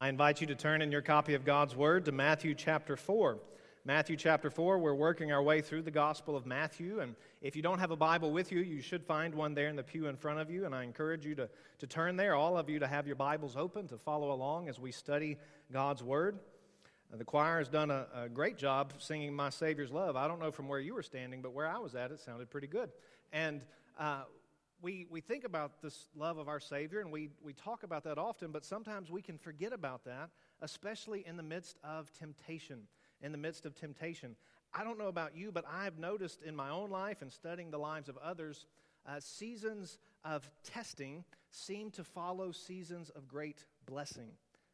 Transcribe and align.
I 0.00 0.08
invite 0.08 0.40
you 0.40 0.46
to 0.46 0.54
turn 0.54 0.80
in 0.80 0.92
your 0.92 1.02
copy 1.02 1.34
of 1.34 1.44
God's 1.44 1.74
Word 1.74 2.04
to 2.04 2.12
Matthew 2.12 2.54
chapter 2.54 2.96
4. 2.96 3.36
Matthew 3.84 4.14
chapter 4.16 4.48
4, 4.48 4.78
we're 4.78 4.94
working 4.94 5.32
our 5.32 5.42
way 5.42 5.60
through 5.60 5.82
the 5.82 5.90
Gospel 5.90 6.36
of 6.36 6.46
Matthew. 6.46 7.00
And 7.00 7.16
if 7.42 7.56
you 7.56 7.62
don't 7.62 7.80
have 7.80 7.90
a 7.90 7.96
Bible 7.96 8.30
with 8.30 8.52
you, 8.52 8.60
you 8.60 8.80
should 8.80 9.02
find 9.04 9.34
one 9.34 9.54
there 9.54 9.66
in 9.66 9.74
the 9.74 9.82
pew 9.82 10.06
in 10.06 10.14
front 10.14 10.38
of 10.38 10.52
you. 10.52 10.66
And 10.66 10.72
I 10.72 10.84
encourage 10.84 11.26
you 11.26 11.34
to, 11.34 11.50
to 11.80 11.86
turn 11.88 12.16
there, 12.16 12.36
all 12.36 12.56
of 12.56 12.70
you 12.70 12.78
to 12.78 12.86
have 12.86 13.08
your 13.08 13.16
Bibles 13.16 13.56
open 13.56 13.88
to 13.88 13.98
follow 13.98 14.30
along 14.30 14.68
as 14.68 14.78
we 14.78 14.92
study 14.92 15.36
God's 15.72 16.04
Word. 16.04 16.38
Uh, 17.12 17.16
the 17.16 17.24
choir 17.24 17.58
has 17.58 17.68
done 17.68 17.90
a, 17.90 18.06
a 18.14 18.28
great 18.28 18.56
job 18.56 18.92
singing 18.98 19.34
My 19.34 19.50
Savior's 19.50 19.90
Love. 19.90 20.14
I 20.14 20.28
don't 20.28 20.38
know 20.38 20.52
from 20.52 20.68
where 20.68 20.78
you 20.78 20.94
were 20.94 21.02
standing, 21.02 21.42
but 21.42 21.52
where 21.52 21.66
I 21.66 21.78
was 21.78 21.96
at, 21.96 22.12
it 22.12 22.20
sounded 22.20 22.50
pretty 22.50 22.68
good. 22.68 22.90
And 23.32 23.62
uh, 23.98 24.22
we, 24.80 25.06
we 25.10 25.20
think 25.20 25.44
about 25.44 25.82
this 25.82 26.08
love 26.16 26.38
of 26.38 26.48
our 26.48 26.60
Savior 26.60 27.00
and 27.00 27.10
we, 27.10 27.30
we 27.42 27.52
talk 27.52 27.82
about 27.82 28.04
that 28.04 28.18
often, 28.18 28.52
but 28.52 28.64
sometimes 28.64 29.10
we 29.10 29.22
can 29.22 29.38
forget 29.38 29.72
about 29.72 30.04
that, 30.04 30.30
especially 30.60 31.26
in 31.26 31.36
the 31.36 31.42
midst 31.42 31.78
of 31.82 32.12
temptation. 32.12 32.80
In 33.20 33.32
the 33.32 33.38
midst 33.38 33.66
of 33.66 33.74
temptation. 33.74 34.36
I 34.72 34.84
don't 34.84 34.98
know 34.98 35.08
about 35.08 35.36
you, 35.36 35.50
but 35.50 35.64
I've 35.68 35.98
noticed 35.98 36.42
in 36.42 36.54
my 36.54 36.70
own 36.70 36.90
life 36.90 37.22
and 37.22 37.32
studying 37.32 37.70
the 37.70 37.78
lives 37.78 38.08
of 38.08 38.16
others, 38.18 38.66
uh, 39.06 39.18
seasons 39.18 39.98
of 40.24 40.48
testing 40.62 41.24
seem 41.50 41.90
to 41.92 42.04
follow 42.04 42.52
seasons 42.52 43.10
of 43.10 43.26
great 43.26 43.64
blessing. 43.86 44.28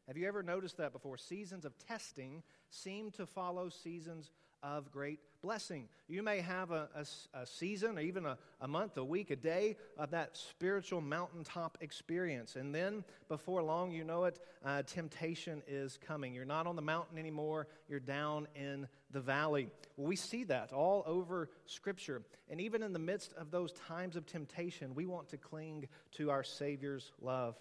Have 0.07 0.17
you 0.17 0.27
ever 0.27 0.43
noticed 0.43 0.77
that 0.77 0.93
before? 0.93 1.17
Seasons 1.17 1.65
of 1.65 1.73
testing 1.79 2.43
seem 2.69 3.09
to 3.11 3.25
follow 3.25 3.69
seasons 3.69 4.29
of 4.61 4.91
great 4.91 5.19
blessing. 5.45 5.87
You 6.07 6.23
may 6.23 6.41
have 6.41 6.71
a, 6.71 6.89
a, 6.95 7.05
a, 7.37 7.45
season, 7.45 7.99
or 7.99 8.01
even 8.01 8.25
a, 8.25 8.35
a 8.61 8.67
month, 8.67 8.97
a 8.97 9.05
week, 9.05 9.29
a 9.29 9.35
day 9.35 9.77
of 9.95 10.09
that 10.09 10.35
spiritual 10.35 11.01
mountaintop 11.01 11.77
experience. 11.81 12.55
And 12.55 12.73
then, 12.73 13.03
before 13.27 13.61
long, 13.61 13.91
you 13.91 14.03
know 14.03 14.23
it, 14.23 14.39
uh, 14.65 14.81
temptation 14.81 15.61
is 15.67 15.99
coming. 16.07 16.33
You're 16.33 16.45
not 16.45 16.65
on 16.65 16.75
the 16.75 16.81
mountain 16.81 17.19
anymore, 17.19 17.67
you're 17.87 17.99
down 17.99 18.47
in 18.55 18.87
the 19.11 19.21
valley. 19.21 19.69
Well, 19.97 20.07
we 20.07 20.15
see 20.15 20.45
that 20.45 20.73
all 20.73 21.03
over 21.05 21.51
Scripture. 21.67 22.23
And 22.49 22.59
even 22.59 22.81
in 22.81 22.91
the 22.91 22.97
midst 22.97 23.33
of 23.33 23.51
those 23.51 23.71
times 23.73 24.15
of 24.15 24.25
temptation, 24.25 24.95
we 24.95 25.05
want 25.05 25.29
to 25.29 25.37
cling 25.37 25.87
to 26.13 26.31
our 26.31 26.43
Savior's 26.43 27.11
love. 27.21 27.55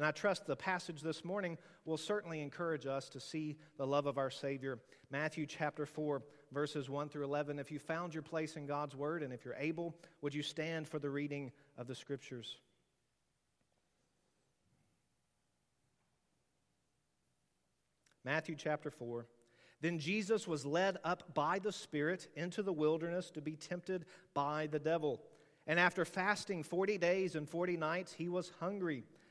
And 0.00 0.06
I 0.06 0.12
trust 0.12 0.46
the 0.46 0.56
passage 0.56 1.02
this 1.02 1.26
morning 1.26 1.58
will 1.84 1.98
certainly 1.98 2.40
encourage 2.40 2.86
us 2.86 3.10
to 3.10 3.20
see 3.20 3.58
the 3.76 3.86
love 3.86 4.06
of 4.06 4.16
our 4.16 4.30
Savior. 4.30 4.78
Matthew 5.10 5.44
chapter 5.44 5.84
4, 5.84 6.22
verses 6.52 6.88
1 6.88 7.10
through 7.10 7.24
11. 7.24 7.58
If 7.58 7.70
you 7.70 7.78
found 7.78 8.14
your 8.14 8.22
place 8.22 8.56
in 8.56 8.64
God's 8.64 8.96
Word 8.96 9.22
and 9.22 9.30
if 9.30 9.44
you're 9.44 9.52
able, 9.58 9.94
would 10.22 10.34
you 10.34 10.42
stand 10.42 10.88
for 10.88 10.98
the 10.98 11.10
reading 11.10 11.52
of 11.76 11.86
the 11.86 11.94
Scriptures? 11.94 12.56
Matthew 18.24 18.54
chapter 18.56 18.90
4. 18.90 19.26
Then 19.82 19.98
Jesus 19.98 20.48
was 20.48 20.64
led 20.64 20.96
up 21.04 21.34
by 21.34 21.58
the 21.58 21.72
Spirit 21.72 22.26
into 22.36 22.62
the 22.62 22.72
wilderness 22.72 23.30
to 23.32 23.42
be 23.42 23.54
tempted 23.54 24.06
by 24.32 24.66
the 24.66 24.78
devil. 24.78 25.20
And 25.66 25.78
after 25.78 26.06
fasting 26.06 26.62
40 26.62 26.96
days 26.96 27.34
and 27.34 27.46
40 27.46 27.76
nights, 27.76 28.14
he 28.14 28.30
was 28.30 28.50
hungry. 28.60 29.04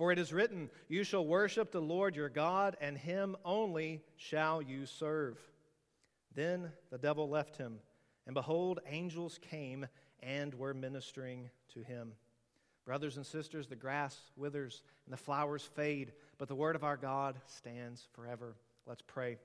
For 0.00 0.10
it 0.10 0.18
is 0.18 0.32
written, 0.32 0.70
You 0.88 1.04
shall 1.04 1.26
worship 1.26 1.72
the 1.72 1.82
Lord 1.82 2.16
your 2.16 2.30
God, 2.30 2.74
and 2.80 2.96
him 2.96 3.36
only 3.44 4.00
shall 4.16 4.62
you 4.62 4.86
serve. 4.86 5.36
Then 6.34 6.72
the 6.90 6.96
devil 6.96 7.28
left 7.28 7.58
him, 7.58 7.80
and 8.24 8.32
behold, 8.32 8.80
angels 8.88 9.38
came 9.42 9.86
and 10.22 10.54
were 10.54 10.72
ministering 10.72 11.50
to 11.74 11.82
him. 11.82 12.12
Brothers 12.86 13.18
and 13.18 13.26
sisters, 13.26 13.66
the 13.66 13.76
grass 13.76 14.18
withers 14.38 14.82
and 15.04 15.12
the 15.12 15.18
flowers 15.18 15.68
fade, 15.74 16.12
but 16.38 16.48
the 16.48 16.54
word 16.54 16.76
of 16.76 16.84
our 16.84 16.96
God 16.96 17.38
stands 17.44 18.08
forever. 18.14 18.56
Let's 18.86 19.02
pray. 19.06 19.36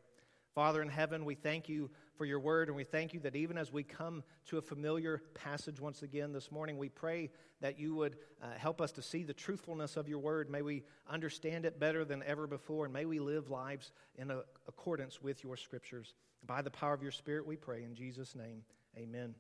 Father 0.54 0.82
in 0.82 0.88
heaven, 0.88 1.26
we 1.26 1.36
thank 1.36 1.68
you 1.68 1.90
for 2.18 2.26
your 2.26 2.40
word, 2.40 2.68
and 2.68 2.76
we 2.76 2.84
thank 2.84 3.14
you 3.14 3.20
that 3.22 3.36
even 3.36 3.58
as 3.58 3.72
we 3.72 3.84
come 3.84 4.24
to 4.48 4.58
a 4.58 4.62
familiar 4.62 5.22
passage 5.34 5.80
once 5.80 6.02
again 6.02 6.32
this 6.32 6.52
morning, 6.52 6.78
we 6.78 6.90
pray 6.90 7.30
that 7.62 7.80
you 7.80 7.96
would 7.96 8.18
uh, 8.42 8.48
help 8.58 8.82
us 8.82 8.92
to 8.94 9.02
see 9.02 9.24
the 9.24 9.34
truthfulness 9.34 9.98
of 9.98 10.08
your 10.08 10.20
word. 10.20 10.50
May 10.50 10.62
we 10.62 10.84
understand 11.10 11.66
it 11.66 11.80
better 11.80 12.06
than 12.06 12.24
ever 12.24 12.48
before, 12.48 12.86
and 12.86 12.94
may 12.94 13.06
we 13.06 13.20
live 13.20 13.50
lives 13.50 13.92
in 14.18 14.32
a, 14.32 14.42
accordance 14.68 15.22
with 15.22 15.44
your 15.44 15.58
scriptures. 15.58 16.14
By 16.46 16.62
the 16.62 16.72
power 16.72 16.94
of 16.94 17.02
your 17.02 17.12
Spirit, 17.12 17.46
we 17.46 17.56
pray. 17.56 17.84
In 17.84 17.96
Jesus' 17.96 18.36
name, 18.36 18.64
amen. 18.98 19.36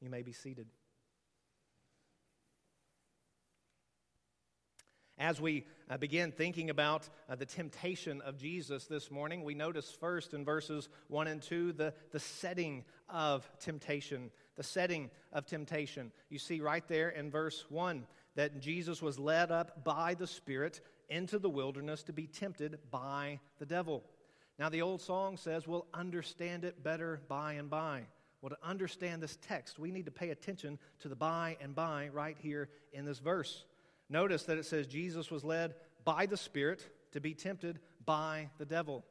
You 0.00 0.10
may 0.10 0.22
be 0.22 0.32
seated. 0.32 0.66
As 5.20 5.38
we 5.38 5.66
uh, 5.90 5.98
begin 5.98 6.32
thinking 6.32 6.70
about 6.70 7.06
uh, 7.28 7.34
the 7.34 7.44
temptation 7.44 8.22
of 8.22 8.38
Jesus 8.38 8.86
this 8.86 9.10
morning, 9.10 9.44
we 9.44 9.54
notice 9.54 9.94
first 10.00 10.32
in 10.32 10.46
verses 10.46 10.88
1 11.08 11.26
and 11.26 11.42
2 11.42 11.74
the, 11.74 11.92
the 12.10 12.18
setting 12.18 12.84
of 13.06 13.46
temptation. 13.60 14.30
The 14.56 14.62
setting 14.62 15.10
of 15.30 15.44
temptation. 15.44 16.10
You 16.30 16.38
see 16.38 16.62
right 16.62 16.88
there 16.88 17.10
in 17.10 17.30
verse 17.30 17.66
1 17.68 18.06
that 18.36 18.62
Jesus 18.62 19.02
was 19.02 19.18
led 19.18 19.50
up 19.50 19.84
by 19.84 20.14
the 20.14 20.26
Spirit 20.26 20.80
into 21.10 21.38
the 21.38 21.50
wilderness 21.50 22.02
to 22.04 22.14
be 22.14 22.26
tempted 22.26 22.78
by 22.90 23.40
the 23.58 23.66
devil. 23.66 24.02
Now, 24.58 24.70
the 24.70 24.80
old 24.80 25.02
song 25.02 25.36
says, 25.36 25.68
We'll 25.68 25.86
understand 25.92 26.64
it 26.64 26.82
better 26.82 27.20
by 27.28 27.54
and 27.54 27.68
by. 27.68 28.04
Well, 28.40 28.50
to 28.50 28.66
understand 28.66 29.22
this 29.22 29.36
text, 29.46 29.78
we 29.78 29.90
need 29.90 30.06
to 30.06 30.10
pay 30.10 30.30
attention 30.30 30.78
to 31.00 31.08
the 31.08 31.14
by 31.16 31.58
and 31.60 31.74
by 31.74 32.08
right 32.10 32.38
here 32.40 32.70
in 32.94 33.04
this 33.04 33.18
verse. 33.18 33.64
Notice 34.10 34.42
that 34.42 34.58
it 34.58 34.66
says 34.66 34.86
Jesus 34.88 35.30
was 35.30 35.44
led 35.44 35.74
by 36.04 36.26
the 36.26 36.36
Spirit 36.36 36.84
to 37.12 37.20
be 37.20 37.32
tempted 37.32 37.78
by 38.04 38.50
the 38.58 38.66
devil. 38.66 39.04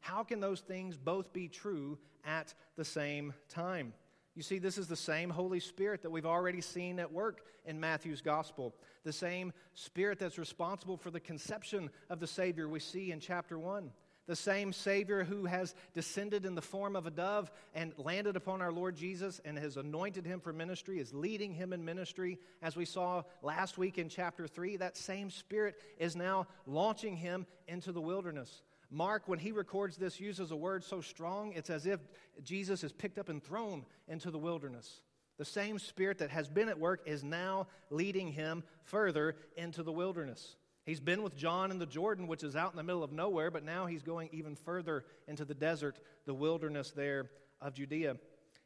How 0.00 0.24
can 0.24 0.40
those 0.40 0.60
things 0.60 0.96
both 0.96 1.32
be 1.32 1.46
true 1.46 1.98
at 2.24 2.54
the 2.74 2.84
same 2.84 3.34
time? 3.50 3.92
You 4.34 4.42
see, 4.42 4.58
this 4.58 4.78
is 4.78 4.88
the 4.88 4.96
same 4.96 5.30
Holy 5.30 5.60
Spirit 5.60 6.02
that 6.02 6.10
we've 6.10 6.26
already 6.26 6.60
seen 6.60 6.98
at 6.98 7.12
work 7.12 7.42
in 7.64 7.78
Matthew's 7.78 8.20
gospel. 8.20 8.74
The 9.04 9.12
same 9.12 9.52
Spirit 9.74 10.18
that's 10.18 10.38
responsible 10.38 10.96
for 10.96 11.10
the 11.10 11.20
conception 11.20 11.90
of 12.10 12.20
the 12.20 12.26
Savior 12.26 12.68
we 12.68 12.80
see 12.80 13.12
in 13.12 13.20
chapter 13.20 13.58
1 13.58 13.90
the 14.26 14.36
same 14.36 14.72
Savior 14.72 15.24
who 15.24 15.46
has 15.46 15.74
descended 15.94 16.44
in 16.44 16.54
the 16.54 16.62
form 16.62 16.96
of 16.96 17.06
a 17.06 17.10
dove 17.10 17.50
and 17.74 17.92
landed 17.96 18.36
upon 18.36 18.60
our 18.60 18.72
Lord 18.72 18.96
Jesus 18.96 19.40
and 19.44 19.58
has 19.58 19.76
anointed 19.76 20.26
him 20.26 20.40
for 20.40 20.52
ministry, 20.52 20.98
is 20.98 21.14
leading 21.14 21.52
him 21.52 21.72
in 21.72 21.84
ministry. 21.84 22.38
As 22.62 22.76
we 22.76 22.84
saw 22.84 23.22
last 23.42 23.78
week 23.78 23.98
in 23.98 24.08
chapter 24.08 24.46
3, 24.46 24.76
that 24.78 24.96
same 24.96 25.30
Spirit 25.30 25.76
is 25.98 26.16
now 26.16 26.46
launching 26.66 27.16
him 27.16 27.46
into 27.68 27.92
the 27.92 28.00
wilderness. 28.00 28.62
Mark, 28.90 29.24
when 29.26 29.38
he 29.38 29.52
records 29.52 29.96
this, 29.96 30.20
uses 30.20 30.50
a 30.50 30.56
word 30.56 30.84
so 30.84 31.00
strong, 31.00 31.52
it's 31.52 31.70
as 31.70 31.86
if 31.86 32.00
Jesus 32.42 32.84
is 32.84 32.92
picked 32.92 33.18
up 33.18 33.28
and 33.28 33.42
thrown 33.42 33.84
into 34.08 34.30
the 34.30 34.38
wilderness. 34.38 35.00
The 35.38 35.44
same 35.44 35.78
Spirit 35.78 36.18
that 36.18 36.30
has 36.30 36.48
been 36.48 36.68
at 36.68 36.78
work 36.78 37.02
is 37.04 37.22
now 37.22 37.66
leading 37.90 38.32
him 38.32 38.62
further 38.84 39.36
into 39.56 39.82
the 39.82 39.92
wilderness. 39.92 40.56
He's 40.86 41.00
been 41.00 41.22
with 41.24 41.36
John 41.36 41.72
in 41.72 41.78
the 41.78 41.86
Jordan, 41.86 42.28
which 42.28 42.44
is 42.44 42.54
out 42.54 42.70
in 42.70 42.76
the 42.76 42.84
middle 42.84 43.02
of 43.02 43.12
nowhere, 43.12 43.50
but 43.50 43.64
now 43.64 43.86
he's 43.86 44.02
going 44.02 44.28
even 44.32 44.54
further 44.54 45.04
into 45.26 45.44
the 45.44 45.54
desert, 45.54 45.98
the 46.24 46.32
wilderness 46.32 46.92
there 46.92 47.28
of 47.60 47.74
Judea. 47.74 48.16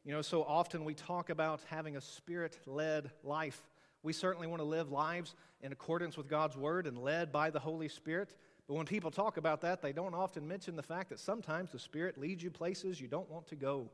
You 0.05 0.13
know, 0.13 0.21
so 0.21 0.43
often 0.43 0.85
we 0.85 0.93
talk 0.93 1.31
about 1.31 1.61
having 1.67 1.97
a 1.97 2.01
spirit 2.01 2.59
led 2.67 3.09
life. 3.23 3.67
We 4.03 4.13
certainly 4.13 4.47
want 4.47 4.59
to 4.61 4.65
live 4.65 4.91
lives 4.91 5.33
in 5.61 5.71
accordance 5.71 6.15
with 6.15 6.27
God's 6.27 6.55
word 6.55 6.85
and 6.85 6.97
led 6.97 7.31
by 7.31 7.49
the 7.49 7.59
Holy 7.59 7.87
Spirit, 7.87 8.35
But 8.71 8.77
when 8.77 8.85
people 8.85 9.11
talk 9.11 9.35
about 9.35 9.59
that, 9.61 9.81
they 9.81 9.91
don't 9.91 10.13
often 10.13 10.47
mention 10.47 10.77
the 10.77 10.81
fact 10.81 11.09
that 11.09 11.19
sometimes 11.19 11.73
the 11.73 11.77
Spirit 11.77 12.17
leads 12.17 12.41
you 12.41 12.49
places 12.49 13.01
you 13.01 13.09
don't 13.09 13.29
want 13.29 13.45
to 13.47 13.57
go. 13.57 13.89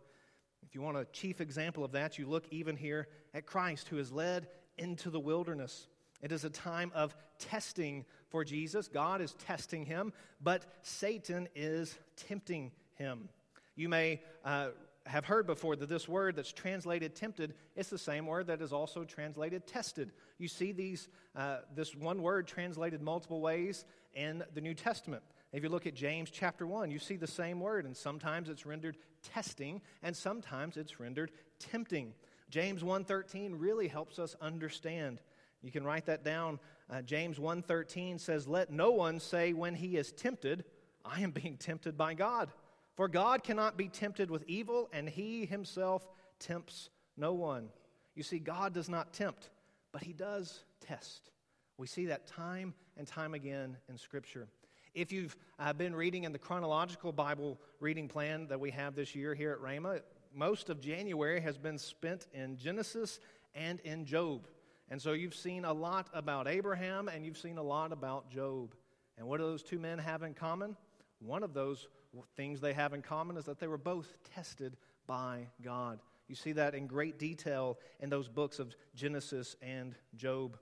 If 0.62 0.76
you 0.76 0.82
want 0.82 0.98
a 0.98 1.06
chief 1.06 1.42
example 1.42 1.84
of 1.84 1.94
that, 1.94 2.20
you 2.20 2.28
look 2.28 2.46
even 2.52 2.76
here 2.76 3.08
at 3.34 3.48
Christ, 3.48 3.88
who 3.88 3.98
is 3.98 4.12
led 4.12 4.48
into 4.78 5.10
the 5.10 5.20
wilderness. 5.20 5.88
It 6.22 6.32
is 6.32 6.44
a 6.44 6.50
time 6.50 6.92
of 6.96 7.16
testing 7.40 8.06
for 8.30 8.44
Jesus. 8.44 8.88
God 8.88 9.22
is 9.22 9.34
testing 9.34 9.86
him, 9.86 10.14
but 10.42 10.66
Satan 10.82 11.48
is 11.56 11.98
tempting 12.16 12.72
him. 12.96 13.30
You 13.76 13.90
may 13.90 14.22
uh, 14.44 14.70
have 15.06 15.26
heard 15.26 15.48
before 15.48 15.76
that 15.76 15.90
this 15.90 16.08
word 16.08 16.36
that's 16.36 16.52
translated 16.52 17.16
tempted 17.16 17.54
is 17.76 17.90
the 17.90 17.98
same 17.98 18.26
word 18.26 18.48
that 18.48 18.62
is 18.62 18.74
also 18.74 19.04
translated 19.04 19.68
tested. 19.68 20.12
You 20.38 20.48
see 20.48 20.72
these, 20.72 21.08
uh, 21.36 21.60
this 21.76 21.96
one 21.96 22.22
word 22.22 22.48
translated 22.48 23.02
multiple 23.02 23.40
ways 23.40 23.86
in 24.16 24.44
the 24.54 24.62
New 24.62 24.74
Testament. 24.74 25.24
If 25.54 25.64
you 25.64 25.70
look 25.70 25.88
at 25.88 25.94
James 25.94 26.30
chapter 26.30 26.68
1, 26.68 26.92
you 26.92 27.00
see 27.00 27.16
the 27.16 27.28
same 27.28 27.60
word, 27.60 27.86
and 27.86 27.96
sometimes 27.96 28.50
it's 28.50 28.66
rendered 28.66 28.98
testing, 29.24 29.82
and 30.04 30.16
sometimes 30.16 30.76
it's 30.76 31.00
rendered 31.00 31.32
tempting. 31.60 32.14
James 32.50 32.84
1:13 32.84 33.60
really 33.60 33.88
helps 33.88 34.20
us 34.20 34.36
understand 34.42 35.22
you 35.62 35.72
can 35.72 35.84
write 35.84 36.06
that 36.06 36.24
down. 36.24 36.60
Uh, 36.90 37.02
James 37.02 37.40
1:13 37.40 38.20
says, 38.20 38.48
"Let 38.48 38.72
no 38.72 38.92
one 38.92 39.20
say 39.20 39.54
when 39.54 39.76
he 39.76 39.98
is 39.98 40.12
tempted, 40.12 40.66
I 41.04 41.22
am 41.22 41.32
being 41.32 41.58
tempted 41.58 41.98
by 41.98 42.14
God. 42.14 42.52
For 42.96 43.08
God 43.08 43.44
cannot 43.44 43.78
be 43.78 43.90
tempted 43.90 44.32
with 44.32 44.44
evil, 44.48 44.90
and 44.92 45.10
he 45.10 45.46
himself 45.46 46.08
tempts 46.40 46.90
no 47.16 47.34
one." 47.34 47.72
You 48.16 48.24
see, 48.24 48.40
God 48.40 48.74
does 48.74 48.90
not 48.90 49.14
tempt, 49.14 49.50
but 49.92 50.04
he 50.04 50.14
does 50.14 50.64
test. 50.80 51.32
We 51.78 51.86
see 51.86 52.08
that 52.08 52.26
time 52.26 52.74
and 52.96 53.08
time 53.08 53.34
again 53.34 53.78
in 53.88 53.98
Scripture. 53.98 54.48
If 54.96 55.12
you've 55.12 55.38
uh, 55.60 55.74
been 55.74 55.96
reading 55.96 56.24
in 56.24 56.32
the 56.32 56.40
chronological 56.40 57.12
Bible 57.12 57.60
reading 57.80 58.08
plan 58.08 58.48
that 58.48 58.60
we 58.60 58.72
have 58.72 58.96
this 58.96 59.14
year 59.14 59.36
here 59.36 59.52
at 59.52 59.62
Ramah, 59.62 60.00
most 60.34 60.70
of 60.70 60.82
January 60.82 61.40
has 61.42 61.58
been 61.58 61.78
spent 61.78 62.26
in 62.34 62.58
Genesis 62.58 63.20
and 63.54 63.80
in 63.82 64.06
Job. 64.06 64.48
And 64.90 65.02
so 65.02 65.14
you've 65.14 65.36
seen 65.36 65.66
a 65.66 65.74
lot 65.74 66.08
about 66.14 66.48
Abraham 66.48 67.10
and 67.10 67.26
you've 67.26 67.38
seen 67.38 67.58
a 67.58 67.64
lot 67.64 67.92
about 67.92 68.30
Job. 68.30 68.74
And 69.18 69.28
what 69.28 69.40
do 69.40 69.44
those 69.44 69.64
two 69.64 69.80
men 69.80 70.00
have 70.00 70.24
in 70.24 70.34
common? 70.34 70.78
One 71.20 71.44
of 71.44 71.54
those 71.54 71.88
things 72.36 72.62
they 72.62 72.74
have 72.74 72.94
in 72.94 73.02
common 73.02 73.38
is 73.38 73.46
that 73.46 73.60
they 73.60 73.68
were 73.68 73.78
both 73.78 74.14
tested 74.34 74.78
by 75.06 75.48
God. 75.62 76.00
You 76.28 76.36
see 76.36 76.54
that 76.54 76.76
in 76.76 76.88
great 76.88 77.18
detail 77.18 77.78
in 78.00 78.10
those 78.10 78.28
books 78.28 78.60
of 78.60 78.76
Genesis 78.96 79.56
and 79.62 79.96
Job. 80.16 80.58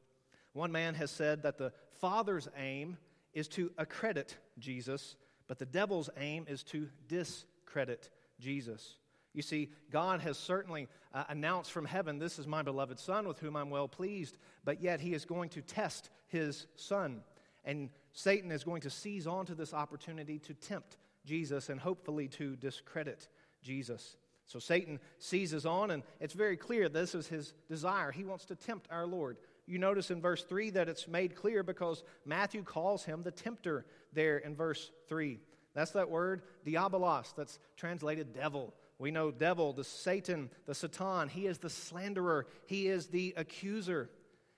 One 0.53 0.71
man 0.71 0.95
has 0.95 1.11
said 1.11 1.43
that 1.43 1.57
the 1.57 1.73
Father's 1.99 2.47
aim 2.57 2.97
is 3.33 3.47
to 3.49 3.71
accredit 3.77 4.37
Jesus, 4.59 5.15
but 5.47 5.59
the 5.59 5.65
devil's 5.65 6.09
aim 6.17 6.45
is 6.47 6.63
to 6.63 6.87
discredit 7.07 8.09
Jesus. 8.39 8.95
You 9.35 9.41
see, 9.41 9.69
God 9.91 10.21
has 10.21 10.37
certainly 10.37 10.87
uh, 11.13 11.25
announced 11.27 11.71
from 11.71 11.85
heaven, 11.85 12.17
This 12.17 12.39
is 12.39 12.47
my 12.47 12.61
beloved 12.61 12.99
Son 12.99 13.27
with 13.27 13.37
whom 13.39 13.57
I'm 13.57 13.69
well 13.69 13.89
pleased, 13.89 14.37
but 14.63 14.81
yet 14.81 15.01
he 15.01 15.13
is 15.13 15.25
going 15.25 15.49
to 15.49 15.61
test 15.61 16.09
his 16.27 16.67
Son. 16.77 17.21
And 17.65 17.89
Satan 18.13 18.49
is 18.51 18.63
going 18.63 18.81
to 18.81 18.89
seize 18.89 19.27
onto 19.27 19.53
this 19.53 19.73
opportunity 19.73 20.39
to 20.39 20.53
tempt 20.53 20.97
Jesus 21.25 21.67
and 21.69 21.79
hopefully 21.79 22.29
to 22.29 22.55
discredit 22.55 23.27
Jesus. 23.61 24.15
So 24.45 24.59
Satan 24.59 24.99
seizes 25.19 25.65
on, 25.65 25.91
and 25.91 26.03
it's 26.21 26.33
very 26.33 26.55
clear 26.55 26.87
this 26.87 27.13
is 27.13 27.27
his 27.27 27.53
desire. 27.67 28.11
He 28.11 28.23
wants 28.23 28.45
to 28.45 28.55
tempt 28.55 28.87
our 28.89 29.05
Lord. 29.05 29.37
You 29.65 29.79
notice 29.79 30.11
in 30.11 30.21
verse 30.21 30.43
3 30.43 30.69
that 30.71 30.87
it's 30.87 31.07
made 31.07 31.35
clear 31.35 31.61
because 31.61 32.03
Matthew 32.25 32.63
calls 32.63 33.03
him 33.03 33.23
the 33.23 33.31
tempter 33.31 33.85
there 34.13 34.37
in 34.37 34.55
verse 34.55 34.91
3. 35.09 35.39
That's 35.73 35.91
that 35.91 36.09
word, 36.09 36.43
diabolos, 36.65 37.33
that's 37.35 37.59
translated 37.75 38.33
devil. 38.33 38.73
We 38.97 39.11
know 39.11 39.31
devil, 39.31 39.73
the 39.73 39.83
Satan, 39.83 40.49
the 40.65 40.75
Satan, 40.75 41.29
he 41.29 41.47
is 41.47 41.57
the 41.57 41.69
slanderer, 41.69 42.47
he 42.65 42.87
is 42.87 43.07
the 43.07 43.33
accuser. 43.35 44.09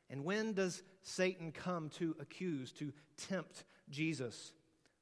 And 0.10 0.24
when 0.24 0.54
does 0.54 0.84
Satan 1.02 1.52
come 1.52 1.90
to 1.98 2.16
accuse, 2.20 2.72
to 2.74 2.94
tempt 3.18 3.64
Jesus? 3.90 4.54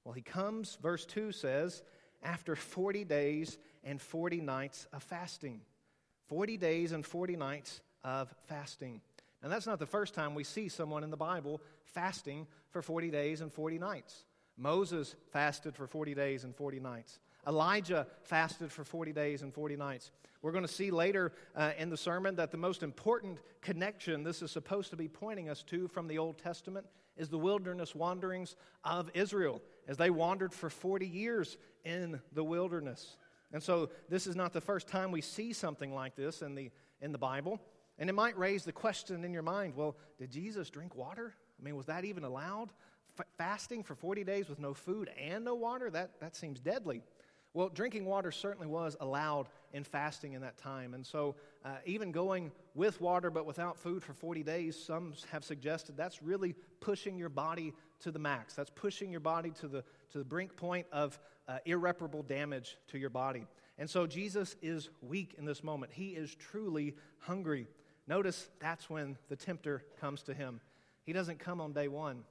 Well, 0.04 0.14
he 0.14 0.22
comes, 0.22 0.78
verse 0.82 1.06
2 1.06 1.32
says, 1.32 1.84
after 2.24 2.56
40 2.56 3.04
days 3.04 3.58
and 3.84 4.02
40 4.02 4.42
nights 4.42 4.88
of 4.94 5.04
fasting. 5.04 5.62
40 6.28 6.58
days 6.58 6.92
and 6.92 7.06
40 7.06 7.36
nights 7.36 7.82
of 8.04 8.34
fasting. 8.48 9.02
And 9.44 9.52
that's 9.52 9.68
not 9.68 9.80
the 9.80 9.86
first 9.86 10.16
time 10.16 10.34
we 10.34 10.44
see 10.44 10.70
someone 10.70 11.04
in 11.04 11.12
the 11.12 11.18
Bible 11.18 11.62
fasting 11.84 12.48
for 12.72 12.82
40 12.82 13.12
days 13.12 13.42
and 13.42 13.54
40 13.54 13.78
nights. 13.78 14.26
Moses 14.58 15.16
fasted 15.32 15.76
for 15.76 15.86
40 15.86 16.16
days 16.16 16.44
and 16.44 16.56
40 16.56 16.80
nights. 16.80 17.20
Elijah 17.48 18.08
fasted 18.24 18.72
for 18.72 18.84
40 18.84 19.14
days 19.14 19.42
and 19.42 19.54
40 19.54 19.76
nights. 19.76 20.12
We're 20.42 20.52
going 20.52 20.66
to 20.66 20.72
see 20.72 20.92
later 20.92 21.32
uh, 21.56 21.72
in 21.78 21.90
the 21.90 21.98
sermon 21.98 22.36
that 22.36 22.52
the 22.52 22.58
most 22.58 22.84
important 22.84 23.40
connection 23.62 24.24
this 24.24 24.42
is 24.42 24.52
supposed 24.52 24.92
to 24.92 24.96
be 24.96 25.08
pointing 25.08 25.50
us 25.50 25.64
to 25.64 25.88
from 25.88 26.08
the 26.08 26.20
Old 26.20 26.38
Testament 26.38 26.86
is 27.18 27.30
the 27.30 27.38
wilderness 27.38 27.96
wanderings 27.96 28.56
of 28.84 29.10
Israel 29.14 29.62
as 29.88 29.98
they 29.98 30.10
wandered 30.10 30.54
for 30.54 30.70
40 30.70 31.08
years 31.08 31.58
in 31.84 32.22
the 32.34 32.44
wilderness. 32.44 33.18
And 33.52 33.64
so 33.64 33.90
this 34.10 34.28
is 34.28 34.36
not 34.36 34.54
the 34.54 34.62
first 34.62 34.88
time 34.88 35.12
we 35.12 35.22
see 35.22 35.54
something 35.54 35.94
like 35.94 36.16
this 36.16 36.42
in 36.42 36.56
the, 36.56 36.72
in 37.02 37.12
the 37.12 37.18
Bible. 37.18 37.62
And 37.98 38.10
it 38.10 38.14
might 38.14 38.38
raise 38.38 38.66
the 38.66 38.72
question 38.72 39.24
in 39.24 39.34
your 39.34 39.44
mind 39.44 39.76
well, 39.76 39.96
did 40.20 40.30
Jesus 40.30 40.70
drink 40.70 40.96
water? 40.96 41.34
I 41.60 41.64
mean, 41.64 41.76
was 41.76 41.86
that 41.86 42.06
even 42.06 42.24
allowed? 42.24 42.70
F- 43.18 43.26
fasting 43.38 43.84
for 43.84 43.96
40 43.96 44.24
days 44.26 44.50
with 44.50 44.60
no 44.60 44.74
food 44.74 45.10
and 45.18 45.46
no 45.46 45.56
water? 45.56 45.90
That, 45.90 46.20
that 46.20 46.36
seems 46.36 46.60
deadly. 46.60 47.02
Well, 47.56 47.70
drinking 47.70 48.04
water 48.04 48.34
certainly 48.34 48.68
was 48.68 48.98
allowed 49.00 49.48
in 49.72 49.86
fasting 49.86 50.34
in 50.34 50.42
that 50.42 50.58
time. 50.58 50.94
And 50.94 51.06
so, 51.06 51.36
uh, 51.64 51.78
even 51.86 52.12
going 52.12 52.52
with 52.74 53.00
water 53.00 53.32
but 53.32 53.46
without 53.46 53.78
food 53.78 54.04
for 54.04 54.12
40 54.12 54.44
days, 54.44 54.78
some 54.78 55.14
have 55.32 55.46
suggested 55.46 55.96
that's 55.96 56.22
really 56.22 56.54
pushing 56.82 57.18
your 57.18 57.30
body 57.30 57.74
to 58.02 58.12
the 58.12 58.20
max. 58.20 58.56
That's 58.56 58.70
pushing 58.70 59.10
your 59.10 59.22
body 59.22 59.52
to 59.62 59.70
the, 59.70 59.86
to 60.12 60.18
the 60.18 60.26
brink 60.26 60.58
point 60.58 60.86
of 60.92 61.18
uh, 61.48 61.60
irreparable 61.64 62.24
damage 62.24 62.76
to 62.90 62.98
your 62.98 63.10
body. 63.10 63.48
And 63.78 63.90
so, 63.90 64.06
Jesus 64.06 64.58
is 64.62 64.90
weak 65.02 65.36
in 65.38 65.46
this 65.46 65.64
moment. 65.64 65.94
He 65.94 66.10
is 66.10 66.36
truly 66.36 66.94
hungry. 67.20 67.70
Notice 68.06 68.50
that's 68.60 68.90
when 68.90 69.18
the 69.30 69.38
tempter 69.38 69.82
comes 70.02 70.24
to 70.24 70.34
him. 70.34 70.60
He 71.06 71.14
doesn't 71.14 71.40
come 71.40 71.62
on 71.62 71.72
day 71.72 71.88
one, 71.88 72.26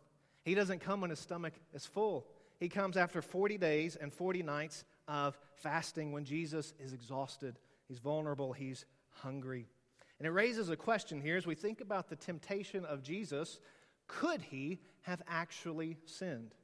he 0.45 0.55
doesn't 0.55 0.81
come 0.81 1.01
when 1.01 1.09
his 1.09 1.19
stomach 1.19 1.55
is 1.73 1.87
full. 1.87 2.27
He 2.61 2.69
comes 2.69 2.97
after 2.97 3.21
40 3.21 3.59
days 3.59 3.97
and 3.97 4.13
40 4.13 4.43
nights 4.43 4.85
of 5.09 5.39
fasting 5.57 6.13
when 6.13 6.25
Jesus 6.25 6.73
is 6.79 6.93
exhausted, 6.93 7.59
he's 7.89 7.99
vulnerable, 7.99 8.53
he's 8.53 8.85
hungry. 9.11 9.69
And 10.19 10.27
it 10.27 10.31
raises 10.31 10.69
a 10.71 10.77
question 10.77 11.21
here 11.21 11.37
as 11.37 11.47
we 11.47 11.55
think 11.55 11.81
about 11.81 12.09
the 12.09 12.17
temptation 12.17 12.85
of 12.85 13.03
Jesus 13.03 13.59
could 14.07 14.43
he 14.43 14.81
have 15.03 15.23
actually 15.27 15.97
sinned? 16.05 16.55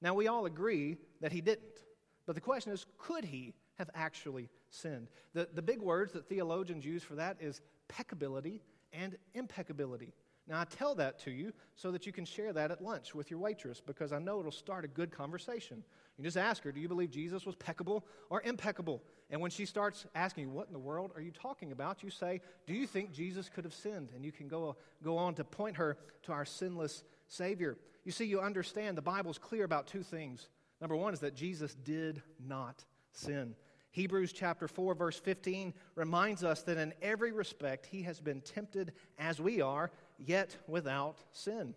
Now, 0.00 0.14
we 0.14 0.28
all 0.28 0.46
agree 0.46 0.96
that 1.20 1.32
he 1.32 1.40
didn't. 1.40 1.82
But 2.26 2.34
the 2.34 2.40
question 2.40 2.72
is 2.72 2.86
could 2.98 3.24
he 3.24 3.54
have 3.78 3.90
actually 3.94 4.48
sinned? 4.70 5.08
The, 5.32 5.48
the 5.52 5.62
big 5.62 5.80
words 5.80 6.12
that 6.12 6.28
theologians 6.28 6.84
use 6.84 7.02
for 7.02 7.16
that 7.16 7.36
is 7.40 7.60
peccability 7.88 8.60
and 8.92 9.16
impeccability. 9.34 10.12
Now, 10.46 10.60
I 10.60 10.64
tell 10.64 10.94
that 10.96 11.18
to 11.20 11.30
you 11.30 11.52
so 11.74 11.90
that 11.90 12.04
you 12.04 12.12
can 12.12 12.26
share 12.26 12.52
that 12.52 12.70
at 12.70 12.82
lunch 12.82 13.14
with 13.14 13.30
your 13.30 13.40
waitress 13.40 13.80
because 13.80 14.12
I 14.12 14.18
know 14.18 14.40
it'll 14.40 14.52
start 14.52 14.84
a 14.84 14.88
good 14.88 15.10
conversation. 15.10 15.82
You 16.18 16.24
just 16.24 16.36
ask 16.36 16.62
her, 16.64 16.72
Do 16.72 16.80
you 16.80 16.88
believe 16.88 17.10
Jesus 17.10 17.46
was 17.46 17.56
peccable 17.56 18.04
or 18.28 18.42
impeccable? 18.42 19.02
And 19.30 19.40
when 19.40 19.50
she 19.50 19.64
starts 19.64 20.04
asking, 20.14 20.44
you, 20.44 20.50
What 20.50 20.66
in 20.66 20.74
the 20.74 20.78
world 20.78 21.12
are 21.16 21.22
you 21.22 21.30
talking 21.30 21.72
about? 21.72 22.02
you 22.02 22.10
say, 22.10 22.42
Do 22.66 22.74
you 22.74 22.86
think 22.86 23.12
Jesus 23.12 23.48
could 23.48 23.64
have 23.64 23.72
sinned? 23.72 24.10
And 24.14 24.22
you 24.22 24.32
can 24.32 24.46
go, 24.46 24.76
go 25.02 25.16
on 25.16 25.34
to 25.36 25.44
point 25.44 25.76
her 25.76 25.96
to 26.24 26.32
our 26.32 26.44
sinless 26.44 27.04
Savior. 27.26 27.78
You 28.04 28.12
see, 28.12 28.26
you 28.26 28.40
understand 28.40 28.98
the 28.98 29.02
Bible's 29.02 29.38
clear 29.38 29.64
about 29.64 29.86
two 29.86 30.02
things. 30.02 30.48
Number 30.78 30.94
one 30.94 31.14
is 31.14 31.20
that 31.20 31.34
Jesus 31.34 31.74
did 31.74 32.22
not 32.38 32.84
sin. 33.12 33.54
Hebrews 33.94 34.32
chapter 34.32 34.66
4 34.66 34.96
verse 34.96 35.20
15 35.20 35.72
reminds 35.94 36.42
us 36.42 36.62
that 36.64 36.78
in 36.78 36.92
every 37.00 37.30
respect 37.30 37.86
he 37.86 38.02
has 38.02 38.20
been 38.20 38.40
tempted 38.40 38.92
as 39.20 39.40
we 39.40 39.60
are 39.60 39.92
yet 40.18 40.56
without 40.66 41.18
sin. 41.32 41.74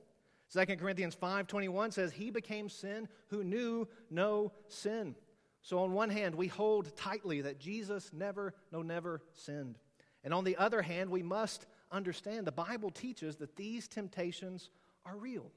2 0.54 0.78
Corinthians 0.78 1.16
5:21 1.16 1.92
says 1.92 2.12
he 2.12 2.30
became 2.30 2.70
sin 2.70 3.10
who 3.28 3.44
knew 3.44 3.88
no 4.10 4.52
sin. 4.68 5.16
So 5.62 5.80
on 5.80 5.94
one 5.94 6.10
hand 6.10 6.36
we 6.36 6.48
hold 6.48 6.96
tightly 6.96 7.42
that 7.42 7.60
Jesus 7.60 8.14
never 8.14 8.54
no 8.72 8.82
never 8.82 9.22
sinned. 9.34 9.78
And 10.24 10.34
on 10.34 10.44
the 10.44 10.58
other 10.58 10.82
hand 10.82 11.10
we 11.10 11.24
must 11.24 11.66
understand 11.92 12.48
the 12.48 12.52
Bible 12.52 12.92
teaches 12.92 13.36
that 13.38 13.56
these 13.56 13.88
temptations 13.88 14.70
are 15.06 15.18
real. 15.18 15.52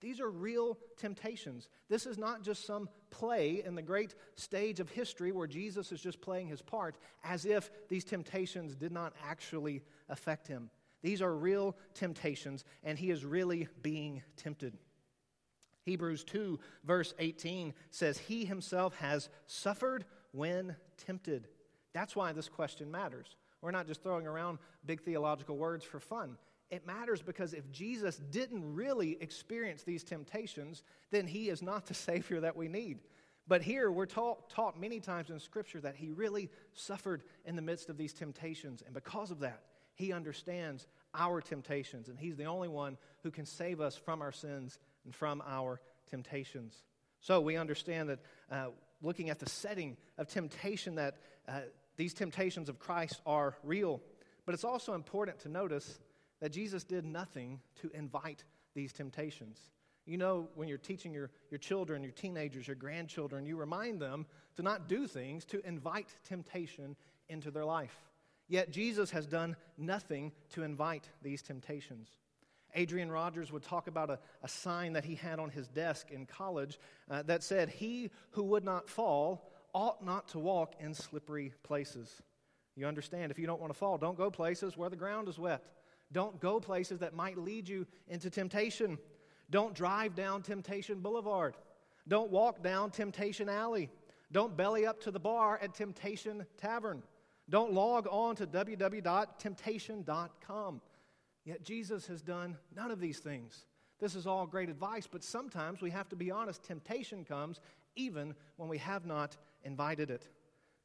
These 0.00 0.20
are 0.20 0.30
real 0.30 0.76
temptations. 0.98 1.68
This 1.88 2.04
is 2.04 2.18
not 2.18 2.42
just 2.42 2.66
some 2.66 2.90
play 3.10 3.62
in 3.64 3.74
the 3.74 3.82
great 3.82 4.14
stage 4.34 4.78
of 4.78 4.90
history 4.90 5.32
where 5.32 5.46
Jesus 5.46 5.92
is 5.92 6.00
just 6.00 6.20
playing 6.20 6.48
his 6.48 6.60
part 6.60 6.96
as 7.22 7.46
if 7.46 7.70
these 7.88 8.04
temptations 8.04 8.74
did 8.74 8.92
not 8.92 9.14
actually 9.26 9.82
affect 10.08 10.46
him. 10.46 10.68
These 11.04 11.20
are 11.20 11.36
real 11.36 11.76
temptations, 11.92 12.64
and 12.82 12.98
he 12.98 13.10
is 13.10 13.26
really 13.26 13.68
being 13.82 14.22
tempted. 14.38 14.78
Hebrews 15.82 16.24
2, 16.24 16.58
verse 16.82 17.12
18 17.18 17.74
says, 17.90 18.16
He 18.16 18.46
himself 18.46 18.96
has 18.96 19.28
suffered 19.46 20.06
when 20.32 20.76
tempted. 20.96 21.46
That's 21.92 22.16
why 22.16 22.32
this 22.32 22.48
question 22.48 22.90
matters. 22.90 23.36
We're 23.60 23.70
not 23.70 23.86
just 23.86 24.02
throwing 24.02 24.26
around 24.26 24.58
big 24.86 25.02
theological 25.02 25.58
words 25.58 25.84
for 25.84 26.00
fun. 26.00 26.38
It 26.70 26.86
matters 26.86 27.20
because 27.20 27.52
if 27.52 27.70
Jesus 27.70 28.16
didn't 28.30 28.74
really 28.74 29.18
experience 29.20 29.82
these 29.82 30.04
temptations, 30.04 30.84
then 31.10 31.26
he 31.26 31.50
is 31.50 31.60
not 31.60 31.84
the 31.84 31.92
Savior 32.08 32.40
that 32.40 32.56
we 32.56 32.66
need. 32.66 33.00
But 33.46 33.60
here 33.60 33.92
we're 33.92 34.06
taught, 34.06 34.48
taught 34.48 34.80
many 34.80 35.00
times 35.00 35.28
in 35.28 35.38
Scripture 35.38 35.82
that 35.82 35.96
he 35.96 36.08
really 36.08 36.48
suffered 36.72 37.24
in 37.44 37.56
the 37.56 37.62
midst 37.62 37.90
of 37.90 37.98
these 37.98 38.14
temptations. 38.14 38.80
And 38.80 38.94
because 38.94 39.30
of 39.30 39.40
that, 39.40 39.64
he 39.94 40.12
understands 40.12 40.86
our 41.14 41.40
temptations. 41.40 42.08
And 42.08 42.18
he's 42.18 42.36
the 42.36 42.44
only 42.44 42.68
one 42.68 42.96
who 43.22 43.30
can 43.30 43.46
save 43.46 43.80
us 43.80 43.96
from 43.96 44.22
our 44.22 44.32
sins 44.32 44.78
and 45.04 45.14
from 45.14 45.42
our 45.46 45.80
temptations. 46.10 46.82
So 47.20 47.40
we 47.40 47.56
understand 47.56 48.10
that 48.10 48.18
uh, 48.50 48.66
looking 49.02 49.30
at 49.30 49.38
the 49.38 49.48
setting 49.48 49.96
of 50.18 50.28
temptation, 50.28 50.96
that 50.96 51.16
uh, 51.48 51.60
these 51.96 52.14
temptations 52.14 52.68
of 52.68 52.78
Christ 52.78 53.20
are 53.24 53.56
real. 53.62 54.00
But 54.46 54.54
it's 54.54 54.64
also 54.64 54.94
important 54.94 55.40
to 55.40 55.48
notice 55.48 55.98
that 56.40 56.50
Jesus 56.50 56.84
did 56.84 57.04
nothing 57.04 57.60
to 57.80 57.90
invite 57.94 58.44
these 58.74 58.92
temptations. 58.92 59.58
You 60.06 60.18
know, 60.18 60.48
when 60.54 60.68
you're 60.68 60.76
teaching 60.76 61.14
your, 61.14 61.30
your 61.50 61.58
children, 61.58 62.02
your 62.02 62.12
teenagers, 62.12 62.66
your 62.66 62.76
grandchildren, 62.76 63.46
you 63.46 63.56
remind 63.56 64.00
them 64.00 64.26
to 64.56 64.62
not 64.62 64.88
do 64.88 65.06
things 65.06 65.44
to 65.46 65.66
invite 65.66 66.08
temptation 66.24 66.96
into 67.28 67.50
their 67.50 67.64
life. 67.64 67.96
Yet 68.48 68.70
Jesus 68.70 69.10
has 69.10 69.26
done 69.26 69.56
nothing 69.78 70.32
to 70.50 70.62
invite 70.62 71.08
these 71.22 71.42
temptations. 71.42 72.08
Adrian 72.74 73.10
Rogers 73.10 73.52
would 73.52 73.62
talk 73.62 73.86
about 73.86 74.10
a, 74.10 74.18
a 74.42 74.48
sign 74.48 74.94
that 74.94 75.04
he 75.04 75.14
had 75.14 75.38
on 75.38 75.50
his 75.50 75.68
desk 75.68 76.10
in 76.10 76.26
college 76.26 76.78
uh, 77.10 77.22
that 77.22 77.42
said, 77.42 77.68
He 77.68 78.10
who 78.30 78.42
would 78.44 78.64
not 78.64 78.88
fall 78.88 79.50
ought 79.72 80.04
not 80.04 80.28
to 80.28 80.38
walk 80.38 80.74
in 80.80 80.94
slippery 80.94 81.52
places. 81.62 82.22
You 82.76 82.86
understand, 82.86 83.30
if 83.30 83.38
you 83.38 83.46
don't 83.46 83.60
want 83.60 83.72
to 83.72 83.78
fall, 83.78 83.98
don't 83.98 84.18
go 84.18 84.30
places 84.30 84.76
where 84.76 84.90
the 84.90 84.96
ground 84.96 85.28
is 85.28 85.38
wet. 85.38 85.62
Don't 86.12 86.40
go 86.40 86.60
places 86.60 87.00
that 87.00 87.14
might 87.14 87.38
lead 87.38 87.68
you 87.68 87.86
into 88.08 88.30
temptation. 88.30 88.98
Don't 89.50 89.74
drive 89.74 90.14
down 90.14 90.42
Temptation 90.42 91.00
Boulevard. 91.00 91.54
Don't 92.06 92.30
walk 92.30 92.62
down 92.62 92.90
Temptation 92.90 93.48
Alley. 93.48 93.90
Don't 94.32 94.56
belly 94.56 94.86
up 94.86 95.00
to 95.02 95.10
the 95.10 95.20
bar 95.20 95.58
at 95.62 95.74
Temptation 95.74 96.46
Tavern. 96.58 97.02
Don't 97.48 97.72
log 97.72 98.06
on 98.10 98.36
to 98.36 98.46
www.temptation.com. 98.46 100.80
Yet 101.44 101.62
Jesus 101.62 102.06
has 102.06 102.22
done 102.22 102.56
none 102.74 102.90
of 102.90 103.00
these 103.00 103.18
things. 103.18 103.66
This 104.00 104.14
is 104.14 104.26
all 104.26 104.46
great 104.46 104.70
advice, 104.70 105.06
but 105.10 105.22
sometimes 105.22 105.82
we 105.82 105.90
have 105.90 106.08
to 106.08 106.16
be 106.16 106.30
honest. 106.30 106.62
Temptation 106.62 107.24
comes 107.24 107.60
even 107.96 108.34
when 108.56 108.68
we 108.68 108.78
have 108.78 109.06
not 109.06 109.36
invited 109.62 110.10
it. 110.10 110.26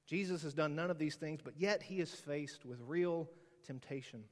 Jesus 0.06 0.44
has 0.44 0.54
done 0.54 0.75
none 0.75 0.92
of 0.92 0.98
these 0.98 1.16
things, 1.16 1.39
but 1.44 1.54
yet 1.58 1.84
he 1.84 2.00
is 2.00 2.13
faced 2.13 2.66
with 2.66 2.80
real 2.86 3.30
temptation. 3.66 4.24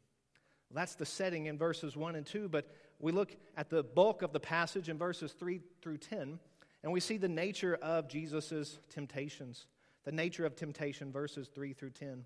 That's 0.72 0.96
the 0.96 1.06
setting 1.06 1.46
in 1.46 1.58
verses 1.58 1.96
1 1.96 2.16
and 2.16 2.26
2, 2.26 2.50
but 2.50 2.68
we 3.00 3.12
look 3.12 3.36
at 3.56 3.70
the 3.70 3.84
bulk 3.84 4.22
of 4.22 4.34
the 4.34 4.40
passage 4.40 4.90
in 4.90 4.98
verses 4.98 5.34
3 5.34 5.62
through 5.82 5.98
10, 5.98 6.40
and 6.84 6.92
we 6.92 7.00
see 7.00 7.18
the 7.18 7.30
nature 7.30 7.78
of 7.82 8.10
Jesus' 8.10 8.80
temptations. 8.90 9.68
The 10.08 10.14
nature 10.14 10.46
of 10.46 10.56
temptation, 10.56 11.12
verses 11.12 11.50
3 11.54 11.74
through 11.74 11.90
10. 11.90 12.24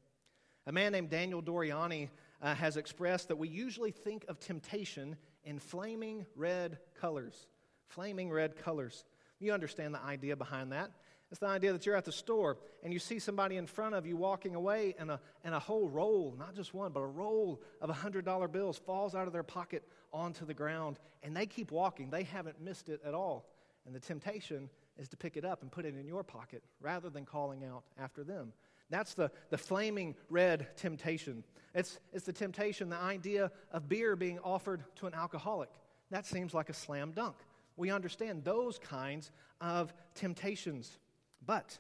A 0.68 0.72
man 0.72 0.92
named 0.92 1.10
Daniel 1.10 1.42
Doriani 1.42 2.10
uh, 2.40 2.54
has 2.54 2.78
expressed 2.78 3.30
that 3.30 3.38
we 3.38 3.48
usually 3.48 3.90
think 3.90 4.24
of 4.28 4.40
temptation 4.40 5.16
in 5.46 5.58
flaming 5.58 6.28
red 6.36 6.78
colors. 6.94 7.48
Flaming 7.88 8.30
red 8.30 8.56
colors. 8.56 9.04
You 9.40 9.52
understand 9.52 9.96
the 9.96 10.02
idea 10.04 10.36
behind 10.36 10.72
that. 10.74 10.92
It's 11.32 11.40
the 11.40 11.48
idea 11.48 11.74
that 11.74 11.84
you're 11.88 11.96
at 11.96 12.06
the 12.06 12.12
store 12.12 12.60
and 12.84 12.94
you 12.94 13.00
see 13.00 13.18
somebody 13.18 13.58
in 13.58 13.66
front 13.66 13.96
of 13.96 14.06
you 14.06 14.16
walking 14.16 14.54
away, 14.54 14.94
and 15.00 15.10
a, 15.10 15.20
and 15.44 15.56
a 15.56 15.60
whole 15.60 15.90
roll, 15.90 16.36
not 16.38 16.54
just 16.54 16.76
one, 16.76 16.92
but 16.92 17.00
a 17.00 17.08
roll 17.08 17.64
of 17.82 17.90
$100 17.90 18.52
bills 18.52 18.78
falls 18.78 19.16
out 19.16 19.26
of 19.26 19.34
their 19.34 19.42
pocket 19.42 19.82
onto 20.14 20.46
the 20.46 20.54
ground, 20.54 21.00
and 21.24 21.36
they 21.36 21.48
keep 21.48 21.72
walking. 21.72 22.12
They 22.12 22.26
haven't 22.26 22.62
missed 22.62 22.90
it 22.90 23.02
at 23.04 23.16
all. 23.16 23.50
And 23.88 23.96
the 23.96 24.00
temptation 24.00 24.70
is 25.02 25.10
to 25.10 25.18
pick 25.18 25.36
it 25.36 25.44
up 25.44 25.64
and 25.64 25.72
put 25.72 25.84
it 25.84 25.96
in 26.00 26.08
your 26.08 26.24
pocket 26.24 26.64
rather 26.80 27.10
than 27.10 27.26
calling 27.26 27.66
out 27.66 27.84
after 28.00 28.24
them. 28.24 28.54
That's 28.92 29.16
the, 29.16 29.32
the 29.50 29.58
flaming 29.58 30.16
red 30.30 30.78
temptation. 30.78 31.44
It's, 31.74 32.00
it's 32.14 32.26
the 32.26 32.34
temptation, 32.34 32.90
the 32.90 32.98
idea 32.98 33.52
of 33.72 33.90
beer 33.90 34.16
being 34.16 34.38
offered 34.40 34.84
to 34.98 35.08
an 35.08 35.16
alcoholic. 35.16 35.70
That 36.12 36.28
seems 36.28 36.54
like 36.54 36.70
a 36.70 36.74
slam 36.74 37.14
dunk. 37.14 37.36
We 37.78 37.90
understand 37.90 38.44
those 38.44 38.78
kinds 38.78 39.32
of 39.60 39.92
temptations. 40.14 41.00
But 41.44 41.80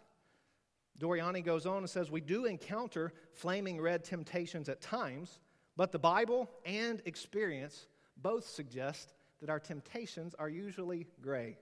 Doriani 0.99 1.45
goes 1.45 1.67
on 1.67 1.79
and 1.79 1.89
says, 1.89 2.09
We 2.09 2.21
do 2.21 2.45
encounter 2.45 3.13
flaming 3.33 3.79
red 3.79 4.03
temptations 4.03 4.67
at 4.67 4.81
times, 4.81 5.39
but 5.77 5.91
the 5.91 5.99
Bible 5.99 6.49
and 6.65 7.01
experience 7.05 7.87
both 8.17 8.47
suggest 8.47 9.13
that 9.41 9.49
our 9.49 9.59
temptations 9.59 10.33
are 10.39 10.49
usually 10.49 11.05
gray. 11.21 11.57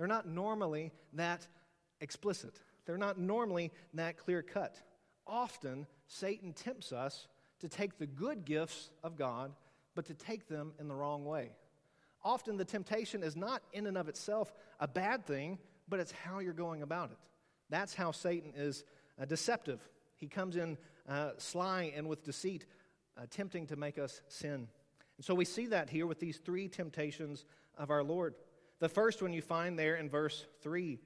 They're 0.00 0.06
not 0.06 0.26
normally 0.26 0.92
that 1.12 1.46
explicit. 2.00 2.58
They're 2.86 2.96
not 2.96 3.18
normally 3.18 3.70
that 3.92 4.16
clear 4.16 4.40
cut. 4.40 4.80
Often, 5.26 5.86
Satan 6.06 6.54
tempts 6.54 6.90
us 6.90 7.28
to 7.58 7.68
take 7.68 7.98
the 7.98 8.06
good 8.06 8.46
gifts 8.46 8.92
of 9.04 9.18
God, 9.18 9.52
but 9.94 10.06
to 10.06 10.14
take 10.14 10.48
them 10.48 10.72
in 10.80 10.88
the 10.88 10.94
wrong 10.94 11.26
way. 11.26 11.50
Often, 12.24 12.56
the 12.56 12.64
temptation 12.64 13.22
is 13.22 13.36
not 13.36 13.62
in 13.74 13.86
and 13.86 13.98
of 13.98 14.08
itself 14.08 14.54
a 14.80 14.88
bad 14.88 15.26
thing, 15.26 15.58
but 15.86 16.00
it's 16.00 16.12
how 16.12 16.38
you're 16.38 16.54
going 16.54 16.80
about 16.80 17.10
it. 17.10 17.18
That's 17.68 17.92
how 17.92 18.10
Satan 18.10 18.54
is 18.56 18.84
uh, 19.20 19.26
deceptive. 19.26 19.86
He 20.16 20.28
comes 20.28 20.56
in 20.56 20.78
uh, 21.10 21.32
sly 21.36 21.92
and 21.94 22.08
with 22.08 22.24
deceit, 22.24 22.64
uh, 23.18 23.26
tempting 23.30 23.66
to 23.66 23.76
make 23.76 23.98
us 23.98 24.22
sin. 24.28 24.66
And 25.18 25.26
so 25.26 25.34
we 25.34 25.44
see 25.44 25.66
that 25.66 25.90
here 25.90 26.06
with 26.06 26.20
these 26.20 26.38
three 26.38 26.68
temptations 26.68 27.44
of 27.76 27.90
our 27.90 28.02
Lord. 28.02 28.34
The 28.80 28.88
first 28.88 29.22
one 29.22 29.32
you 29.32 29.42
find 29.42 29.78
there 29.78 29.96
in 29.96 30.08
verse 30.08 30.46
3. 30.62 30.98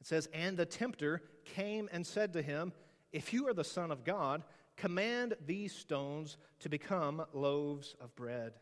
It 0.00 0.06
says, 0.06 0.28
And 0.32 0.56
the 0.56 0.66
tempter 0.66 1.22
came 1.44 1.88
and 1.92 2.06
said 2.06 2.32
to 2.32 2.42
him, 2.42 2.72
If 3.12 3.32
you 3.32 3.48
are 3.48 3.54
the 3.54 3.64
Son 3.64 3.90
of 3.90 4.04
God, 4.04 4.42
command 4.76 5.34
these 5.46 5.74
stones 5.74 6.38
to 6.60 6.68
become 6.68 7.24
loaves 7.32 7.94
of 8.00 8.14
bread. 8.16 8.52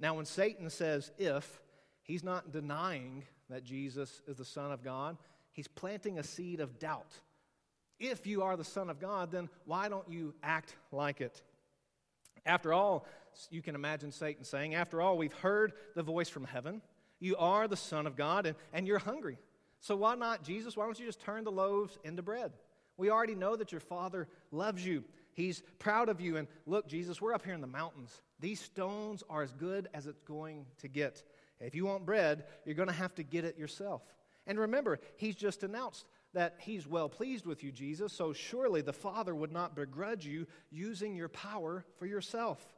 Now, 0.00 0.14
when 0.14 0.24
Satan 0.24 0.70
says 0.70 1.12
if, 1.18 1.60
he's 2.02 2.24
not 2.24 2.52
denying 2.52 3.24
that 3.48 3.64
Jesus 3.64 4.20
is 4.26 4.36
the 4.36 4.44
Son 4.44 4.72
of 4.72 4.82
God, 4.82 5.16
he's 5.52 5.68
planting 5.68 6.18
a 6.18 6.24
seed 6.24 6.60
of 6.60 6.78
doubt. 6.78 7.20
If 8.00 8.26
you 8.26 8.42
are 8.42 8.56
the 8.56 8.64
Son 8.64 8.90
of 8.90 8.98
God, 8.98 9.30
then 9.30 9.48
why 9.66 9.88
don't 9.88 10.08
you 10.08 10.34
act 10.42 10.74
like 10.90 11.20
it? 11.20 11.42
After 12.44 12.72
all, 12.72 13.06
you 13.50 13.62
can 13.62 13.74
imagine 13.74 14.10
Satan 14.10 14.44
saying, 14.44 14.74
After 14.74 15.00
all, 15.00 15.16
we've 15.16 15.32
heard 15.32 15.72
the 15.94 16.02
voice 16.02 16.28
from 16.28 16.44
heaven. 16.44 16.82
You 17.24 17.36
are 17.38 17.66
the 17.66 17.74
Son 17.74 18.06
of 18.06 18.16
God, 18.16 18.44
and, 18.44 18.54
and 18.74 18.86
you're 18.86 18.98
hungry. 18.98 19.38
So 19.80 19.96
why 19.96 20.14
not, 20.14 20.44
Jesus? 20.44 20.76
Why 20.76 20.84
don't 20.84 21.00
you 21.00 21.06
just 21.06 21.22
turn 21.22 21.44
the 21.44 21.50
loaves 21.50 21.98
into 22.04 22.20
bread? 22.20 22.52
We 22.98 23.08
already 23.08 23.34
know 23.34 23.56
that 23.56 23.72
your 23.72 23.80
Father 23.80 24.28
loves 24.52 24.84
you. 24.84 25.04
He's 25.32 25.62
proud 25.78 26.10
of 26.10 26.20
you. 26.20 26.36
And 26.36 26.48
look, 26.66 26.86
Jesus, 26.86 27.22
we're 27.22 27.32
up 27.32 27.42
here 27.42 27.54
in 27.54 27.62
the 27.62 27.66
mountains. 27.66 28.20
These 28.40 28.60
stones 28.60 29.22
are 29.30 29.40
as 29.40 29.52
good 29.52 29.88
as 29.94 30.06
it's 30.06 30.20
going 30.20 30.66
to 30.80 30.88
get. 30.88 31.22
If 31.60 31.74
you 31.74 31.86
want 31.86 32.04
bread, 32.04 32.44
you're 32.66 32.74
going 32.74 32.88
to 32.88 32.94
have 32.94 33.14
to 33.14 33.22
get 33.22 33.46
it 33.46 33.56
yourself. 33.56 34.02
And 34.46 34.58
remember, 34.58 35.00
he's 35.16 35.34
just 35.34 35.62
announced 35.62 36.04
that 36.34 36.56
he's 36.58 36.86
well 36.86 37.08
pleased 37.08 37.46
with 37.46 37.64
you, 37.64 37.72
Jesus, 37.72 38.12
so 38.12 38.34
surely 38.34 38.82
the 38.82 38.92
Father 38.92 39.34
would 39.34 39.50
not 39.50 39.74
begrudge 39.74 40.26
you 40.26 40.46
using 40.70 41.16
your 41.16 41.30
power 41.30 41.86
for 41.98 42.04
yourself. 42.04 42.74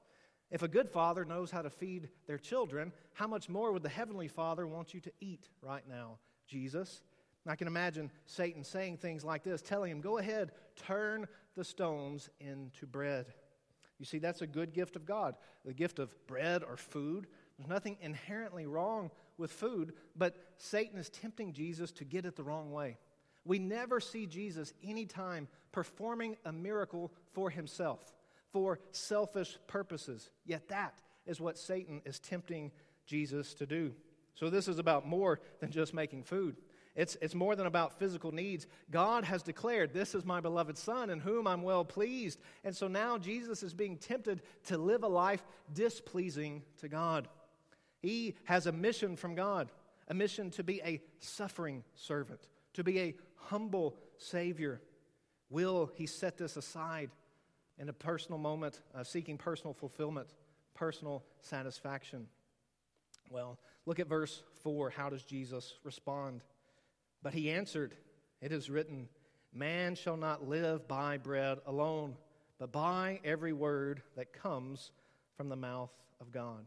If 0.50 0.62
a 0.62 0.68
good 0.68 0.88
father 0.88 1.24
knows 1.24 1.50
how 1.50 1.62
to 1.62 1.70
feed 1.70 2.08
their 2.26 2.38
children, 2.38 2.92
how 3.14 3.26
much 3.26 3.48
more 3.48 3.72
would 3.72 3.82
the 3.82 3.88
Heavenly 3.88 4.28
Father 4.28 4.66
want 4.66 4.94
you 4.94 5.00
to 5.00 5.12
eat 5.20 5.48
right 5.60 5.82
now? 5.88 6.18
Jesus. 6.46 7.02
And 7.44 7.52
I 7.52 7.56
can 7.56 7.66
imagine 7.66 8.10
Satan 8.26 8.62
saying 8.64 8.98
things 8.98 9.24
like 9.24 9.42
this, 9.42 9.62
telling 9.62 9.90
him, 9.90 10.00
Go 10.00 10.18
ahead, 10.18 10.52
turn 10.76 11.26
the 11.56 11.64
stones 11.64 12.28
into 12.40 12.86
bread. 12.86 13.26
You 13.98 14.04
see, 14.04 14.18
that's 14.18 14.42
a 14.42 14.46
good 14.46 14.72
gift 14.72 14.96
of 14.96 15.06
God, 15.06 15.36
the 15.64 15.72
gift 15.72 15.98
of 15.98 16.14
bread 16.26 16.62
or 16.62 16.76
food. 16.76 17.26
There's 17.56 17.68
nothing 17.68 17.96
inherently 18.00 18.66
wrong 18.66 19.10
with 19.38 19.50
food, 19.50 19.94
but 20.14 20.36
Satan 20.58 20.98
is 20.98 21.08
tempting 21.08 21.52
Jesus 21.52 21.92
to 21.92 22.04
get 22.04 22.26
it 22.26 22.36
the 22.36 22.42
wrong 22.42 22.72
way. 22.72 22.98
We 23.44 23.58
never 23.58 24.00
see 24.00 24.26
Jesus 24.26 24.72
anytime 24.84 25.48
performing 25.72 26.36
a 26.44 26.52
miracle 26.52 27.12
for 27.32 27.48
himself, 27.48 28.12
for 28.56 28.78
selfish 28.90 29.58
purposes. 29.66 30.30
Yet 30.46 30.68
that 30.68 31.02
is 31.26 31.42
what 31.42 31.58
Satan 31.58 32.00
is 32.06 32.18
tempting 32.18 32.72
Jesus 33.04 33.52
to 33.52 33.66
do. 33.66 33.92
So, 34.34 34.48
this 34.48 34.66
is 34.66 34.78
about 34.78 35.06
more 35.06 35.40
than 35.60 35.70
just 35.70 35.92
making 35.92 36.22
food. 36.22 36.56
It's, 36.94 37.18
it's 37.20 37.34
more 37.34 37.54
than 37.54 37.66
about 37.66 37.98
physical 37.98 38.32
needs. 38.32 38.66
God 38.90 39.24
has 39.24 39.42
declared, 39.42 39.92
This 39.92 40.14
is 40.14 40.24
my 40.24 40.40
beloved 40.40 40.78
Son 40.78 41.10
in 41.10 41.20
whom 41.20 41.46
I'm 41.46 41.60
well 41.60 41.84
pleased. 41.84 42.40
And 42.64 42.74
so 42.74 42.88
now 42.88 43.18
Jesus 43.18 43.62
is 43.62 43.74
being 43.74 43.98
tempted 43.98 44.40
to 44.68 44.78
live 44.78 45.02
a 45.02 45.08
life 45.08 45.44
displeasing 45.74 46.62
to 46.78 46.88
God. 46.88 47.28
He 47.98 48.36
has 48.44 48.66
a 48.66 48.72
mission 48.72 49.16
from 49.16 49.34
God, 49.34 49.70
a 50.08 50.14
mission 50.14 50.50
to 50.52 50.64
be 50.64 50.80
a 50.82 51.02
suffering 51.18 51.84
servant, 51.94 52.40
to 52.72 52.82
be 52.82 53.00
a 53.00 53.14
humble 53.34 53.98
Savior. 54.16 54.80
Will 55.50 55.90
he 55.94 56.06
set 56.06 56.38
this 56.38 56.56
aside 56.56 57.10
in 57.78 57.88
a 57.88 57.92
personal 57.92 58.38
moment, 58.38 58.80
uh, 58.94 59.04
seeking 59.04 59.38
personal 59.38 59.74
fulfillment, 59.74 60.28
personal 60.74 61.24
satisfaction? 61.40 62.26
Well, 63.30 63.58
look 63.84 63.98
at 64.00 64.08
verse 64.08 64.42
4. 64.62 64.90
How 64.90 65.10
does 65.10 65.24
Jesus 65.24 65.74
respond? 65.84 66.42
But 67.22 67.34
he 67.34 67.50
answered, 67.50 67.94
It 68.40 68.52
is 68.52 68.70
written, 68.70 69.08
Man 69.52 69.94
shall 69.94 70.16
not 70.16 70.46
live 70.46 70.86
by 70.86 71.18
bread 71.18 71.58
alone, 71.66 72.16
but 72.58 72.72
by 72.72 73.20
every 73.24 73.52
word 73.52 74.02
that 74.16 74.32
comes 74.32 74.92
from 75.36 75.48
the 75.48 75.56
mouth 75.56 75.90
of 76.20 76.30
God. 76.30 76.64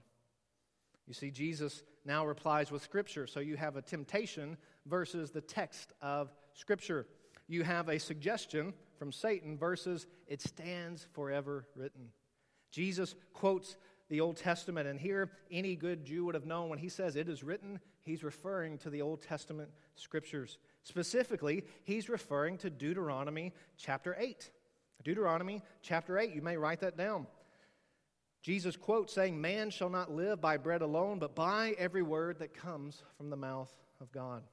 You 1.08 1.14
see, 1.14 1.32
Jesus 1.32 1.84
now 2.06 2.26
replies 2.26 2.72
with 2.72 2.84
Scripture. 2.84 3.26
So 3.26 3.40
you 3.40 3.58
have 3.58 3.76
a 3.76 3.82
temptation 3.82 4.58
versus 4.86 5.32
the 5.32 5.42
text 5.42 5.94
of 6.02 6.32
Scripture. 6.54 7.08
You 7.48 7.64
have 7.64 7.90
a 7.90 8.00
suggestion 8.00 8.74
from 9.00 9.12
Satan 9.12 9.58
versus 9.58 10.06
it 10.28 10.42
stands 10.42 11.08
forever 11.14 11.66
written. 11.76 12.10
Jesus 12.72 13.16
quotes 13.34 13.78
the 14.10 14.22
Old 14.22 14.38
Testament, 14.38 14.88
and 14.88 15.00
here 15.00 15.32
any 15.50 15.76
good 15.76 16.04
Jew 16.04 16.26
would 16.26 16.36
have 16.36 16.46
known 16.46 16.70
when 16.70 16.80
he 16.80 16.90
says 16.90 17.16
it 17.16 17.30
is 17.30 17.44
written, 17.44 17.80
he's 18.02 18.24
referring 18.24 18.78
to 18.80 18.90
the 18.90 19.02
Old 19.02 19.22
Testament 19.22 19.70
Scriptures. 19.96 20.58
Specifically, 20.84 21.64
he's 21.84 22.10
referring 22.10 22.58
to 22.60 22.70
Deuteronomy 22.70 23.54
chapter 23.78 24.16
8. 24.20 24.50
Deuteronomy 25.04 25.64
chapter 25.82 26.18
8, 26.18 26.34
you 26.34 26.42
may 26.42 26.58
write 26.58 26.82
that 26.82 26.98
down. 26.98 27.28
Jesus 28.42 28.76
quotes 28.76 29.14
saying, 29.14 29.40
Man 29.40 29.70
shall 29.70 29.90
not 29.90 30.12
live 30.12 30.42
by 30.42 30.58
bread 30.58 30.82
alone, 30.82 31.20
but 31.20 31.36
by 31.36 31.76
every 31.78 32.02
word 32.02 32.40
that 32.40 32.54
comes 32.54 33.04
from 33.18 33.30
the 33.30 33.36
mouth 33.36 33.74
of 34.02 34.12
God. 34.12 34.44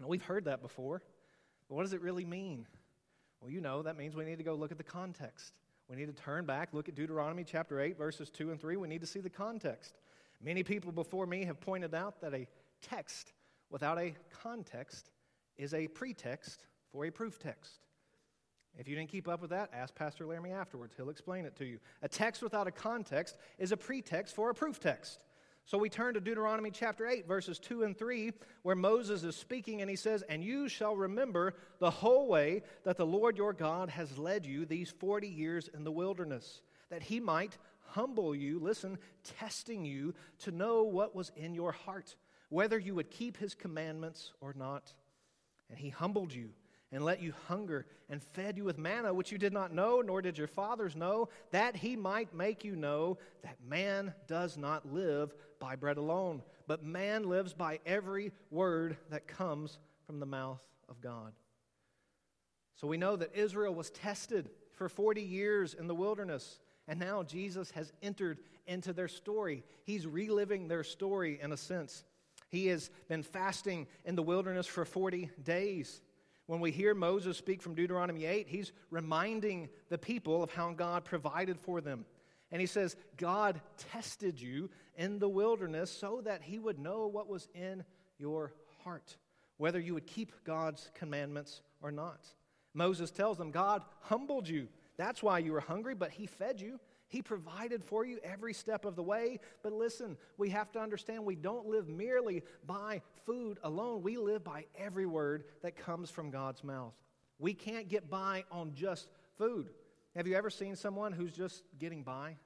Now, 0.00 0.08
we've 0.08 0.24
heard 0.24 0.44
that 0.44 0.62
before, 0.62 1.02
but 1.68 1.74
what 1.74 1.82
does 1.82 1.92
it 1.92 2.02
really 2.02 2.24
mean? 2.24 2.66
Well, 3.42 3.50
you 3.50 3.60
know, 3.60 3.82
that 3.82 3.98
means 3.98 4.14
we 4.14 4.24
need 4.24 4.38
to 4.38 4.44
go 4.44 4.54
look 4.54 4.70
at 4.70 4.78
the 4.78 4.84
context. 4.84 5.54
We 5.88 5.96
need 5.96 6.06
to 6.06 6.22
turn 6.22 6.46
back, 6.46 6.68
look 6.72 6.88
at 6.88 6.94
Deuteronomy 6.94 7.42
chapter 7.42 7.80
8, 7.80 7.98
verses 7.98 8.30
2 8.30 8.52
and 8.52 8.60
3. 8.60 8.76
We 8.76 8.86
need 8.86 9.00
to 9.00 9.06
see 9.06 9.18
the 9.18 9.28
context. 9.28 9.98
Many 10.40 10.62
people 10.62 10.92
before 10.92 11.26
me 11.26 11.44
have 11.44 11.60
pointed 11.60 11.92
out 11.92 12.20
that 12.20 12.34
a 12.34 12.46
text 12.80 13.32
without 13.68 13.98
a 13.98 14.14
context 14.42 15.10
is 15.56 15.74
a 15.74 15.88
pretext 15.88 16.64
for 16.92 17.04
a 17.04 17.10
proof 17.10 17.40
text. 17.40 17.80
If 18.78 18.88
you 18.88 18.94
didn't 18.94 19.10
keep 19.10 19.28
up 19.28 19.42
with 19.42 19.50
that, 19.50 19.70
ask 19.74 19.94
Pastor 19.94 20.24
Laramie 20.24 20.52
afterwards. 20.52 20.94
He'll 20.96 21.10
explain 21.10 21.44
it 21.44 21.56
to 21.56 21.64
you. 21.64 21.78
A 22.02 22.08
text 22.08 22.42
without 22.42 22.68
a 22.68 22.70
context 22.70 23.36
is 23.58 23.72
a 23.72 23.76
pretext 23.76 24.34
for 24.36 24.50
a 24.50 24.54
proof 24.54 24.78
text. 24.78 25.18
So 25.64 25.78
we 25.78 25.88
turn 25.88 26.14
to 26.14 26.20
Deuteronomy 26.20 26.70
chapter 26.70 27.06
8, 27.06 27.26
verses 27.26 27.58
2 27.58 27.84
and 27.84 27.96
3, 27.96 28.32
where 28.62 28.74
Moses 28.76 29.22
is 29.22 29.36
speaking 29.36 29.80
and 29.80 29.88
he 29.88 29.96
says, 29.96 30.22
And 30.28 30.42
you 30.42 30.68
shall 30.68 30.96
remember 30.96 31.54
the 31.78 31.90
whole 31.90 32.26
way 32.26 32.62
that 32.84 32.96
the 32.96 33.06
Lord 33.06 33.36
your 33.36 33.52
God 33.52 33.88
has 33.88 34.18
led 34.18 34.44
you 34.44 34.66
these 34.66 34.90
40 34.90 35.28
years 35.28 35.68
in 35.72 35.84
the 35.84 35.92
wilderness, 35.92 36.62
that 36.90 37.02
he 37.02 37.20
might 37.20 37.56
humble 37.86 38.34
you, 38.34 38.58
listen, 38.58 38.98
testing 39.38 39.84
you 39.84 40.14
to 40.40 40.50
know 40.50 40.82
what 40.82 41.14
was 41.14 41.30
in 41.36 41.54
your 41.54 41.72
heart, 41.72 42.16
whether 42.48 42.78
you 42.78 42.94
would 42.94 43.10
keep 43.10 43.36
his 43.36 43.54
commandments 43.54 44.32
or 44.40 44.54
not. 44.56 44.92
And 45.70 45.78
he 45.78 45.90
humbled 45.90 46.34
you 46.34 46.50
and 46.92 47.04
let 47.04 47.22
you 47.22 47.32
hunger 47.48 47.86
and 48.10 48.22
fed 48.22 48.56
you 48.56 48.64
with 48.64 48.78
manna, 48.78 49.12
which 49.12 49.32
you 49.32 49.38
did 49.38 49.52
not 49.52 49.72
know, 49.72 50.02
nor 50.04 50.20
did 50.20 50.36
your 50.36 50.46
fathers 50.46 50.94
know, 50.94 51.28
that 51.50 51.74
he 51.74 51.96
might 51.96 52.34
make 52.34 52.64
you 52.64 52.76
know 52.76 53.18
that 53.42 53.56
man 53.66 54.12
does 54.28 54.56
not 54.56 54.92
live 54.92 55.34
by 55.58 55.74
bread 55.74 55.96
alone, 55.96 56.42
but 56.66 56.84
man 56.84 57.24
lives 57.24 57.54
by 57.54 57.80
every 57.86 58.32
word 58.50 58.96
that 59.10 59.26
comes 59.26 59.78
from 60.06 60.20
the 60.20 60.26
mouth 60.26 60.62
of 60.88 61.00
God. 61.00 61.32
So 62.76 62.86
we 62.86 62.96
know 62.96 63.16
that 63.16 63.34
Israel 63.34 63.74
was 63.74 63.90
tested 63.90 64.50
for 64.72 64.88
40 64.88 65.22
years 65.22 65.74
in 65.74 65.86
the 65.86 65.94
wilderness, 65.94 66.58
and 66.88 66.98
now 66.98 67.22
Jesus 67.22 67.70
has 67.70 67.92
entered 68.02 68.38
into 68.66 68.92
their 68.92 69.08
story. 69.08 69.64
He's 69.84 70.06
reliving 70.06 70.68
their 70.68 70.84
story 70.84 71.38
in 71.40 71.52
a 71.52 71.56
sense. 71.56 72.04
He 72.50 72.66
has 72.66 72.90
been 73.08 73.22
fasting 73.22 73.86
in 74.04 74.14
the 74.14 74.22
wilderness 74.22 74.66
for 74.66 74.84
40 74.84 75.30
days. 75.42 76.02
When 76.46 76.60
we 76.60 76.70
hear 76.70 76.94
Moses 76.94 77.36
speak 77.36 77.62
from 77.62 77.74
Deuteronomy 77.74 78.24
8, 78.24 78.48
he's 78.48 78.72
reminding 78.90 79.68
the 79.88 79.98
people 79.98 80.42
of 80.42 80.52
how 80.52 80.72
God 80.72 81.04
provided 81.04 81.58
for 81.58 81.80
them. 81.80 82.04
And 82.50 82.60
he 82.60 82.66
says, 82.66 82.96
God 83.16 83.60
tested 83.92 84.40
you 84.40 84.68
in 84.96 85.18
the 85.18 85.28
wilderness 85.28 85.90
so 85.90 86.20
that 86.24 86.42
he 86.42 86.58
would 86.58 86.78
know 86.78 87.06
what 87.06 87.28
was 87.28 87.48
in 87.54 87.84
your 88.18 88.52
heart, 88.84 89.16
whether 89.56 89.80
you 89.80 89.94
would 89.94 90.06
keep 90.06 90.32
God's 90.44 90.90
commandments 90.94 91.62
or 91.80 91.90
not. 91.90 92.26
Moses 92.74 93.10
tells 93.10 93.38
them, 93.38 93.50
God 93.50 93.82
humbled 94.00 94.48
you. 94.48 94.68
That's 94.96 95.22
why 95.22 95.38
you 95.38 95.52
were 95.52 95.60
hungry, 95.60 95.94
but 95.94 96.10
he 96.10 96.26
fed 96.26 96.60
you. 96.60 96.78
He 97.12 97.20
provided 97.20 97.84
for 97.84 98.06
you 98.06 98.18
every 98.24 98.54
step 98.54 98.86
of 98.86 98.96
the 98.96 99.02
way. 99.02 99.38
But 99.62 99.74
listen, 99.74 100.16
we 100.38 100.48
have 100.48 100.72
to 100.72 100.80
understand 100.80 101.26
we 101.26 101.36
don't 101.36 101.66
live 101.66 101.86
merely 101.86 102.42
by 102.66 103.02
food 103.26 103.58
alone, 103.62 104.02
we 104.02 104.16
live 104.16 104.42
by 104.42 104.64
every 104.78 105.04
word 105.04 105.44
that 105.60 105.76
comes 105.76 106.08
from 106.08 106.30
God's 106.30 106.64
mouth. 106.64 106.94
We 107.38 107.52
can't 107.52 107.86
get 107.86 108.08
by 108.08 108.44
on 108.50 108.72
just 108.72 109.10
food. 109.36 109.68
Have 110.16 110.26
you 110.26 110.36
ever 110.36 110.48
seen 110.48 110.74
someone 110.74 111.12
who's 111.12 111.34
just 111.34 111.62
getting 111.78 112.02
by? 112.02 112.36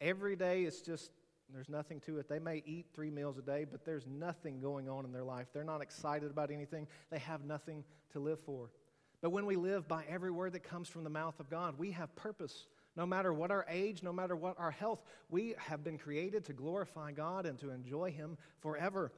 Every 0.00 0.34
day 0.34 0.64
it's 0.64 0.80
just, 0.80 1.12
there's 1.54 1.68
nothing 1.68 2.00
to 2.00 2.18
it. 2.18 2.28
They 2.28 2.40
may 2.40 2.60
eat 2.66 2.86
three 2.92 3.10
meals 3.10 3.38
a 3.38 3.42
day, 3.42 3.64
but 3.70 3.84
there's 3.84 4.08
nothing 4.08 4.58
going 4.58 4.88
on 4.88 5.04
in 5.04 5.12
their 5.12 5.22
life. 5.22 5.46
They're 5.54 5.62
not 5.62 5.80
excited 5.80 6.28
about 6.28 6.50
anything, 6.50 6.88
they 7.08 7.20
have 7.20 7.44
nothing 7.44 7.84
to 8.14 8.18
live 8.18 8.40
for. 8.40 8.70
But 9.20 9.30
when 9.30 9.46
we 9.46 9.54
live 9.54 9.86
by 9.86 10.02
every 10.08 10.32
word 10.32 10.54
that 10.54 10.64
comes 10.64 10.88
from 10.88 11.04
the 11.04 11.10
mouth 11.10 11.38
of 11.38 11.48
God, 11.48 11.78
we 11.78 11.92
have 11.92 12.12
purpose. 12.16 12.66
No 12.96 13.06
matter 13.06 13.32
what 13.32 13.50
our 13.50 13.64
age, 13.68 14.02
no 14.02 14.12
matter 14.12 14.36
what 14.36 14.58
our 14.58 14.70
health, 14.70 15.02
we 15.30 15.54
have 15.56 15.82
been 15.82 15.98
created 15.98 16.44
to 16.44 16.52
glorify 16.52 17.12
God 17.12 17.46
and 17.46 17.58
to 17.60 17.70
enjoy 17.70 18.10
Him 18.10 18.36
forever. 18.60 19.12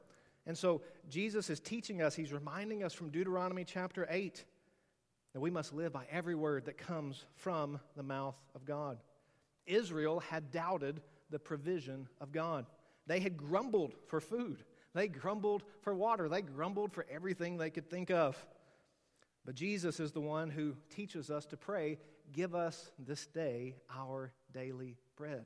And 0.45 0.57
so 0.57 0.81
Jesus 1.09 1.49
is 1.49 1.59
teaching 1.59 2.01
us, 2.01 2.15
He's 2.15 2.31
reminding 2.31 2.83
us 2.83 2.93
from 2.93 3.09
Deuteronomy 3.09 3.65
chapter 3.65 4.07
8 4.09 4.45
that 5.33 5.41
we 5.41 5.51
must 5.51 5.73
live 5.73 5.91
by 5.91 6.05
every 6.09 6.35
word 6.35 6.65
that 6.65 6.77
comes 6.77 7.25
from 7.35 7.79
the 7.97 8.03
mouth 8.03 8.37
of 8.55 8.65
God. 8.65 8.99
Israel 9.65 10.21
had 10.21 10.51
doubted 10.51 11.01
the 11.29 11.39
provision 11.39 12.07
of 12.21 12.31
God, 12.31 12.65
they 13.07 13.19
had 13.19 13.35
grumbled 13.35 13.93
for 14.07 14.21
food, 14.21 14.63
they 14.93 15.09
grumbled 15.09 15.63
for 15.81 15.93
water, 15.93 16.29
they 16.29 16.41
grumbled 16.41 16.93
for 16.93 17.05
everything 17.11 17.57
they 17.57 17.69
could 17.69 17.89
think 17.89 18.09
of. 18.09 18.37
But 19.43 19.55
Jesus 19.55 19.99
is 19.99 20.11
the 20.11 20.21
one 20.21 20.49
who 20.49 20.75
teaches 20.89 21.29
us 21.29 21.45
to 21.47 21.57
pray 21.57 21.99
Give 22.33 22.55
us 22.55 22.91
this 22.99 23.25
day 23.27 23.75
our 23.93 24.33
daily 24.53 24.97
bread. 25.15 25.45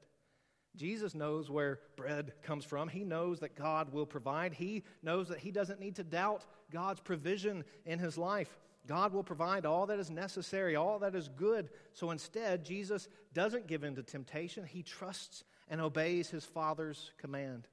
Jesus 0.75 1.15
knows 1.15 1.49
where 1.49 1.79
bread 1.95 2.33
comes 2.43 2.63
from. 2.63 2.87
He 2.87 3.03
knows 3.03 3.39
that 3.39 3.55
God 3.55 3.91
will 3.91 4.05
provide. 4.05 4.53
He 4.53 4.83
knows 5.01 5.27
that 5.29 5.39
he 5.39 5.51
doesn't 5.51 5.79
need 5.79 5.95
to 5.95 6.03
doubt 6.03 6.45
God's 6.71 6.99
provision 6.99 7.63
in 7.85 7.99
his 7.99 8.17
life. 8.17 8.55
God 8.87 9.13
will 9.13 9.23
provide 9.23 9.65
all 9.65 9.87
that 9.87 9.99
is 9.99 10.09
necessary, 10.09 10.75
all 10.75 10.99
that 10.99 11.15
is 11.15 11.27
good. 11.27 11.69
So 11.93 12.11
instead, 12.11 12.63
Jesus 12.63 13.07
doesn't 13.33 13.67
give 13.67 13.83
in 13.83 13.95
to 13.95 14.03
temptation. 14.03 14.65
He 14.65 14.83
trusts 14.83 15.43
and 15.67 15.81
obeys 15.81 16.29
his 16.29 16.45
Father's 16.45 17.11
command. 17.17 17.67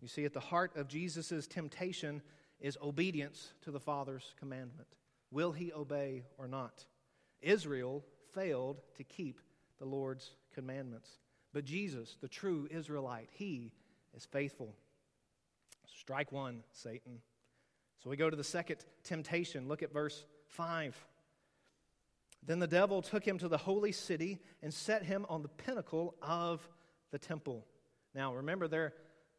You 0.00 0.08
see, 0.08 0.24
at 0.24 0.32
the 0.32 0.40
heart 0.40 0.76
of 0.76 0.88
Jesus' 0.88 1.46
temptation 1.46 2.22
is 2.60 2.78
obedience 2.82 3.52
to 3.62 3.70
the 3.70 3.80
Father's 3.80 4.34
commandment. 4.38 4.88
Will 5.30 5.52
he 5.52 5.72
obey 5.72 6.24
or 6.38 6.46
not? 6.46 6.84
Israel 7.42 8.04
failed 8.34 8.80
to 8.96 9.04
keep 9.04 9.40
the 9.78 9.84
Lord's 9.84 10.30
commandments. 10.54 11.08
But 11.52 11.64
Jesus, 11.64 12.16
the 12.20 12.28
true 12.28 12.68
Israelite, 12.70 13.28
he 13.32 13.72
is 14.16 14.24
faithful. 14.24 14.74
Strike 15.98 16.32
one, 16.32 16.62
Satan. 16.72 17.20
So 18.02 18.10
we 18.10 18.16
go 18.16 18.30
to 18.30 18.36
the 18.36 18.44
second 18.44 18.84
temptation. 19.04 19.68
Look 19.68 19.82
at 19.82 19.92
verse 19.92 20.24
5. 20.48 20.96
Then 22.46 22.58
the 22.58 22.66
devil 22.66 23.02
took 23.02 23.24
him 23.24 23.38
to 23.38 23.48
the 23.48 23.58
holy 23.58 23.92
city 23.92 24.38
and 24.62 24.72
set 24.72 25.02
him 25.02 25.26
on 25.28 25.42
the 25.42 25.48
pinnacle 25.48 26.14
of 26.22 26.66
the 27.10 27.18
temple. 27.18 27.66
Now, 28.14 28.34
remember, 28.34 28.66
they're 28.66 28.94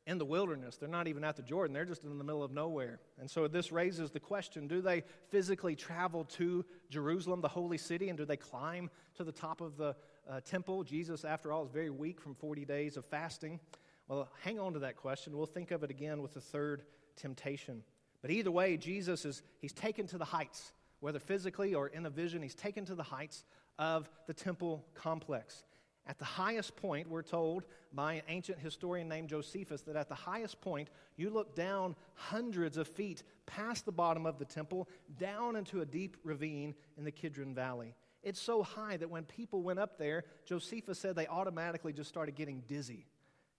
in 0.07 0.17
the 0.17 0.25
wilderness. 0.25 0.77
They're 0.77 0.89
not 0.89 1.07
even 1.07 1.23
at 1.23 1.35
the 1.35 1.43
Jordan, 1.43 1.73
they're 1.73 1.85
just 1.85 2.03
in 2.03 2.17
the 2.17 2.23
middle 2.23 2.43
of 2.43 2.51
nowhere. 2.51 2.99
And 3.19 3.29
so 3.29 3.47
this 3.47 3.71
raises 3.71 4.11
the 4.11 4.19
question 4.19 4.67
do 4.67 4.81
they 4.81 5.03
physically 5.29 5.75
travel 5.75 6.25
to 6.25 6.65
Jerusalem, 6.89 7.41
the 7.41 7.47
holy 7.47 7.77
city, 7.77 8.09
and 8.09 8.17
do 8.17 8.25
they 8.25 8.37
climb 8.37 8.89
to 9.15 9.23
the 9.23 9.31
top 9.31 9.61
of 9.61 9.77
the 9.77 9.95
uh, 10.29 10.39
temple? 10.41 10.83
Jesus, 10.83 11.23
after 11.23 11.51
all, 11.51 11.63
is 11.63 11.71
very 11.71 11.89
weak 11.89 12.19
from 12.19 12.35
40 12.35 12.65
days 12.65 12.97
of 12.97 13.05
fasting. 13.05 13.59
Well, 14.07 14.27
hang 14.43 14.59
on 14.59 14.73
to 14.73 14.79
that 14.79 14.97
question. 14.97 15.37
We'll 15.37 15.45
think 15.45 15.71
of 15.71 15.83
it 15.83 15.89
again 15.89 16.21
with 16.21 16.33
the 16.33 16.41
third 16.41 16.83
temptation. 17.15 17.83
But 18.21 18.31
either 18.31 18.51
way, 18.51 18.77
Jesus 18.77 19.25
is 19.25 19.41
he's 19.59 19.73
taken 19.73 20.07
to 20.07 20.17
the 20.17 20.25
heights, 20.25 20.73
whether 20.99 21.19
physically 21.19 21.73
or 21.73 21.87
in 21.87 22.05
a 22.05 22.09
vision, 22.09 22.41
he's 22.41 22.55
taken 22.55 22.85
to 22.85 22.95
the 22.95 23.03
heights 23.03 23.43
of 23.79 24.09
the 24.27 24.33
temple 24.33 24.85
complex. 24.93 25.63
At 26.07 26.17
the 26.17 26.25
highest 26.25 26.75
point, 26.75 27.09
we're 27.09 27.21
told 27.21 27.63
by 27.93 28.13
an 28.13 28.23
ancient 28.27 28.59
historian 28.59 29.07
named 29.07 29.29
Josephus 29.29 29.81
that 29.83 29.95
at 29.95 30.09
the 30.09 30.15
highest 30.15 30.59
point, 30.59 30.89
you 31.15 31.29
look 31.29 31.55
down 31.55 31.95
hundreds 32.15 32.77
of 32.77 32.87
feet 32.87 33.23
past 33.45 33.85
the 33.85 33.91
bottom 33.91 34.25
of 34.25 34.39
the 34.39 34.45
temple, 34.45 34.89
down 35.19 35.55
into 35.55 35.81
a 35.81 35.85
deep 35.85 36.17
ravine 36.23 36.73
in 36.97 37.03
the 37.03 37.11
Kidron 37.11 37.53
Valley. 37.53 37.95
It's 38.23 38.41
so 38.41 38.63
high 38.63 38.97
that 38.97 39.09
when 39.09 39.23
people 39.23 39.61
went 39.61 39.79
up 39.79 39.97
there, 39.97 40.23
Josephus 40.45 40.99
said 40.99 41.15
they 41.15 41.27
automatically 41.27 41.93
just 41.93 42.09
started 42.09 42.35
getting 42.35 42.63
dizzy. 42.67 43.05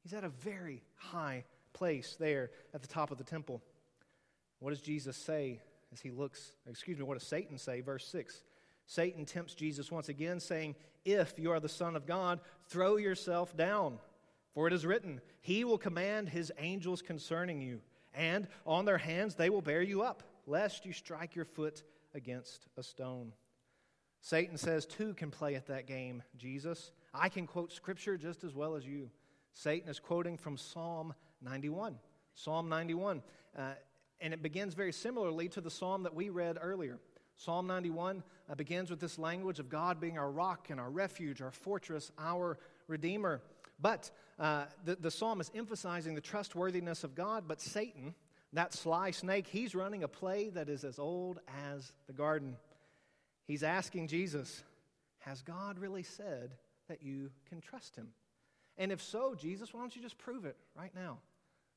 He's 0.02 0.14
at 0.14 0.24
a 0.24 0.28
very 0.28 0.82
high 0.96 1.44
place 1.72 2.16
there 2.18 2.50
at 2.74 2.82
the 2.82 2.88
top 2.88 3.10
of 3.10 3.18
the 3.18 3.24
temple. 3.24 3.62
What 4.58 4.70
does 4.70 4.80
Jesus 4.80 5.16
say 5.16 5.60
as 5.92 6.00
he 6.00 6.10
looks? 6.10 6.52
Excuse 6.68 6.98
me, 6.98 7.04
what 7.04 7.18
does 7.18 7.26
Satan 7.26 7.58
say? 7.58 7.80
Verse 7.80 8.06
6. 8.08 8.42
Satan 8.92 9.24
tempts 9.24 9.54
Jesus 9.54 9.90
once 9.90 10.10
again, 10.10 10.38
saying, 10.38 10.74
If 11.02 11.38
you 11.38 11.50
are 11.50 11.60
the 11.60 11.68
Son 11.68 11.96
of 11.96 12.04
God, 12.04 12.40
throw 12.66 12.98
yourself 12.98 13.56
down. 13.56 13.98
For 14.52 14.66
it 14.66 14.74
is 14.74 14.84
written, 14.84 15.22
He 15.40 15.64
will 15.64 15.78
command 15.78 16.28
His 16.28 16.52
angels 16.58 17.00
concerning 17.00 17.62
you, 17.62 17.80
and 18.12 18.46
on 18.66 18.84
their 18.84 18.98
hands 18.98 19.34
they 19.34 19.48
will 19.48 19.62
bear 19.62 19.80
you 19.80 20.02
up, 20.02 20.22
lest 20.46 20.84
you 20.84 20.92
strike 20.92 21.34
your 21.34 21.46
foot 21.46 21.82
against 22.12 22.66
a 22.76 22.82
stone. 22.82 23.32
Satan 24.20 24.58
says, 24.58 24.84
Two 24.84 25.14
can 25.14 25.30
play 25.30 25.54
at 25.54 25.68
that 25.68 25.86
game, 25.86 26.22
Jesus. 26.36 26.92
I 27.14 27.30
can 27.30 27.46
quote 27.46 27.72
Scripture 27.72 28.18
just 28.18 28.44
as 28.44 28.54
well 28.54 28.74
as 28.76 28.86
you. 28.86 29.08
Satan 29.54 29.88
is 29.88 30.00
quoting 30.00 30.36
from 30.36 30.58
Psalm 30.58 31.14
91. 31.40 31.96
Psalm 32.34 32.68
91. 32.68 33.22
Uh, 33.56 33.72
and 34.20 34.34
it 34.34 34.42
begins 34.42 34.74
very 34.74 34.92
similarly 34.92 35.48
to 35.48 35.62
the 35.62 35.70
psalm 35.70 36.02
that 36.02 36.14
we 36.14 36.28
read 36.28 36.58
earlier. 36.60 37.00
Psalm 37.36 37.66
91 37.66 38.22
uh, 38.50 38.54
begins 38.54 38.90
with 38.90 39.00
this 39.00 39.18
language 39.18 39.58
of 39.58 39.68
God 39.68 40.00
being 40.00 40.18
our 40.18 40.30
rock 40.30 40.70
and 40.70 40.78
our 40.78 40.90
refuge, 40.90 41.42
our 41.42 41.50
fortress, 41.50 42.10
our 42.18 42.58
redeemer. 42.88 43.42
But 43.80 44.10
uh, 44.38 44.66
the, 44.84 44.96
the 44.96 45.10
psalm 45.10 45.40
is 45.40 45.50
emphasizing 45.54 46.14
the 46.14 46.20
trustworthiness 46.20 47.04
of 47.04 47.14
God, 47.14 47.44
but 47.48 47.60
Satan, 47.60 48.14
that 48.52 48.72
sly 48.72 49.10
snake, 49.10 49.46
he's 49.48 49.74
running 49.74 50.04
a 50.04 50.08
play 50.08 50.50
that 50.50 50.68
is 50.68 50.84
as 50.84 50.98
old 50.98 51.40
as 51.70 51.92
the 52.06 52.12
garden. 52.12 52.56
He's 53.46 53.62
asking 53.62 54.08
Jesus, 54.08 54.62
Has 55.20 55.42
God 55.42 55.78
really 55.78 56.02
said 56.02 56.52
that 56.88 57.02
you 57.02 57.30
can 57.48 57.60
trust 57.60 57.96
him? 57.96 58.08
And 58.78 58.92
if 58.92 59.02
so, 59.02 59.34
Jesus, 59.34 59.74
why 59.74 59.80
don't 59.80 59.94
you 59.94 60.02
just 60.02 60.18
prove 60.18 60.44
it 60.44 60.56
right 60.76 60.94
now? 60.94 61.18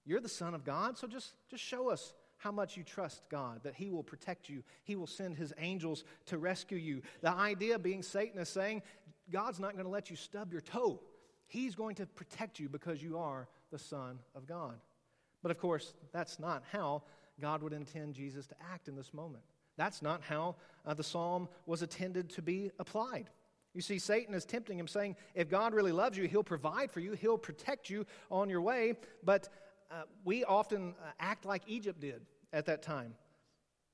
You're 0.06 0.22
the 0.22 0.30
Son 0.30 0.54
of 0.54 0.64
God, 0.64 0.98
so 0.98 1.08
just, 1.08 1.34
just 1.50 1.64
show 1.64 1.90
us 1.90 2.14
how 2.46 2.52
much 2.52 2.78
you 2.78 2.84
trust 2.84 3.24
God, 3.28 3.62
that 3.64 3.74
He 3.74 3.90
will 3.90 4.04
protect 4.04 4.50
you. 4.50 4.62
He 4.84 4.96
will 4.96 5.08
send 5.08 5.36
His 5.36 5.52
angels 5.58 6.04
to 6.28 6.38
rescue 6.38 6.78
you. 6.78 7.02
The 7.22 7.32
idea 7.32 7.80
being 7.80 8.04
Satan 8.04 8.40
is 8.40 8.50
saying, 8.50 8.84
God's 9.32 9.60
not 9.60 9.74
going 9.74 9.86
to 9.86 9.90
let 9.90 10.12
you 10.12 10.16
stub 10.16 10.52
your 10.52 10.62
toe. 10.62 11.00
He's 11.48 11.74
going 11.74 11.96
to 11.96 12.06
protect 12.06 12.60
you 12.60 12.70
because 12.70 13.02
you 13.02 13.18
are 13.18 13.48
the 13.72 13.80
Son 13.80 14.20
of 14.36 14.46
God. 14.46 14.76
But 15.42 15.50
of 15.50 15.58
course, 15.58 15.96
that's 16.14 16.38
not 16.38 16.62
how 16.72 17.02
God 17.42 17.64
would 17.64 17.74
intend 17.74 18.14
Jesus 18.14 18.46
to 18.46 18.56
act 18.72 18.90
in 18.90 18.96
this 18.96 19.12
moment. 19.12 19.44
That's 19.76 20.04
not 20.04 20.22
how 20.22 20.56
uh, 20.86 20.94
the 20.94 21.04
psalm 21.04 21.50
was 21.66 21.82
intended 21.82 22.30
to 22.30 22.44
be 22.44 22.70
applied. 22.78 23.28
You 23.74 23.82
see, 23.82 23.98
Satan 23.98 24.36
is 24.36 24.46
tempting 24.46 24.78
him, 24.78 24.88
saying, 24.88 25.16
if 25.34 25.50
God 25.50 25.74
really 25.74 25.92
loves 25.92 26.16
you, 26.16 26.28
he'll 26.28 26.44
provide 26.44 26.92
for 26.92 27.00
you, 27.00 27.14
he'll 27.14 27.40
protect 27.40 27.90
you 27.90 28.06
on 28.30 28.50
your 28.52 28.62
way. 28.62 28.94
But 29.24 29.50
uh, 29.90 30.04
we 30.24 30.44
often 30.44 30.94
uh, 31.02 31.10
act 31.20 31.46
like 31.46 31.64
Egypt 31.66 32.00
did 32.00 32.22
at 32.56 32.66
that 32.66 32.82
time. 32.82 33.14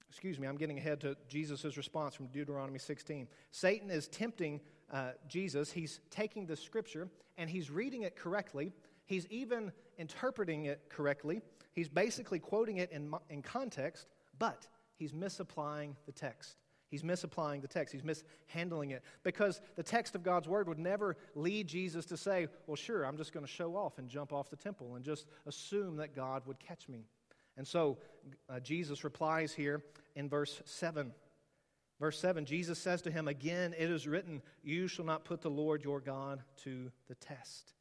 Excuse 0.08 0.40
me, 0.40 0.48
I'm 0.48 0.58
getting 0.58 0.78
ahead 0.78 1.02
to 1.02 1.18
Jesus' 1.28 1.78
response 1.78 2.16
from 2.16 2.28
Deuteronomy 2.28 2.80
16. 2.80 3.28
Satan 3.50 3.90
is 3.90 4.08
tempting 4.08 4.62
uh, 4.92 5.12
Jesus. 5.28 5.72
He's 5.72 6.00
taking 6.12 6.46
the 6.46 6.56
scripture 6.56 7.10
and 7.38 7.50
he's 7.50 7.72
reading 7.72 8.04
it 8.04 8.16
correctly. 8.16 8.72
He's 9.06 9.26
even 9.28 9.72
interpreting 9.98 10.66
it 10.66 10.82
correctly. 10.90 11.42
He's 11.74 11.90
basically 11.90 12.40
quoting 12.40 12.78
it 12.78 12.92
in, 12.92 13.14
in 13.30 13.42
context, 13.42 14.08
but 14.38 14.68
he's 14.96 15.14
misapplying 15.14 15.96
the 16.06 16.12
text. 16.12 16.58
He's 16.90 17.06
misapplying 17.06 17.62
the 17.62 17.70
text. 17.70 17.94
He's 17.94 18.04
mishandling 18.04 18.92
it. 18.92 19.02
Because 19.24 19.62
the 19.78 19.84
text 19.84 20.14
of 20.14 20.24
God's 20.24 20.50
word 20.50 20.68
would 20.68 20.78
never 20.78 21.16
lead 21.36 21.68
Jesus 21.68 22.06
to 22.08 22.18
say, 22.18 22.48
well, 22.68 22.76
sure, 22.76 23.06
I'm 23.06 23.16
just 23.16 23.32
going 23.32 23.46
to 23.46 23.52
show 23.52 23.78
off 23.78 23.98
and 23.98 24.10
jump 24.10 24.34
off 24.34 24.50
the 24.50 24.58
temple 24.58 24.98
and 24.98 25.06
just 25.06 25.26
assume 25.46 25.96
that 25.96 26.14
God 26.14 26.46
would 26.46 26.60
catch 26.60 26.90
me. 26.90 27.06
And 27.58 27.68
so 27.68 27.98
uh, 28.50 28.60
Jesus 28.60 29.04
replies 29.04 29.54
here 29.54 29.84
in 30.16 30.30
verse 30.30 30.62
7. 30.66 31.12
Verse 32.00 32.20
7 32.20 32.46
Jesus 32.46 32.80
says 32.80 33.02
to 33.04 33.12
him, 33.12 33.28
Again, 33.28 33.76
it 33.78 33.90
is 33.90 34.08
written, 34.08 34.42
You 34.64 34.88
shall 34.88 35.06
not 35.06 35.24
put 35.24 35.42
the 35.42 35.50
Lord 35.50 35.84
your 35.84 36.00
God 36.00 36.42
to 36.64 36.92
the 37.08 37.16
test. 37.16 37.74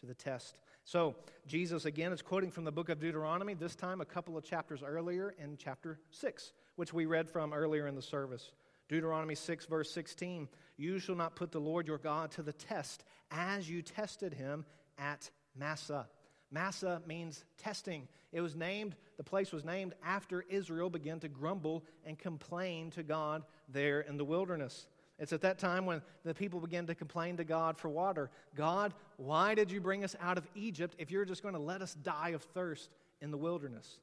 To 0.00 0.06
the 0.06 0.14
test. 0.14 0.56
So, 0.84 1.14
Jesus 1.46 1.84
again 1.84 2.12
is 2.12 2.22
quoting 2.22 2.50
from 2.50 2.64
the 2.64 2.72
book 2.72 2.88
of 2.88 2.98
Deuteronomy, 2.98 3.54
this 3.54 3.76
time 3.76 4.00
a 4.00 4.04
couple 4.04 4.36
of 4.36 4.44
chapters 4.44 4.82
earlier 4.84 5.34
in 5.38 5.56
chapter 5.56 6.00
6, 6.10 6.52
which 6.74 6.92
we 6.92 7.06
read 7.06 7.30
from 7.30 7.52
earlier 7.52 7.86
in 7.86 7.94
the 7.94 8.02
service. 8.02 8.50
Deuteronomy 8.88 9.36
6, 9.36 9.66
verse 9.66 9.90
16 9.92 10.48
You 10.76 10.98
shall 10.98 11.14
not 11.14 11.36
put 11.36 11.52
the 11.52 11.60
Lord 11.60 11.86
your 11.86 11.98
God 11.98 12.30
to 12.32 12.42
the 12.42 12.52
test 12.52 13.04
as 13.30 13.70
you 13.70 13.80
tested 13.80 14.34
him 14.34 14.66
at 14.98 15.30
Massah. 15.56 16.08
Massah 16.52 17.02
means 17.06 17.44
testing. 17.56 18.06
It 18.30 18.40
was 18.40 18.54
named, 18.54 18.94
the 19.16 19.24
place 19.24 19.52
was 19.52 19.64
named 19.64 19.94
after 20.04 20.44
Israel 20.48 20.90
began 20.90 21.18
to 21.20 21.28
grumble 21.28 21.84
and 22.04 22.18
complain 22.18 22.90
to 22.92 23.02
God 23.02 23.42
there 23.68 24.02
in 24.02 24.16
the 24.16 24.24
wilderness. 24.24 24.86
It's 25.18 25.32
at 25.32 25.40
that 25.42 25.58
time 25.58 25.86
when 25.86 26.02
the 26.24 26.34
people 26.34 26.60
began 26.60 26.86
to 26.86 26.94
complain 26.94 27.36
to 27.36 27.44
God 27.44 27.78
for 27.78 27.88
water. 27.88 28.30
God, 28.54 28.92
why 29.16 29.54
did 29.54 29.70
you 29.70 29.80
bring 29.80 30.04
us 30.04 30.16
out 30.20 30.36
of 30.36 30.46
Egypt 30.54 30.94
if 30.98 31.10
you're 31.10 31.24
just 31.24 31.42
going 31.42 31.54
to 31.54 31.60
let 31.60 31.80
us 31.80 31.94
die 31.94 32.30
of 32.30 32.42
thirst 32.42 32.90
in 33.20 33.30
the 33.30 33.38
wilderness? 33.38 33.98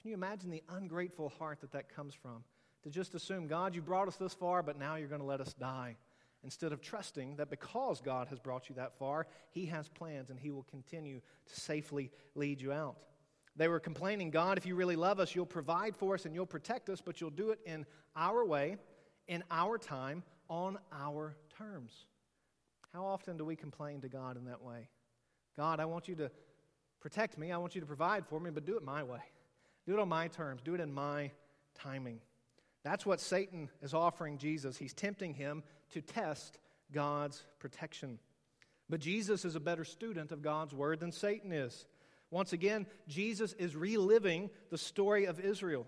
Can 0.00 0.10
you 0.10 0.14
imagine 0.14 0.50
the 0.50 0.62
ungrateful 0.68 1.30
heart 1.38 1.60
that 1.62 1.72
that 1.72 1.88
comes 1.88 2.14
from? 2.14 2.44
To 2.84 2.90
just 2.90 3.14
assume, 3.14 3.48
God, 3.48 3.74
you 3.74 3.82
brought 3.82 4.08
us 4.08 4.16
this 4.16 4.34
far, 4.34 4.62
but 4.62 4.78
now 4.78 4.94
you're 4.96 5.08
going 5.08 5.20
to 5.20 5.26
let 5.26 5.40
us 5.40 5.52
die. 5.54 5.96
Instead 6.44 6.72
of 6.72 6.80
trusting 6.80 7.36
that 7.36 7.50
because 7.50 8.00
God 8.00 8.28
has 8.28 8.38
brought 8.38 8.68
you 8.68 8.76
that 8.76 8.96
far, 8.98 9.26
He 9.50 9.66
has 9.66 9.88
plans 9.88 10.30
and 10.30 10.38
He 10.38 10.50
will 10.50 10.64
continue 10.64 11.20
to 11.46 11.60
safely 11.60 12.10
lead 12.34 12.60
you 12.60 12.72
out. 12.72 12.96
They 13.56 13.66
were 13.66 13.80
complaining, 13.80 14.30
God, 14.30 14.56
if 14.56 14.66
you 14.66 14.76
really 14.76 14.94
love 14.94 15.18
us, 15.18 15.34
you'll 15.34 15.46
provide 15.46 15.96
for 15.96 16.14
us 16.14 16.24
and 16.24 16.34
you'll 16.34 16.46
protect 16.46 16.88
us, 16.88 17.00
but 17.00 17.20
you'll 17.20 17.30
do 17.30 17.50
it 17.50 17.58
in 17.66 17.86
our 18.14 18.44
way, 18.44 18.76
in 19.26 19.42
our 19.50 19.78
time, 19.78 20.22
on 20.48 20.78
our 20.92 21.34
terms. 21.56 22.06
How 22.94 23.04
often 23.04 23.36
do 23.36 23.44
we 23.44 23.56
complain 23.56 24.00
to 24.02 24.08
God 24.08 24.36
in 24.36 24.44
that 24.44 24.62
way? 24.62 24.88
God, 25.56 25.80
I 25.80 25.86
want 25.86 26.06
you 26.06 26.14
to 26.16 26.30
protect 27.00 27.36
me. 27.36 27.50
I 27.50 27.58
want 27.58 27.74
you 27.74 27.80
to 27.80 27.86
provide 27.86 28.26
for 28.26 28.38
me, 28.38 28.50
but 28.50 28.64
do 28.64 28.76
it 28.76 28.84
my 28.84 29.02
way. 29.02 29.20
Do 29.86 29.94
it 29.94 29.98
on 29.98 30.08
my 30.08 30.28
terms. 30.28 30.62
Do 30.62 30.74
it 30.74 30.80
in 30.80 30.92
my 30.92 31.32
timing. 31.74 32.20
That's 32.84 33.04
what 33.04 33.20
Satan 33.20 33.70
is 33.82 33.92
offering 33.92 34.38
Jesus. 34.38 34.76
He's 34.76 34.94
tempting 34.94 35.34
him 35.34 35.62
to 35.92 36.00
test 36.00 36.58
God's 36.92 37.42
protection. 37.58 38.18
But 38.88 39.00
Jesus 39.00 39.44
is 39.44 39.54
a 39.54 39.60
better 39.60 39.84
student 39.84 40.32
of 40.32 40.42
God's 40.42 40.74
word 40.74 41.00
than 41.00 41.12
Satan 41.12 41.52
is. 41.52 41.86
Once 42.30 42.52
again, 42.52 42.86
Jesus 43.06 43.52
is 43.54 43.76
reliving 43.76 44.50
the 44.70 44.78
story 44.78 45.26
of 45.26 45.40
Israel. 45.40 45.86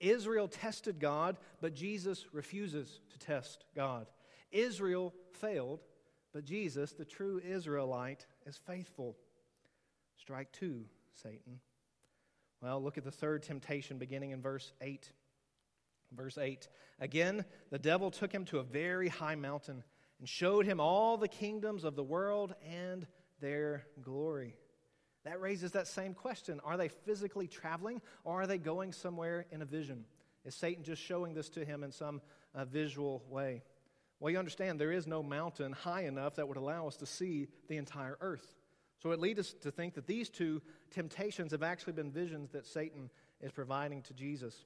Israel 0.00 0.48
tested 0.48 1.00
God, 1.00 1.36
but 1.60 1.74
Jesus 1.74 2.26
refuses 2.32 3.00
to 3.10 3.18
test 3.18 3.64
God. 3.74 4.06
Israel 4.52 5.14
failed, 5.40 5.80
but 6.32 6.44
Jesus, 6.44 6.92
the 6.92 7.04
true 7.04 7.40
Israelite, 7.44 8.26
is 8.46 8.56
faithful. 8.66 9.16
Strike 10.16 10.52
two, 10.52 10.84
Satan. 11.22 11.60
Well, 12.60 12.82
look 12.82 12.98
at 12.98 13.04
the 13.04 13.10
third 13.10 13.42
temptation 13.42 13.98
beginning 13.98 14.30
in 14.30 14.40
verse 14.40 14.72
8. 14.80 15.10
Verse 16.14 16.38
8 16.38 16.68
Again, 17.00 17.44
the 17.70 17.78
devil 17.78 18.10
took 18.10 18.32
him 18.32 18.44
to 18.46 18.58
a 18.58 18.62
very 18.62 19.08
high 19.08 19.34
mountain 19.34 19.82
and 20.18 20.28
showed 20.28 20.66
him 20.66 20.80
all 20.80 21.16
the 21.16 21.28
kingdoms 21.28 21.84
of 21.84 21.96
the 21.96 22.02
world 22.02 22.54
and 22.68 23.06
their 23.40 23.84
glory. 24.02 24.56
That 25.24 25.40
raises 25.40 25.72
that 25.72 25.88
same 25.88 26.14
question. 26.14 26.60
Are 26.64 26.76
they 26.76 26.88
physically 26.88 27.48
traveling 27.48 28.00
or 28.24 28.42
are 28.42 28.46
they 28.46 28.58
going 28.58 28.92
somewhere 28.92 29.46
in 29.50 29.62
a 29.62 29.66
vision? 29.66 30.04
Is 30.44 30.54
Satan 30.54 30.84
just 30.84 31.02
showing 31.02 31.34
this 31.34 31.48
to 31.50 31.64
him 31.64 31.82
in 31.82 31.90
some 31.90 32.20
uh, 32.54 32.64
visual 32.66 33.24
way? 33.28 33.62
Well, 34.20 34.30
you 34.30 34.38
understand 34.38 34.78
there 34.78 34.92
is 34.92 35.06
no 35.06 35.22
mountain 35.22 35.72
high 35.72 36.04
enough 36.04 36.36
that 36.36 36.46
would 36.46 36.56
allow 36.56 36.86
us 36.86 36.96
to 36.96 37.06
see 37.06 37.48
the 37.68 37.76
entire 37.76 38.16
earth. 38.20 38.46
So 39.02 39.10
it 39.10 39.20
leads 39.20 39.40
us 39.40 39.54
to 39.62 39.70
think 39.70 39.94
that 39.94 40.06
these 40.06 40.30
two 40.30 40.62
temptations 40.90 41.52
have 41.52 41.62
actually 41.62 41.94
been 41.94 42.10
visions 42.10 42.50
that 42.52 42.66
Satan 42.66 43.10
is 43.40 43.52
providing 43.52 44.02
to 44.02 44.14
Jesus. 44.14 44.64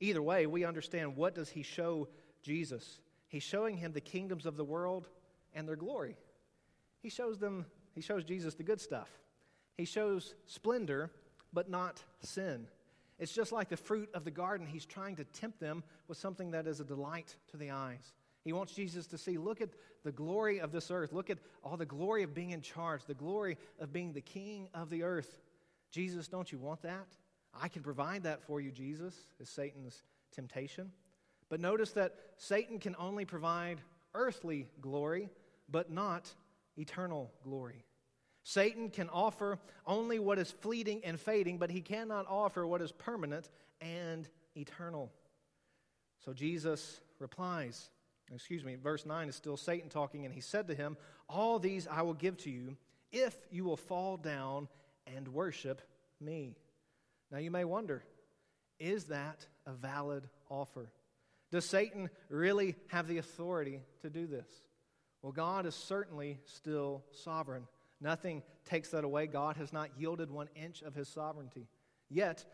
Either 0.00 0.22
way, 0.22 0.46
we 0.46 0.64
understand 0.64 1.16
what 1.16 1.34
does 1.34 1.48
he 1.48 1.62
show 1.62 2.08
Jesus? 2.42 3.00
He's 3.28 3.42
showing 3.42 3.76
him 3.76 3.92
the 3.92 4.00
kingdoms 4.00 4.46
of 4.46 4.56
the 4.56 4.64
world 4.64 5.08
and 5.54 5.66
their 5.66 5.76
glory. 5.76 6.16
He 7.02 7.08
shows 7.08 7.38
them 7.38 7.66
he 7.96 8.02
shows 8.02 8.24
Jesus 8.24 8.54
the 8.54 8.62
good 8.62 8.80
stuff. 8.80 9.08
He 9.78 9.86
shows 9.86 10.34
splendor, 10.44 11.10
but 11.52 11.70
not 11.70 12.02
sin. 12.20 12.68
It's 13.18 13.32
just 13.32 13.52
like 13.52 13.70
the 13.70 13.76
fruit 13.76 14.10
of 14.12 14.24
the 14.24 14.30
garden. 14.30 14.66
He's 14.66 14.84
trying 14.84 15.16
to 15.16 15.24
tempt 15.24 15.58
them 15.60 15.82
with 16.06 16.18
something 16.18 16.50
that 16.50 16.66
is 16.66 16.78
a 16.78 16.84
delight 16.84 17.34
to 17.50 17.56
the 17.56 17.70
eyes. 17.70 18.12
He 18.44 18.52
wants 18.52 18.74
Jesus 18.74 19.06
to 19.08 19.18
see, 19.18 19.38
look 19.38 19.62
at 19.62 19.70
the 20.04 20.12
glory 20.12 20.60
of 20.60 20.72
this 20.72 20.90
earth. 20.90 21.14
Look 21.14 21.30
at 21.30 21.38
all 21.64 21.78
the 21.78 21.86
glory 21.86 22.22
of 22.22 22.34
being 22.34 22.50
in 22.50 22.60
charge, 22.60 23.06
the 23.06 23.14
glory 23.14 23.56
of 23.80 23.94
being 23.94 24.12
the 24.12 24.20
king 24.20 24.68
of 24.74 24.90
the 24.90 25.02
earth. 25.02 25.38
Jesus, 25.90 26.28
don't 26.28 26.52
you 26.52 26.58
want 26.58 26.82
that? 26.82 27.06
I 27.60 27.68
can 27.68 27.82
provide 27.82 28.24
that 28.24 28.42
for 28.42 28.60
you, 28.60 28.70
Jesus, 28.70 29.14
is 29.40 29.48
Satan's 29.48 30.02
temptation. 30.32 30.92
But 31.48 31.60
notice 31.60 31.92
that 31.92 32.14
Satan 32.36 32.78
can 32.78 32.96
only 32.98 33.24
provide 33.24 33.80
earthly 34.14 34.68
glory, 34.80 35.30
but 35.68 35.90
not 35.90 36.32
eternal 36.76 37.32
glory. 37.42 37.84
Satan 38.42 38.90
can 38.90 39.08
offer 39.08 39.58
only 39.86 40.18
what 40.18 40.38
is 40.38 40.50
fleeting 40.50 41.00
and 41.04 41.18
fading, 41.18 41.58
but 41.58 41.70
he 41.70 41.80
cannot 41.80 42.26
offer 42.28 42.66
what 42.66 42.80
is 42.80 42.92
permanent 42.92 43.48
and 43.80 44.28
eternal. 44.56 45.10
So 46.24 46.32
Jesus 46.32 47.00
replies, 47.18 47.90
excuse 48.32 48.64
me, 48.64 48.76
verse 48.76 49.06
9 49.06 49.28
is 49.28 49.36
still 49.36 49.56
Satan 49.56 49.88
talking, 49.88 50.24
and 50.24 50.34
he 50.34 50.40
said 50.40 50.68
to 50.68 50.74
him, 50.74 50.96
All 51.28 51.58
these 51.58 51.86
I 51.86 52.02
will 52.02 52.14
give 52.14 52.36
to 52.38 52.50
you 52.50 52.76
if 53.12 53.36
you 53.50 53.64
will 53.64 53.76
fall 53.76 54.16
down 54.16 54.68
and 55.06 55.28
worship 55.28 55.82
me. 56.20 56.56
Now 57.30 57.38
you 57.38 57.50
may 57.50 57.64
wonder, 57.64 58.04
is 58.78 59.04
that 59.04 59.46
a 59.66 59.72
valid 59.72 60.28
offer? 60.48 60.90
Does 61.50 61.64
Satan 61.64 62.10
really 62.28 62.74
have 62.88 63.08
the 63.08 63.18
authority 63.18 63.80
to 64.02 64.10
do 64.10 64.26
this? 64.26 64.48
Well, 65.22 65.32
God 65.32 65.66
is 65.66 65.74
certainly 65.74 66.38
still 66.44 67.04
sovereign. 67.10 67.66
Nothing 68.00 68.42
takes 68.64 68.90
that 68.90 69.04
away. 69.04 69.26
God 69.26 69.56
has 69.56 69.72
not 69.72 69.90
yielded 69.98 70.30
one 70.30 70.48
inch 70.54 70.82
of 70.82 70.94
his 70.94 71.08
sovereignty. 71.08 71.66
Yet, 72.08 72.44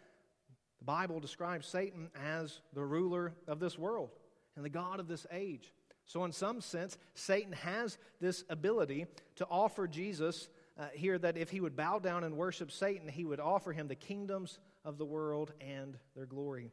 the 0.79 0.85
Bible 0.85 1.21
describes 1.21 1.67
Satan 1.67 2.11
as 2.15 2.61
the 2.73 2.85
ruler 2.85 3.35
of 3.47 3.61
this 3.61 3.79
world 3.79 4.11
and 4.57 4.65
the 4.65 4.71
God 4.71 5.01
of 5.01 5.09
this 5.09 5.27
age. 5.33 5.73
So, 6.05 6.25
in 6.25 6.33
some 6.33 6.61
sense, 6.61 6.99
Satan 7.15 7.53
has 7.53 7.99
this 8.21 8.45
ability 8.49 9.07
to 9.37 9.47
offer 9.51 9.87
Jesus 9.87 10.49
uh, 10.79 10.87
here 10.95 11.19
that 11.19 11.37
if 11.37 11.51
he 11.51 11.61
would 11.61 11.77
bow 11.77 11.99
down 11.99 12.25
and 12.25 12.37
worship 12.37 12.71
Satan, 12.71 13.09
he 13.09 13.25
would 13.25 13.41
offer 13.41 13.73
him 13.73 13.89
the 13.89 13.95
kingdoms 13.95 14.59
of 14.85 14.99
the 14.99 15.05
world 15.05 15.53
and 15.61 15.97
their 16.15 16.27
glory. 16.27 16.73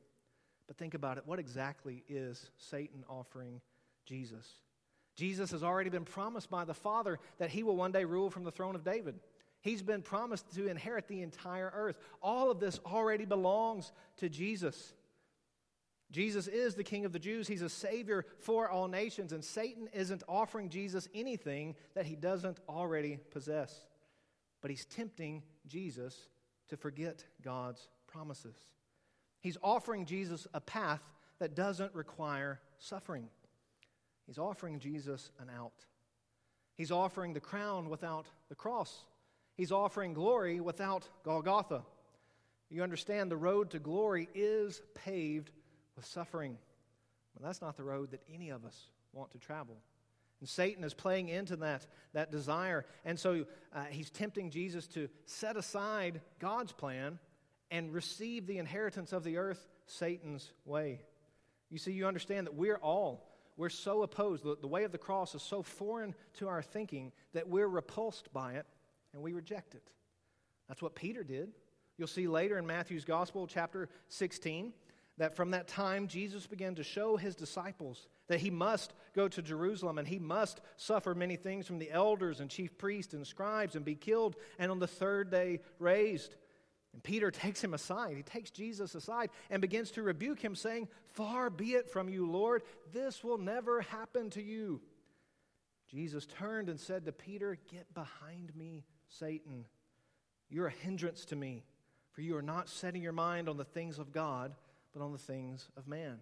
But 0.68 0.78
think 0.78 0.94
about 0.94 1.18
it 1.18 1.24
what 1.26 1.40
exactly 1.40 2.04
is 2.08 2.52
Satan 2.58 3.04
offering 3.10 3.62
Jesus? 4.06 4.48
Jesus 5.16 5.52
has 5.52 5.64
already 5.64 5.90
been 5.90 6.06
promised 6.06 6.50
by 6.50 6.64
the 6.64 6.74
Father 6.74 7.20
that 7.40 7.50
he 7.50 7.64
will 7.64 7.76
one 7.76 7.92
day 7.92 8.06
rule 8.06 8.30
from 8.30 8.44
the 8.46 8.52
throne 8.52 8.76
of 8.76 8.86
David. 8.86 9.20
He's 9.62 9.82
been 9.82 10.02
promised 10.02 10.50
to 10.54 10.68
inherit 10.68 11.08
the 11.08 11.22
entire 11.22 11.72
earth. 11.76 12.00
All 12.22 12.50
of 12.50 12.60
this 12.60 12.80
already 12.86 13.26
belongs 13.26 13.92
to 14.18 14.30
Jesus. 14.30 14.94
Jesus 16.12 16.48
is 16.48 16.76
the 16.76 16.84
King 16.84 17.06
of 17.06 17.12
the 17.12 17.20
Jews. 17.20 17.48
He's 17.48 17.62
a 17.62 17.70
Savior 17.70 18.26
for 18.40 18.70
all 18.70 18.88
nations, 18.88 19.34
and 19.34 19.44
Satan 19.44 19.90
isn't 19.94 20.24
offering 20.28 20.70
Jesus 20.70 21.08
anything 21.14 21.76
that 21.94 22.06
he 22.06 22.16
doesn't 22.16 22.60
already 22.68 23.20
possess. 23.32 23.86
But 24.62 24.72
he's 24.72 24.86
tempting 24.86 25.44
Jesus 25.68 26.16
to 26.70 26.78
forget 26.78 27.24
God's 27.42 27.88
promises. 28.08 28.56
He's 29.42 29.58
offering 29.64 30.06
Jesus 30.06 30.48
a 30.54 30.60
path 30.60 31.02
that 31.40 31.56
doesn't 31.56 31.96
require 31.96 32.60
suffering. 32.78 33.30
He's 34.28 34.38
offering 34.38 34.80
Jesus 34.80 35.32
an 35.40 35.50
out. 35.50 35.86
He's 36.76 36.92
offering 36.92 37.34
the 37.34 37.40
crown 37.40 37.90
without 37.90 38.28
the 38.50 38.56
cross. 38.56 39.06
He's 39.56 39.72
offering 39.72 40.14
glory 40.14 40.60
without 40.60 41.08
Golgotha. 41.24 41.84
You 42.70 42.84
understand 42.84 43.32
the 43.32 43.38
road 43.38 43.72
to 43.72 43.80
glory 43.80 44.30
is 44.36 44.82
paved 44.94 45.52
with 45.96 46.06
suffering. 46.06 46.58
But 47.34 47.44
that's 47.44 47.62
not 47.62 47.76
the 47.76 47.84
road 47.84 48.12
that 48.12 48.22
any 48.34 48.50
of 48.50 48.66
us 48.66 48.78
want 49.14 49.32
to 49.32 49.40
travel. 49.40 49.78
And 50.40 50.48
Satan 50.48 50.84
is 50.84 50.94
playing 50.94 51.30
into 51.30 51.56
that, 51.58 51.86
that 52.14 52.32
desire. 52.32 52.86
And 53.04 53.20
so 53.20 53.46
uh, 53.74 53.84
he's 53.90 54.10
tempting 54.10 54.50
Jesus 54.52 54.88
to 54.88 55.10
set 55.26 55.58
aside 55.58 56.22
God's 56.40 56.72
plan 56.72 57.20
and 57.72 57.94
receive 57.94 58.48
the 58.48 58.58
inheritance 58.58 59.14
of 59.14 59.24
the 59.24 59.38
earth 59.38 59.68
Satan's 59.86 60.52
way. 60.66 61.02
You 61.70 61.78
see, 61.78 61.92
you 61.92 62.08
understand 62.08 62.48
that 62.48 62.56
we're 62.56 62.78
all 62.78 63.30
we're 63.60 63.68
so 63.68 64.04
opposed. 64.04 64.46
The, 64.46 64.56
the 64.62 64.70
way 64.70 64.86
of 64.86 64.94
the 64.94 64.98
cross 64.98 65.36
is 65.36 65.42
so 65.42 65.62
foreign 65.62 66.16
to 66.36 66.48
our 66.48 66.62
thinking 66.62 67.12
that 67.34 67.50
we're 67.50 67.68
repulsed 67.68 68.32
by 68.32 68.54
it 68.54 68.66
and 69.12 69.22
we 69.22 69.34
reject 69.34 69.76
it. 69.76 69.84
That's 70.70 70.82
what 70.82 70.96
Peter 70.96 71.26
did. 71.26 71.52
You'll 71.98 72.08
see 72.08 72.26
later 72.26 72.58
in 72.58 72.66
Matthew's 72.66 73.04
Gospel, 73.04 73.48
chapter 73.48 73.90
16, 74.08 74.72
that 75.20 75.36
from 75.36 75.52
that 75.52 75.68
time 75.68 76.08
Jesus 76.08 76.48
began 76.48 76.76
to 76.76 76.84
show 76.84 77.16
his 77.16 77.36
disciples 77.36 78.08
that 78.28 78.40
he 78.40 78.50
must 78.50 78.94
go 79.14 79.28
to 79.28 79.42
Jerusalem 79.42 79.98
and 79.98 80.08
he 80.08 80.18
must 80.18 80.62
suffer 80.78 81.14
many 81.14 81.36
things 81.36 81.68
from 81.68 81.78
the 81.78 81.92
elders 81.92 82.40
and 82.40 82.50
chief 82.50 82.78
priests 82.78 83.14
and 83.14 83.28
scribes 83.28 83.76
and 83.76 83.84
be 83.84 83.96
killed 83.96 84.36
and 84.58 84.72
on 84.72 84.80
the 84.80 84.88
third 84.88 85.30
day 85.30 85.60
raised. 85.78 86.36
And 86.94 87.04
Peter 87.04 87.32
takes 87.32 87.64
him 87.64 87.74
aside. 87.74 88.16
He 88.16 88.24
takes 88.24 88.50
Jesus 88.50 88.96
aside 88.96 89.30
and 89.50 89.62
begins 89.62 89.92
to 89.92 90.04
rebuke 90.04 90.40
him, 90.40 90.56
saying, 90.56 90.88
Far 91.14 91.50
be 91.50 91.74
it 91.74 91.90
from 91.90 92.08
you, 92.10 92.30
Lord, 92.30 92.64
this 92.94 93.24
will 93.24 93.38
never 93.38 93.82
happen 93.82 94.30
to 94.32 94.42
you. 94.42 94.82
Jesus 95.90 96.26
turned 96.26 96.70
and 96.70 96.80
said 96.80 97.06
to 97.06 97.12
Peter, 97.12 97.58
Get 97.70 97.94
behind 97.94 98.56
me, 98.56 98.86
Satan. 99.08 99.66
You're 100.50 100.68
a 100.68 100.72
hindrance 100.72 101.26
to 101.26 101.36
me, 101.36 101.64
for 102.12 102.22
you 102.22 102.38
are 102.38 102.42
not 102.44 102.70
setting 102.70 103.02
your 103.02 103.12
mind 103.12 103.50
on 103.50 103.58
the 103.58 103.66
things 103.66 104.00
of 104.00 104.12
God, 104.12 104.54
but 104.94 105.02
on 105.02 105.12
the 105.12 105.18
things 105.18 105.70
of 105.78 105.88
man. 105.88 106.20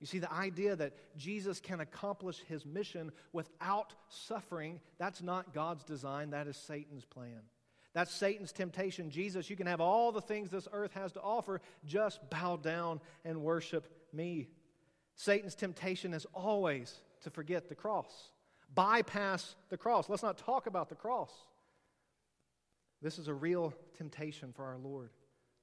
You 0.00 0.06
see, 0.06 0.20
the 0.20 0.32
idea 0.32 0.76
that 0.76 0.92
Jesus 1.16 1.58
can 1.60 1.80
accomplish 1.80 2.38
his 2.48 2.64
mission 2.64 3.10
without 3.32 3.94
suffering, 4.08 4.80
that's 4.98 5.22
not 5.22 5.52
God's 5.52 5.82
design, 5.82 6.30
that 6.30 6.46
is 6.46 6.56
Satan's 6.56 7.04
plan. 7.04 7.40
That's 7.94 8.14
Satan's 8.14 8.52
temptation. 8.52 9.10
Jesus, 9.10 9.50
you 9.50 9.56
can 9.56 9.66
have 9.66 9.80
all 9.80 10.12
the 10.12 10.20
things 10.20 10.50
this 10.50 10.68
earth 10.72 10.92
has 10.94 11.12
to 11.12 11.20
offer, 11.20 11.60
just 11.84 12.30
bow 12.30 12.56
down 12.56 13.00
and 13.24 13.42
worship 13.42 13.88
me. 14.12 14.48
Satan's 15.16 15.56
temptation 15.56 16.14
is 16.14 16.26
always 16.32 17.00
to 17.22 17.30
forget 17.30 17.68
the 17.68 17.74
cross, 17.74 18.30
bypass 18.72 19.56
the 19.68 19.76
cross. 19.76 20.08
Let's 20.08 20.22
not 20.22 20.38
talk 20.38 20.68
about 20.68 20.88
the 20.88 20.94
cross. 20.94 21.32
This 23.02 23.18
is 23.18 23.26
a 23.26 23.34
real 23.34 23.74
temptation 23.96 24.52
for 24.52 24.64
our 24.64 24.78
Lord 24.78 25.10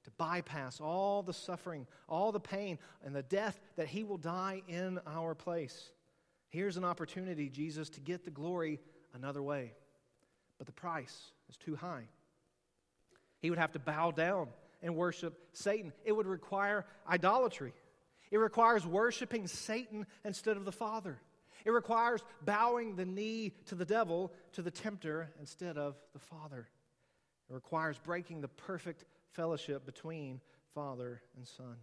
to 0.06 0.10
bypass 0.12 0.80
all 0.80 1.20
the 1.22 1.32
suffering, 1.32 1.84
all 2.08 2.30
the 2.30 2.40
pain, 2.40 2.78
and 3.04 3.14
the 3.14 3.24
death 3.24 3.60
that 3.74 3.88
he 3.88 4.04
will 4.04 4.18
die 4.18 4.62
in 4.68 5.00
our 5.04 5.34
place. 5.34 5.90
Here's 6.48 6.76
an 6.76 6.84
opportunity, 6.84 7.48
Jesus, 7.48 7.90
to 7.90 8.00
get 8.00 8.24
the 8.24 8.30
glory 8.30 8.78
another 9.14 9.42
way. 9.42 9.72
But 10.58 10.68
the 10.68 10.72
price 10.72 11.32
is 11.50 11.56
too 11.56 11.74
high. 11.74 12.04
He 13.42 13.50
would 13.50 13.58
have 13.58 13.72
to 13.72 13.80
bow 13.80 14.12
down 14.12 14.46
and 14.80 14.94
worship 14.94 15.36
Satan. 15.52 15.92
It 16.04 16.12
would 16.12 16.28
require 16.28 16.86
idolatry. 17.08 17.74
It 18.30 18.38
requires 18.38 18.86
worshiping 18.86 19.48
Satan 19.48 20.06
instead 20.24 20.56
of 20.56 20.64
the 20.64 20.72
Father. 20.72 21.18
It 21.64 21.70
requires 21.70 22.22
bowing 22.42 22.94
the 22.94 23.04
knee 23.04 23.54
to 23.66 23.74
the 23.74 23.84
devil, 23.84 24.32
to 24.52 24.62
the 24.62 24.70
tempter, 24.70 25.30
instead 25.40 25.76
of 25.76 25.96
the 26.12 26.20
Father. 26.20 26.68
It 27.50 27.54
requires 27.54 27.98
breaking 27.98 28.40
the 28.40 28.48
perfect 28.48 29.04
fellowship 29.36 29.86
between 29.86 30.40
Father 30.74 31.20
and 31.36 31.46
Son. 31.46 31.76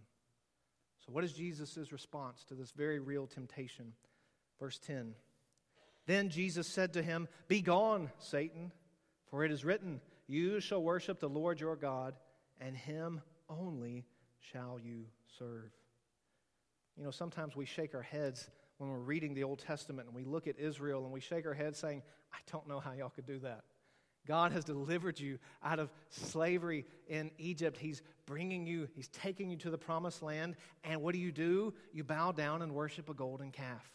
So, 1.06 1.12
what 1.12 1.24
is 1.24 1.32
Jesus' 1.32 1.92
response 1.92 2.44
to 2.44 2.54
this 2.54 2.72
very 2.72 2.98
real 2.98 3.26
temptation? 3.26 3.92
Verse 4.58 4.78
10 4.78 5.14
Then 6.06 6.28
Jesus 6.28 6.66
said 6.68 6.92
to 6.94 7.02
him, 7.02 7.28
Begone, 7.48 8.10
Satan, 8.18 8.72
for 9.30 9.44
it 9.44 9.52
is 9.52 9.64
written, 9.64 10.00
you 10.26 10.60
shall 10.60 10.82
worship 10.82 11.20
the 11.20 11.28
Lord 11.28 11.60
your 11.60 11.76
God, 11.76 12.14
and 12.60 12.76
him 12.76 13.20
only 13.48 14.06
shall 14.52 14.78
you 14.82 15.04
serve. 15.38 15.70
You 16.96 17.04
know, 17.04 17.10
sometimes 17.10 17.54
we 17.56 17.66
shake 17.66 17.94
our 17.94 18.02
heads 18.02 18.48
when 18.78 18.90
we're 18.90 18.98
reading 18.98 19.34
the 19.34 19.44
Old 19.44 19.58
Testament 19.58 20.06
and 20.06 20.16
we 20.16 20.24
look 20.24 20.46
at 20.46 20.58
Israel 20.58 21.04
and 21.04 21.12
we 21.12 21.20
shake 21.20 21.46
our 21.46 21.54
heads 21.54 21.78
saying, 21.78 22.02
I 22.32 22.38
don't 22.50 22.68
know 22.68 22.80
how 22.80 22.92
y'all 22.92 23.10
could 23.10 23.26
do 23.26 23.38
that. 23.40 23.64
God 24.26 24.52
has 24.52 24.64
delivered 24.64 25.20
you 25.20 25.38
out 25.62 25.78
of 25.78 25.92
slavery 26.08 26.86
in 27.08 27.30
Egypt. 27.38 27.76
He's 27.78 28.02
bringing 28.26 28.66
you, 28.66 28.88
He's 28.94 29.08
taking 29.08 29.50
you 29.50 29.56
to 29.58 29.70
the 29.70 29.78
promised 29.78 30.22
land. 30.22 30.56
And 30.82 31.02
what 31.02 31.12
do 31.12 31.20
you 31.20 31.32
do? 31.32 31.74
You 31.92 32.04
bow 32.04 32.32
down 32.32 32.62
and 32.62 32.74
worship 32.74 33.08
a 33.08 33.14
golden 33.14 33.50
calf. 33.50 33.90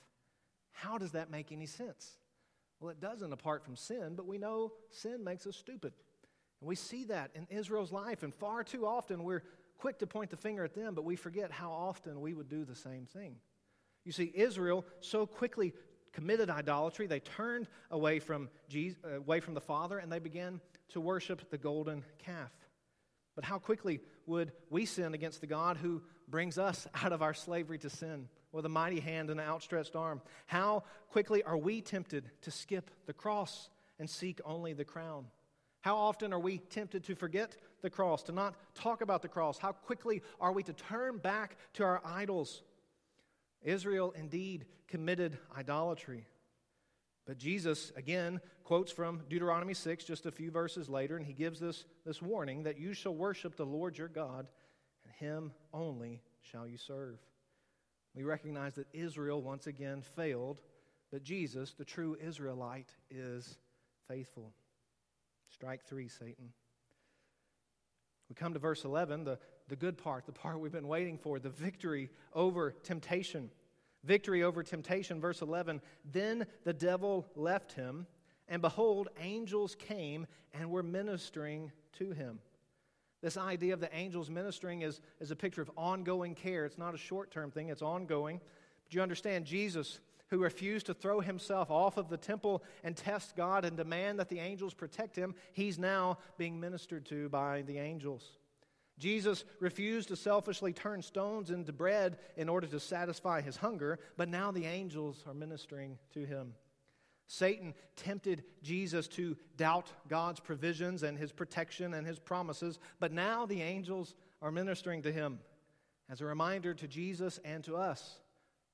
How 0.72 0.98
does 0.98 1.12
that 1.12 1.32
make 1.32 1.52
any 1.52 1.66
sense? 1.66 2.18
Well, 2.80 2.92
it 2.92 3.02
doesn't 3.02 3.34
apart 3.34 3.66
from 3.66 3.76
sin, 3.76 4.14
but 4.16 4.26
we 4.26 4.38
know 4.38 4.72
sin 4.92 5.24
makes 5.24 5.46
us 5.46 5.58
stupid. 5.58 5.94
And 6.62 6.68
we 6.68 6.76
see 6.76 7.06
that 7.06 7.32
in 7.36 7.48
Israel's 7.50 7.92
life, 7.92 8.24
and 8.24 8.34
far 8.34 8.64
too 8.64 8.86
often 8.86 9.24
we're 9.24 9.44
quick 9.78 10.00
to 10.00 10.08
point 10.08 10.30
the 10.30 10.38
finger 10.38 10.64
at 10.64 10.74
them, 10.74 10.94
but 10.94 11.06
we 11.06 11.16
forget 11.16 11.52
how 11.52 11.72
often 11.72 12.22
we 12.22 12.34
would 12.34 12.50
do 12.50 12.66
the 12.66 12.76
same 12.76 13.06
thing. 13.06 13.36
You 14.06 14.12
see, 14.12 14.32
Israel 14.34 14.86
so 15.02 15.26
quickly 15.26 15.74
committed 16.14 16.50
idolatry, 16.50 17.08
they 17.08 17.20
turned 17.20 17.68
away 17.92 18.20
from, 18.20 18.50
Jesus, 18.68 18.98
uh, 19.06 19.18
away 19.18 19.40
from 19.40 19.54
the 19.54 19.62
Father 19.62 20.00
and 20.00 20.12
they 20.12 20.20
began 20.20 20.62
to 20.90 21.02
worship 21.02 21.50
the 21.50 21.58
golden 21.58 22.04
calf. 22.18 22.52
But 23.36 23.46
how 23.46 23.60
quickly 23.60 24.02
would 24.26 24.52
we 24.70 24.86
sin 24.86 25.14
against 25.14 25.42
the 25.42 25.48
God 25.48 25.78
who 25.78 26.02
brings 26.28 26.58
us 26.58 26.88
out 27.04 27.14
of 27.14 27.22
our 27.22 27.34
slavery 27.34 27.78
to 27.80 27.90
sin 27.90 28.28
with 28.52 28.66
a 28.66 28.70
mighty 28.70 29.00
hand 29.00 29.30
and 29.30 29.40
an 29.40 29.46
outstretched 29.46 29.96
arm. 29.96 30.22
How 30.48 30.84
quickly 31.10 31.44
are 31.44 31.58
we 31.58 31.82
tempted 31.82 32.30
to 32.42 32.52
skip 32.52 32.90
the 33.06 33.14
cross 33.14 33.70
and 34.00 34.10
seek 34.10 34.40
only 34.46 34.74
the 34.74 34.86
crown? 34.86 35.26
How 35.82 35.96
often 35.96 36.34
are 36.34 36.40
we 36.40 36.58
tempted 36.58 37.04
to 37.06 37.16
forget 37.16 37.56
the 37.82 37.90
cross, 37.90 38.24
to 38.24 38.32
not 38.32 38.56
talk 38.76 39.02
about 39.02 39.22
the 39.22 39.28
cross? 39.28 39.58
How 39.58 39.72
quickly 39.72 40.22
are 40.42 40.52
we 40.52 40.64
to 40.64 40.74
turn 40.74 41.18
back 41.18 41.56
to 41.74 41.84
our 41.84 42.02
idols? 42.04 42.64
Israel 43.64 44.14
indeed 44.18 44.66
committed 44.88 45.38
idolatry. 45.56 46.26
But 47.26 47.38
Jesus, 47.38 47.92
again, 47.96 48.42
quotes 48.64 48.92
from 48.92 49.22
Deuteronomy 49.30 49.74
6 49.74 50.04
just 50.04 50.26
a 50.26 50.32
few 50.32 50.50
verses 50.50 50.90
later, 50.90 51.16
and 51.16 51.26
he 51.26 51.34
gives 51.34 51.60
this, 51.60 51.86
this 52.06 52.22
warning 52.22 52.64
that 52.64 52.80
you 52.80 52.94
shall 52.94 53.14
worship 53.14 53.56
the 53.56 53.66
Lord 53.66 53.98
your 53.98 54.08
God, 54.08 54.48
and 55.04 55.14
him 55.14 55.52
only 55.74 56.22
shall 56.42 56.68
you 56.68 56.78
serve. 56.78 57.20
We 58.16 58.24
recognize 58.24 58.76
that 58.76 58.88
Israel 58.94 59.42
once 59.42 59.68
again 59.68 60.02
failed, 60.02 60.62
but 61.12 61.24
Jesus, 61.24 61.74
the 61.74 61.86
true 61.86 62.18
Israelite, 62.20 62.90
is 63.12 63.58
faithful. 64.08 64.54
Strike 65.50 65.84
three, 65.86 66.08
Satan. 66.08 66.52
We 68.28 68.36
come 68.36 68.54
to 68.54 68.60
verse 68.60 68.86
11, 68.86 69.24
the, 69.24 69.40
the 69.70 69.76
good 69.76 69.98
part, 69.98 70.26
the 70.26 70.32
part 70.32 70.60
we've 70.60 70.72
been 70.72 70.88
waiting 70.88 71.18
for, 71.18 71.40
the 71.40 71.50
victory 71.50 72.10
over 72.34 72.72
temptation. 72.84 73.50
Victory 74.04 74.44
over 74.44 74.64
temptation, 74.64 75.22
verse 75.22 75.42
11. 75.42 75.82
Then 76.12 76.46
the 76.64 76.74
devil 76.74 77.28
left 77.36 77.74
him, 77.74 78.08
and 78.48 78.62
behold, 78.62 79.10
angels 79.22 79.76
came 79.76 80.26
and 80.54 80.72
were 80.72 80.84
ministering 80.84 81.72
to 81.94 82.12
him. 82.12 82.40
This 83.22 83.38
idea 83.38 83.74
of 83.74 83.82
the 83.82 83.94
angels 83.94 84.30
ministering 84.30 84.82
is, 84.82 85.02
is 85.20 85.32
a 85.32 85.36
picture 85.36 85.62
of 85.62 85.70
ongoing 85.76 86.36
care. 86.36 86.66
It's 86.66 86.78
not 86.78 86.96
a 86.96 86.98
short 86.98 87.32
term 87.32 87.52
thing, 87.52 87.70
it's 87.70 87.82
ongoing. 87.82 88.40
But 88.86 88.94
you 88.94 89.02
understand, 89.02 89.46
Jesus, 89.46 90.00
who 90.30 90.40
refused 90.40 90.86
to 90.86 90.94
throw 90.94 91.20
himself 91.20 91.70
off 91.70 91.98
of 91.98 92.10
the 92.10 92.18
temple 92.18 92.64
and 92.84 92.96
test 92.96 93.36
God 93.36 93.66
and 93.66 93.76
demand 93.76 94.20
that 94.20 94.30
the 94.30 94.40
angels 94.40 94.74
protect 94.74 95.16
him, 95.16 95.36
he's 95.52 95.78
now 95.78 96.18
being 96.38 96.60
ministered 96.60 97.06
to 97.08 97.28
by 97.30 97.64
the 97.64 97.78
angels. 97.78 98.38
Jesus 99.00 99.46
refused 99.60 100.10
to 100.10 100.16
selfishly 100.16 100.74
turn 100.74 101.02
stones 101.02 101.50
into 101.50 101.72
bread 101.72 102.18
in 102.36 102.50
order 102.50 102.68
to 102.68 102.80
satisfy 102.80 103.42
his 103.42 103.56
hunger, 103.56 103.98
but 104.18 104.28
now 104.28 104.52
the 104.52 104.66
angels 104.66 105.24
are 105.26 105.34
ministering 105.34 105.98
to 106.14 106.26
him. 106.26 106.54
Satan 107.26 107.74
tempted 107.96 108.44
Jesus 108.62 109.08
to 109.10 109.38
doubt 109.56 109.92
God's 110.08 110.40
provisions 110.40 111.04
and 111.04 111.18
his 111.18 111.32
protection 111.32 111.94
and 111.94 112.06
his 112.06 112.20
promises, 112.20 112.80
but 113.00 113.14
now 113.14 113.46
the 113.46 113.62
angels 113.62 114.16
are 114.42 114.52
ministering 114.52 115.04
to 115.04 115.12
him 115.12 115.40
as 116.10 116.22
a 116.22 116.26
reminder 116.26 116.74
to 116.74 116.88
Jesus 116.88 117.40
and 117.46 117.64
to 117.64 117.78
us 117.78 118.20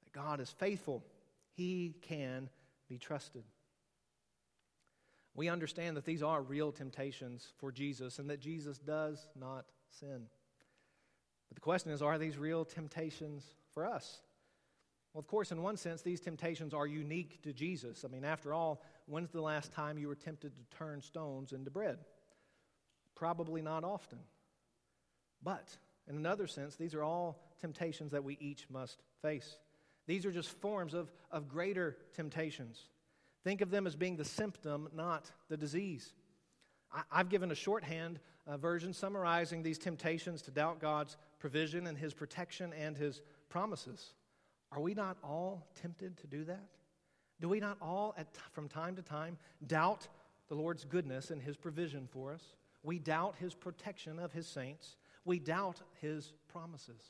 that 0.05 0.13
God 0.13 0.39
is 0.39 0.49
faithful. 0.49 1.03
He 1.51 1.95
can 2.01 2.49
be 2.88 2.97
trusted. 2.97 3.43
We 5.35 5.49
understand 5.49 5.97
that 5.97 6.05
these 6.05 6.23
are 6.23 6.41
real 6.41 6.71
temptations 6.71 7.53
for 7.57 7.71
Jesus 7.71 8.19
and 8.19 8.29
that 8.29 8.39
Jesus 8.39 8.77
does 8.77 9.27
not 9.38 9.65
sin. 9.99 10.27
But 11.49 11.55
the 11.55 11.62
question 11.62 11.91
is 11.91 12.01
are 12.01 12.17
these 12.17 12.38
real 12.38 12.65
temptations 12.65 13.45
for 13.73 13.86
us? 13.86 14.21
Well, 15.13 15.21
of 15.21 15.27
course, 15.27 15.51
in 15.51 15.62
one 15.62 15.77
sense, 15.77 16.01
these 16.01 16.19
temptations 16.19 16.73
are 16.73 16.86
unique 16.86 17.41
to 17.43 17.53
Jesus. 17.53 18.03
I 18.03 18.10
mean, 18.10 18.25
after 18.25 18.53
all, 18.53 18.81
when's 19.05 19.31
the 19.31 19.41
last 19.41 19.71
time 19.71 19.97
you 19.97 20.10
were 20.10 20.15
tempted 20.15 20.51
to 20.58 20.77
turn 20.77 21.01
stones 21.01 21.53
into 21.53 21.71
bread? 21.71 21.99
Probably 23.15 23.62
not 23.62 23.86
often. 23.86 24.19
But 25.41 25.77
in 26.10 26.17
another 26.17 26.47
sense, 26.47 26.75
these 26.75 26.93
are 26.93 27.03
all 27.03 27.39
temptations 27.62 28.12
that 28.12 28.23
we 28.23 28.38
each 28.41 28.67
must 28.69 29.03
face. 29.21 29.58
These 30.05 30.25
are 30.25 30.31
just 30.31 30.49
forms 30.60 30.93
of, 30.93 31.12
of 31.31 31.47
greater 31.47 31.97
temptations. 32.13 32.89
Think 33.43 33.62
of 33.62 33.69
them 33.71 33.88
as 33.88 33.95
being 33.95 34.17
the 34.17 34.25
symptom, 34.25 34.89
not 34.93 35.31
the 35.49 35.58
disease. 35.58 36.13
I, 37.12 37.17
have 37.17 37.29
given 37.29 37.51
a 37.51 37.55
shorthand 37.55 38.19
uh, 38.47 38.58
version 38.58 38.93
summarizing 38.93 39.63
these 39.63 39.77
temptations 39.77 40.41
to 40.43 40.51
doubt 40.51 40.79
God's 40.79 41.17
provision 41.39 41.88
and 41.88 41.97
His 41.97 42.13
protection 42.13 42.73
and 42.73 42.95
His 42.95 43.21
promises. 43.49 44.13
Are 44.71 44.79
we 44.79 44.93
not 44.93 45.17
all 45.23 45.67
tempted 45.81 46.17
to 46.17 46.27
do 46.27 46.43
that? 46.45 46.67
Do 47.41 47.49
we 47.49 47.60
not 47.60 47.77
all, 47.81 48.15
at, 48.17 48.27
from 48.53 48.67
time 48.67 48.95
to 48.95 49.01
time, 49.01 49.38
doubt 49.67 50.08
the 50.47 50.55
Lord's 50.55 50.86
goodness 50.86 51.31
and 51.31 51.41
His 51.41 51.58
provision 51.58 52.08
for 52.12 52.31
us? 52.31 52.43
We 52.84 52.99
doubt 52.99 53.36
His 53.39 53.53
protection 53.53 54.19
of 54.19 54.31
His 54.31 54.47
saints. 54.47 54.95
We 55.25 55.39
doubt 55.39 55.81
His 56.01 56.34
promises. 56.47 57.01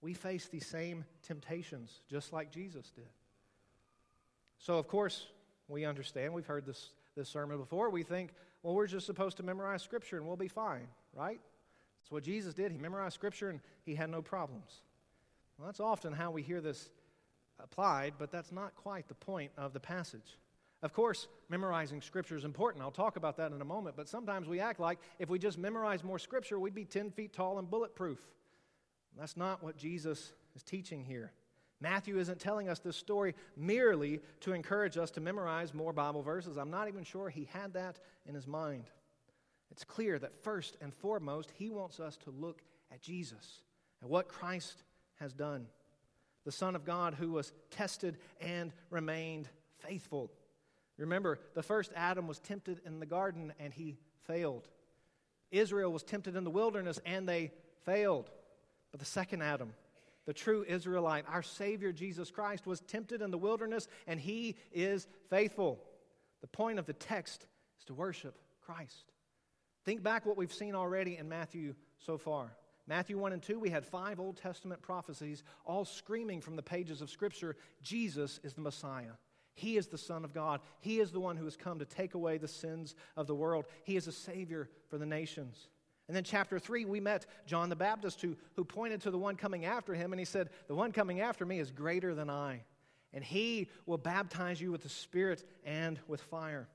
We 0.00 0.14
face 0.14 0.48
these 0.48 0.66
same 0.66 1.04
temptations 1.22 2.00
just 2.08 2.32
like 2.32 2.50
Jesus 2.50 2.90
did. 2.90 3.08
So, 4.58 4.78
of 4.78 4.88
course, 4.88 5.26
we 5.68 5.84
understand. 5.84 6.32
We've 6.32 6.46
heard 6.46 6.64
this, 6.64 6.90
this 7.16 7.28
sermon 7.28 7.58
before. 7.58 7.90
We 7.90 8.02
think, 8.02 8.30
well, 8.62 8.74
we're 8.74 8.86
just 8.86 9.06
supposed 9.06 9.36
to 9.36 9.42
memorize 9.42 9.82
Scripture 9.82 10.16
and 10.16 10.26
we'll 10.26 10.36
be 10.36 10.48
fine, 10.48 10.88
right? 11.14 11.40
That's 12.00 12.10
what 12.10 12.22
Jesus 12.22 12.54
did. 12.54 12.72
He 12.72 12.78
memorized 12.78 13.14
Scripture 13.14 13.50
and 13.50 13.60
he 13.84 13.94
had 13.94 14.10
no 14.10 14.22
problems. 14.22 14.82
Well, 15.58 15.66
that's 15.66 15.80
often 15.80 16.12
how 16.12 16.30
we 16.30 16.42
hear 16.42 16.60
this 16.60 16.90
applied, 17.60 18.14
but 18.18 18.30
that's 18.30 18.52
not 18.52 18.74
quite 18.76 19.08
the 19.08 19.14
point 19.14 19.50
of 19.56 19.72
the 19.72 19.80
passage. 19.80 20.38
Of 20.82 20.92
course, 20.92 21.26
memorizing 21.48 22.00
Scripture 22.00 22.36
is 22.36 22.44
important. 22.44 22.84
I'll 22.84 22.90
talk 22.90 23.16
about 23.16 23.36
that 23.38 23.50
in 23.50 23.60
a 23.60 23.64
moment, 23.64 23.96
but 23.96 24.08
sometimes 24.08 24.46
we 24.46 24.60
act 24.60 24.78
like 24.78 24.98
if 25.18 25.28
we 25.28 25.38
just 25.38 25.58
memorize 25.58 26.04
more 26.04 26.18
Scripture, 26.18 26.58
we'd 26.58 26.74
be 26.74 26.84
10 26.84 27.10
feet 27.10 27.32
tall 27.32 27.58
and 27.58 27.68
bulletproof. 27.68 28.20
That's 29.18 29.36
not 29.36 29.62
what 29.62 29.76
Jesus 29.76 30.32
is 30.54 30.62
teaching 30.62 31.04
here. 31.04 31.32
Matthew 31.80 32.18
isn't 32.18 32.40
telling 32.40 32.68
us 32.68 32.80
this 32.80 32.96
story 32.96 33.34
merely 33.56 34.20
to 34.40 34.52
encourage 34.52 34.96
us 34.96 35.10
to 35.12 35.20
memorize 35.20 35.72
more 35.72 35.92
Bible 35.92 36.22
verses. 36.22 36.56
I'm 36.56 36.70
not 36.70 36.88
even 36.88 37.04
sure 37.04 37.28
he 37.28 37.48
had 37.52 37.74
that 37.74 38.00
in 38.26 38.34
his 38.34 38.46
mind. 38.46 38.84
It's 39.70 39.84
clear 39.84 40.18
that 40.18 40.42
first 40.42 40.76
and 40.80 40.92
foremost, 40.92 41.52
he 41.54 41.70
wants 41.70 42.00
us 42.00 42.16
to 42.18 42.30
look 42.30 42.62
at 42.90 43.00
Jesus, 43.00 43.62
and 44.00 44.10
what 44.10 44.28
Christ 44.28 44.82
has 45.20 45.32
done. 45.32 45.66
The 46.44 46.52
Son 46.52 46.74
of 46.74 46.84
God 46.84 47.14
who 47.14 47.32
was 47.32 47.52
tested 47.70 48.16
and 48.40 48.72
remained 48.90 49.48
faithful. 49.78 50.30
Remember, 50.96 51.38
the 51.54 51.62
first 51.62 51.92
Adam 51.94 52.26
was 52.26 52.38
tempted 52.38 52.80
in 52.84 52.98
the 53.00 53.06
garden 53.06 53.52
and 53.60 53.72
he 53.72 53.98
failed. 54.26 54.68
Israel 55.50 55.92
was 55.92 56.02
tempted 56.02 56.36
in 56.36 56.44
the 56.44 56.50
wilderness 56.50 56.98
and 57.04 57.28
they 57.28 57.52
failed. 57.84 58.30
But 58.90 59.00
the 59.00 59.06
second 59.06 59.42
Adam, 59.42 59.74
the 60.28 60.34
true 60.34 60.62
Israelite, 60.68 61.24
our 61.26 61.42
Savior 61.42 61.90
Jesus 61.90 62.30
Christ, 62.30 62.66
was 62.66 62.80
tempted 62.82 63.22
in 63.22 63.30
the 63.30 63.38
wilderness 63.38 63.88
and 64.06 64.20
he 64.20 64.56
is 64.74 65.08
faithful. 65.30 65.82
The 66.42 66.46
point 66.46 66.78
of 66.78 66.84
the 66.84 66.92
text 66.92 67.46
is 67.78 67.86
to 67.86 67.94
worship 67.94 68.38
Christ. 68.60 69.10
Think 69.86 70.02
back 70.02 70.26
what 70.26 70.36
we've 70.36 70.52
seen 70.52 70.74
already 70.74 71.16
in 71.16 71.30
Matthew 71.30 71.74
so 71.96 72.18
far. 72.18 72.54
Matthew 72.86 73.16
1 73.16 73.32
and 73.32 73.42
2, 73.42 73.58
we 73.58 73.70
had 73.70 73.86
five 73.86 74.20
Old 74.20 74.36
Testament 74.36 74.82
prophecies, 74.82 75.44
all 75.64 75.86
screaming 75.86 76.42
from 76.42 76.56
the 76.56 76.62
pages 76.62 77.00
of 77.00 77.08
Scripture 77.08 77.56
Jesus 77.80 78.38
is 78.44 78.52
the 78.52 78.60
Messiah. 78.60 79.12
He 79.54 79.78
is 79.78 79.86
the 79.86 79.96
Son 79.96 80.26
of 80.26 80.34
God. 80.34 80.60
He 80.80 81.00
is 81.00 81.10
the 81.10 81.20
one 81.20 81.38
who 81.38 81.46
has 81.46 81.56
come 81.56 81.78
to 81.78 81.86
take 81.86 82.12
away 82.12 82.36
the 82.36 82.48
sins 82.48 82.94
of 83.16 83.26
the 83.28 83.34
world. 83.34 83.64
He 83.82 83.96
is 83.96 84.06
a 84.06 84.12
Savior 84.12 84.68
for 84.90 84.98
the 84.98 85.06
nations. 85.06 85.68
And 86.08 86.16
then, 86.16 86.24
chapter 86.24 86.58
3, 86.58 86.86
we 86.86 87.00
met 87.00 87.26
John 87.46 87.68
the 87.68 87.76
Baptist 87.76 88.22
who, 88.22 88.34
who 88.56 88.64
pointed 88.64 89.02
to 89.02 89.10
the 89.10 89.18
one 89.18 89.36
coming 89.36 89.66
after 89.66 89.92
him, 89.92 90.12
and 90.12 90.18
he 90.18 90.24
said, 90.24 90.48
The 90.66 90.74
one 90.74 90.90
coming 90.90 91.20
after 91.20 91.44
me 91.44 91.58
is 91.58 91.70
greater 91.70 92.14
than 92.14 92.30
I, 92.30 92.62
and 93.12 93.22
he 93.22 93.68
will 93.84 93.98
baptize 93.98 94.60
you 94.60 94.72
with 94.72 94.82
the 94.82 94.88
Spirit 94.88 95.44
and 95.64 96.00
with 96.08 96.22
fire. 96.22 96.66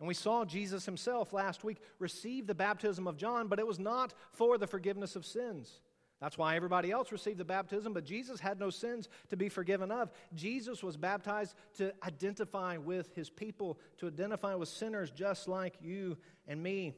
And 0.00 0.08
we 0.08 0.14
saw 0.14 0.44
Jesus 0.44 0.86
himself 0.86 1.32
last 1.32 1.62
week 1.62 1.78
receive 1.98 2.46
the 2.46 2.54
baptism 2.54 3.06
of 3.06 3.16
John, 3.16 3.46
but 3.46 3.60
it 3.60 3.66
was 3.66 3.78
not 3.78 4.14
for 4.32 4.58
the 4.58 4.66
forgiveness 4.66 5.16
of 5.16 5.24
sins. 5.26 5.80
That's 6.22 6.38
why 6.38 6.56
everybody 6.56 6.90
else 6.90 7.12
received 7.12 7.38
the 7.38 7.44
baptism, 7.44 7.92
but 7.92 8.04
Jesus 8.04 8.40
had 8.40 8.58
no 8.58 8.70
sins 8.70 9.08
to 9.28 9.36
be 9.36 9.48
forgiven 9.48 9.90
of. 9.90 10.10
Jesus 10.34 10.82
was 10.82 10.96
baptized 10.96 11.54
to 11.78 11.92
identify 12.04 12.78
with 12.78 13.14
his 13.14 13.28
people, 13.28 13.78
to 13.98 14.06
identify 14.06 14.54
with 14.54 14.68
sinners 14.68 15.10
just 15.10 15.46
like 15.46 15.74
you 15.80 16.16
and 16.48 16.62
me. 16.62 16.94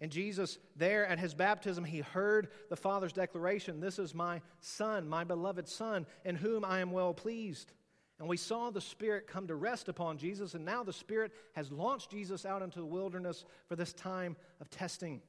And 0.00 0.10
Jesus, 0.10 0.58
there 0.76 1.06
at 1.06 1.18
his 1.18 1.34
baptism, 1.34 1.84
he 1.84 2.00
heard 2.00 2.48
the 2.70 2.76
Father's 2.76 3.12
declaration 3.12 3.80
This 3.80 3.98
is 3.98 4.14
my 4.14 4.40
Son, 4.60 5.08
my 5.08 5.24
beloved 5.24 5.68
Son, 5.68 6.06
in 6.24 6.36
whom 6.36 6.64
I 6.64 6.80
am 6.80 6.90
well 6.90 7.12
pleased. 7.12 7.72
And 8.18 8.28
we 8.28 8.36
saw 8.36 8.70
the 8.70 8.80
Spirit 8.80 9.26
come 9.26 9.46
to 9.46 9.54
rest 9.54 9.88
upon 9.88 10.18
Jesus, 10.18 10.54
and 10.54 10.64
now 10.64 10.82
the 10.82 10.92
Spirit 10.92 11.32
has 11.54 11.70
launched 11.70 12.10
Jesus 12.10 12.44
out 12.44 12.62
into 12.62 12.78
the 12.78 12.86
wilderness 12.86 13.44
for 13.66 13.76
this 13.76 13.92
time 13.92 14.36
of 14.60 14.70
testing. 14.70 15.20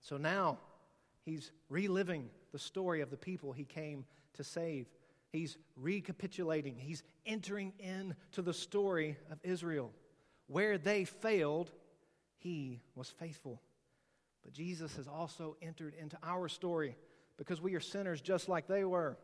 So 0.00 0.16
now 0.16 0.58
he's 1.24 1.52
reliving 1.68 2.30
the 2.52 2.58
story 2.58 3.00
of 3.00 3.10
the 3.10 3.16
people 3.16 3.52
he 3.52 3.64
came 3.64 4.04
to 4.34 4.44
save. 4.44 4.86
He's 5.30 5.56
recapitulating, 5.76 6.76
he's 6.76 7.02
entering 7.26 7.72
into 7.78 8.42
the 8.42 8.54
story 8.54 9.16
of 9.30 9.38
Israel. 9.44 9.92
Where 10.48 10.78
they 10.78 11.04
failed, 11.04 11.70
he 12.38 12.80
was 12.96 13.08
faithful. 13.08 13.60
But 14.42 14.52
Jesus 14.52 14.96
has 14.96 15.06
also 15.06 15.56
entered 15.60 15.94
into 16.00 16.16
our 16.22 16.48
story 16.48 16.96
because 17.36 17.60
we 17.60 17.74
are 17.74 17.80
sinners 17.80 18.20
just 18.20 18.48
like 18.48 18.66
they 18.66 18.84
were. 18.84 19.18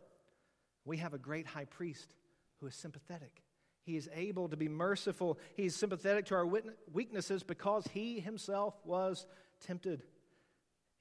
We 0.85 0.99
have 0.99 1.14
a 1.14 1.19
great 1.19 1.47
high 1.47 1.64
priest 1.64 2.14
who 2.61 2.67
is 2.67 2.75
sympathetic. 2.75 3.43
He 3.83 3.97
is 3.97 4.09
able 4.14 4.49
to 4.49 4.57
be 4.57 4.69
merciful. 4.69 5.39
He 5.55 5.67
is 5.67 5.77
sympathetic 5.77 6.27
to 6.27 6.35
our 6.35 6.47
weaknesses 6.93 7.43
because 7.43 7.87
he 7.93 8.21
himself 8.21 8.75
was 8.85 9.27
tempted. 9.61 10.03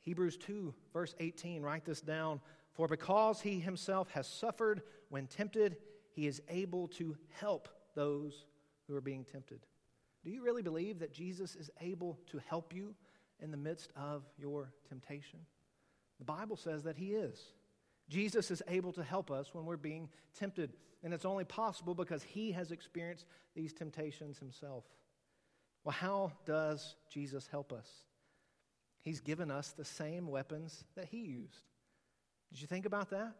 Hebrews 0.01 0.38
2, 0.38 0.74
verse 0.93 1.16
18, 1.20 1.63
write 1.63 1.84
this 1.84 2.01
down. 2.01 2.41
For 2.74 2.88
because 2.88 3.41
he 3.41 3.59
himself 3.59 4.09
has 4.11 4.28
suffered 4.28 4.84
when 5.09 5.28
tempted, 5.28 5.78
he 6.11 6.28
is 6.28 6.41
able 6.49 6.88
to 6.89 7.16
help 7.39 7.70
those 7.95 8.45
who 8.88 8.95
are 8.95 9.01
being 9.01 9.24
tempted. 9.24 9.66
Do 10.24 10.30
you 10.30 10.43
really 10.43 10.61
believe 10.61 10.99
that 10.99 11.13
Jesus 11.13 11.55
is 11.55 11.72
able 11.82 12.20
to 12.28 12.39
help 12.45 12.74
you 12.74 12.93
in 13.41 13.51
the 13.51 13.57
midst 13.57 13.91
of 13.95 14.23
your 14.38 14.71
temptation? 14.89 15.39
The 16.19 16.25
Bible 16.25 16.55
says 16.55 16.83
that 16.83 16.97
he 16.97 17.13
is. 17.13 17.39
Jesus 18.09 18.51
is 18.51 18.61
able 18.67 18.93
to 18.93 19.03
help 19.03 19.31
us 19.31 19.53
when 19.53 19.65
we're 19.65 19.77
being 19.77 20.09
tempted, 20.38 20.73
and 21.03 21.13
it's 21.13 21.25
only 21.25 21.43
possible 21.43 21.95
because 21.95 22.23
he 22.23 22.51
has 22.51 22.71
experienced 22.71 23.25
these 23.55 23.73
temptations 23.73 24.38
himself. 24.38 24.83
Well, 25.83 25.93
how 25.93 26.31
does 26.45 26.95
Jesus 27.09 27.47
help 27.47 27.73
us? 27.73 27.88
He's 29.01 29.21
given 29.21 29.51
us 29.51 29.71
the 29.71 29.86
same 29.86 30.27
weapons 30.27 30.83
that 30.95 31.05
he 31.05 31.19
used. 31.19 31.61
Did 32.51 32.61
you 32.61 32.67
think 32.67 32.86
about 32.86 33.11
that? 33.11 33.36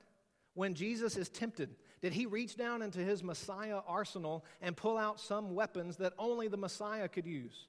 When 0.54 0.74
Jesus 0.74 1.18
is 1.18 1.28
tempted, 1.28 1.76
did 2.02 2.14
he 2.14 2.28
reach 2.28 2.56
down 2.56 2.82
into 2.82 3.00
his 3.00 3.24
Messiah 3.24 3.80
arsenal 3.88 4.46
and 4.62 4.78
pull 4.78 4.98
out 4.98 5.20
some 5.20 5.54
weapons 5.54 5.98
that 5.98 6.14
only 6.18 6.48
the 6.48 6.58
Messiah 6.58 7.08
could 7.08 7.26
use? 7.26 7.68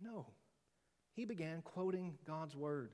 No. 0.00 0.26
He 1.14 1.24
began 1.24 1.62
quoting 1.62 2.14
God's 2.26 2.56
word, 2.56 2.92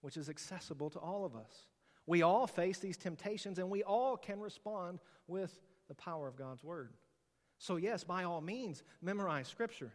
which 0.00 0.16
is 0.16 0.28
accessible 0.28 0.90
to 0.90 0.98
all 0.98 1.24
of 1.24 1.34
us. 1.34 1.68
We 2.06 2.22
all 2.22 2.46
face 2.46 2.78
these 2.78 2.96
temptations 2.96 3.58
and 3.58 3.70
we 3.70 3.82
all 3.82 4.16
can 4.16 4.40
respond 4.40 5.00
with 5.26 5.58
the 5.88 5.94
power 5.94 6.28
of 6.28 6.36
God's 6.36 6.62
word. 6.62 6.92
So, 7.58 7.76
yes, 7.76 8.04
by 8.04 8.24
all 8.24 8.40
means, 8.40 8.82
memorize 9.00 9.48
Scripture. 9.48 9.92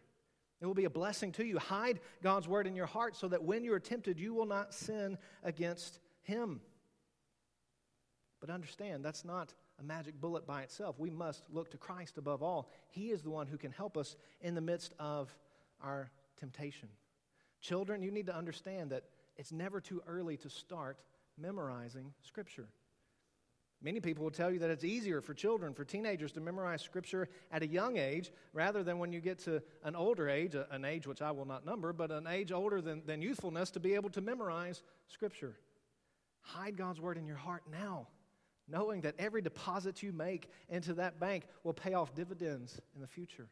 It 0.60 0.66
will 0.66 0.74
be 0.74 0.86
a 0.86 0.90
blessing 0.90 1.32
to 1.34 1.46
you. 1.46 1.58
Hide 1.58 2.00
God's 2.22 2.48
word 2.48 2.68
in 2.68 2.76
your 2.76 2.86
heart 2.86 3.16
so 3.16 3.28
that 3.28 3.44
when 3.44 3.64
you 3.64 3.74
are 3.74 3.80
tempted, 3.80 4.20
you 4.20 4.34
will 4.34 4.46
not 4.46 4.74
sin 4.74 5.18
against 5.44 6.00
Him. 6.22 6.62
But 8.40 8.50
understand, 8.50 9.06
that's 9.06 9.24
not 9.24 9.54
a 9.80 9.84
magic 9.84 10.20
bullet 10.20 10.46
by 10.46 10.62
itself. 10.64 11.00
We 11.00 11.10
must 11.10 11.44
look 11.52 11.72
to 11.72 11.78
Christ 11.78 12.18
above 12.18 12.44
all. 12.44 12.70
He 12.90 13.12
is 13.12 13.22
the 13.22 13.30
one 13.30 13.48
who 13.48 13.58
can 13.58 13.72
help 13.72 13.98
us 13.98 14.16
in 14.42 14.56
the 14.56 14.62
midst 14.62 14.94
of 15.00 15.36
our 15.82 16.12
temptation. 16.40 16.90
Children, 17.62 18.02
you 18.02 18.12
need 18.12 18.26
to 18.28 18.36
understand 18.36 18.92
that 18.92 19.04
it's 19.38 19.52
never 19.52 19.80
too 19.80 20.02
early 20.08 20.38
to 20.38 20.50
start 20.50 20.98
memorizing 21.38 22.14
Scripture. 22.22 22.68
Many 23.84 24.00
people 24.00 24.24
will 24.24 24.32
tell 24.32 24.52
you 24.52 24.60
that 24.60 24.70
it's 24.70 24.84
easier 24.84 25.22
for 25.22 25.34
children, 25.34 25.74
for 25.74 25.84
teenagers 25.84 26.32
to 26.34 26.40
memorize 26.40 26.82
Scripture 26.82 27.30
at 27.52 27.64
a 27.64 27.68
young 27.68 27.98
age 27.98 28.32
rather 28.54 28.84
than 28.84 29.00
when 29.00 29.12
you 29.12 29.22
get 29.22 29.40
to 29.40 29.64
an 29.84 29.96
older 29.96 30.30
age, 30.30 30.56
an 30.70 30.86
age 30.86 31.08
which 31.08 31.22
I 31.22 31.32
will 31.32 31.46
not 31.46 31.66
number, 31.66 31.92
but 31.94 32.12
an 32.12 32.28
age 32.28 32.52
older 32.52 32.82
than, 32.82 33.02
than 33.06 33.22
youthfulness 33.22 33.72
to 33.72 33.80
be 33.80 33.96
able 33.96 34.12
to 34.12 34.22
memorize 34.22 34.84
Scripture. 35.08 35.58
Hide 36.42 36.78
God's 36.78 37.02
Word 37.02 37.18
in 37.18 37.26
your 37.26 37.38
heart 37.38 37.64
now 37.72 38.08
knowing 38.72 39.02
that 39.02 39.16
every 39.20 39.42
deposit 39.42 40.02
you 40.02 40.12
make 40.12 40.50
into 40.70 40.94
that 40.96 41.20
bank 41.20 41.44
will 41.64 41.74
pay 41.74 41.94
off 41.94 42.16
dividends 42.16 42.80
in 42.96 43.02
the 43.02 43.08
future. 43.08 43.50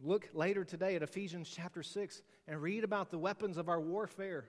Look 0.00 0.28
later 0.32 0.64
today 0.64 0.94
at 0.94 1.02
Ephesians 1.02 1.50
chapter 1.54 1.82
6 1.82 2.22
and 2.46 2.62
read 2.62 2.84
about 2.84 3.10
the 3.10 3.18
weapons 3.18 3.56
of 3.56 3.68
our 3.68 3.80
warfare. 3.80 4.48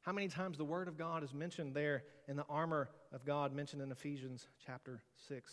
How 0.00 0.12
many 0.12 0.28
times 0.28 0.56
the 0.56 0.64
Word 0.64 0.88
of 0.88 0.96
God 0.96 1.22
is 1.22 1.34
mentioned 1.34 1.74
there 1.74 2.04
in 2.28 2.36
the 2.36 2.46
armor 2.48 2.88
of 3.12 3.24
God 3.24 3.54
mentioned 3.54 3.82
in 3.82 3.92
Ephesians 3.92 4.48
chapter 4.64 5.02
6? 5.28 5.52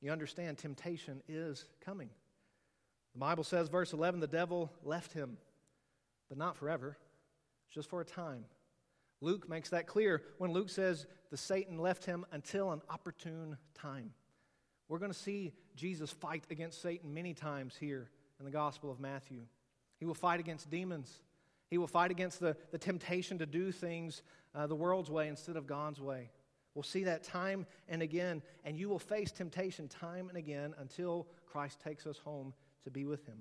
You 0.00 0.12
understand, 0.12 0.58
temptation 0.58 1.22
is 1.28 1.64
coming. 1.84 2.10
The 3.14 3.18
Bible 3.18 3.42
says, 3.42 3.68
verse 3.68 3.92
11, 3.92 4.20
the 4.20 4.26
devil 4.26 4.70
left 4.84 5.12
him, 5.12 5.36
but 6.28 6.38
not 6.38 6.56
forever, 6.56 6.96
just 7.72 7.88
for 7.88 8.00
a 8.00 8.04
time. 8.04 8.44
Luke 9.20 9.48
makes 9.48 9.70
that 9.70 9.86
clear 9.86 10.22
when 10.38 10.52
Luke 10.52 10.68
says 10.68 11.06
the 11.30 11.36
Satan 11.36 11.78
left 11.78 12.04
him 12.04 12.26
until 12.30 12.70
an 12.70 12.82
opportune 12.90 13.56
time. 13.74 14.12
We're 14.88 14.98
going 14.98 15.12
to 15.12 15.18
see 15.18 15.52
Jesus 15.76 16.10
fight 16.10 16.44
against 16.50 16.82
Satan 16.82 17.14
many 17.14 17.34
times 17.34 17.74
here 17.78 18.10
in 18.38 18.44
the 18.44 18.50
Gospel 18.50 18.90
of 18.90 19.00
Matthew. 19.00 19.40
He 19.98 20.04
will 20.04 20.14
fight 20.14 20.40
against 20.40 20.70
demons. 20.70 21.20
He 21.70 21.78
will 21.78 21.86
fight 21.86 22.10
against 22.10 22.40
the, 22.40 22.56
the 22.70 22.78
temptation 22.78 23.38
to 23.38 23.46
do 23.46 23.72
things 23.72 24.22
uh, 24.54 24.66
the 24.66 24.74
world's 24.74 25.10
way 25.10 25.28
instead 25.28 25.56
of 25.56 25.66
God's 25.66 26.00
way. 26.00 26.30
We'll 26.74 26.82
see 26.82 27.04
that 27.04 27.22
time 27.22 27.66
and 27.88 28.02
again, 28.02 28.42
and 28.64 28.76
you 28.76 28.88
will 28.88 28.98
face 28.98 29.30
temptation 29.30 29.88
time 29.88 30.28
and 30.28 30.36
again 30.36 30.74
until 30.78 31.26
Christ 31.46 31.80
takes 31.80 32.06
us 32.06 32.18
home 32.18 32.52
to 32.82 32.90
be 32.90 33.04
with 33.04 33.24
Him. 33.26 33.38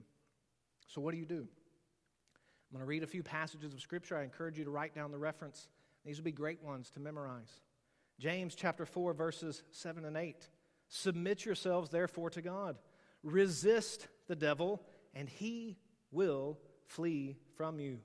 So, 0.87 1.01
what 1.01 1.13
do 1.13 1.17
you 1.17 1.25
do? 1.25 1.47
I'm 2.73 2.77
going 2.77 2.81
to 2.81 2.85
read 2.85 3.03
a 3.03 3.07
few 3.07 3.23
passages 3.23 3.73
of 3.73 3.81
Scripture. 3.81 4.17
I 4.17 4.23
encourage 4.23 4.57
you 4.57 4.63
to 4.63 4.69
write 4.69 4.95
down 4.95 5.11
the 5.11 5.17
reference. 5.17 5.67
These 6.05 6.17
will 6.17 6.25
be 6.25 6.31
great 6.31 6.63
ones 6.63 6.89
to 6.91 6.99
memorize. 6.99 7.59
James 8.19 8.55
chapter 8.55 8.85
4, 8.85 9.13
verses 9.13 9.63
7 9.71 10.05
and 10.05 10.15
8. 10.15 10.47
Submit 10.95 11.43
yourselves, 11.43 11.89
therefore, 11.89 12.29
to 12.29 12.41
God. 12.43 12.77
Resist 13.23 14.07
the 14.27 14.35
devil, 14.35 14.79
and 15.15 15.27
he 15.27 15.75
will 16.11 16.59
flee 16.85 17.35
from 17.57 17.79
you. 17.79 17.97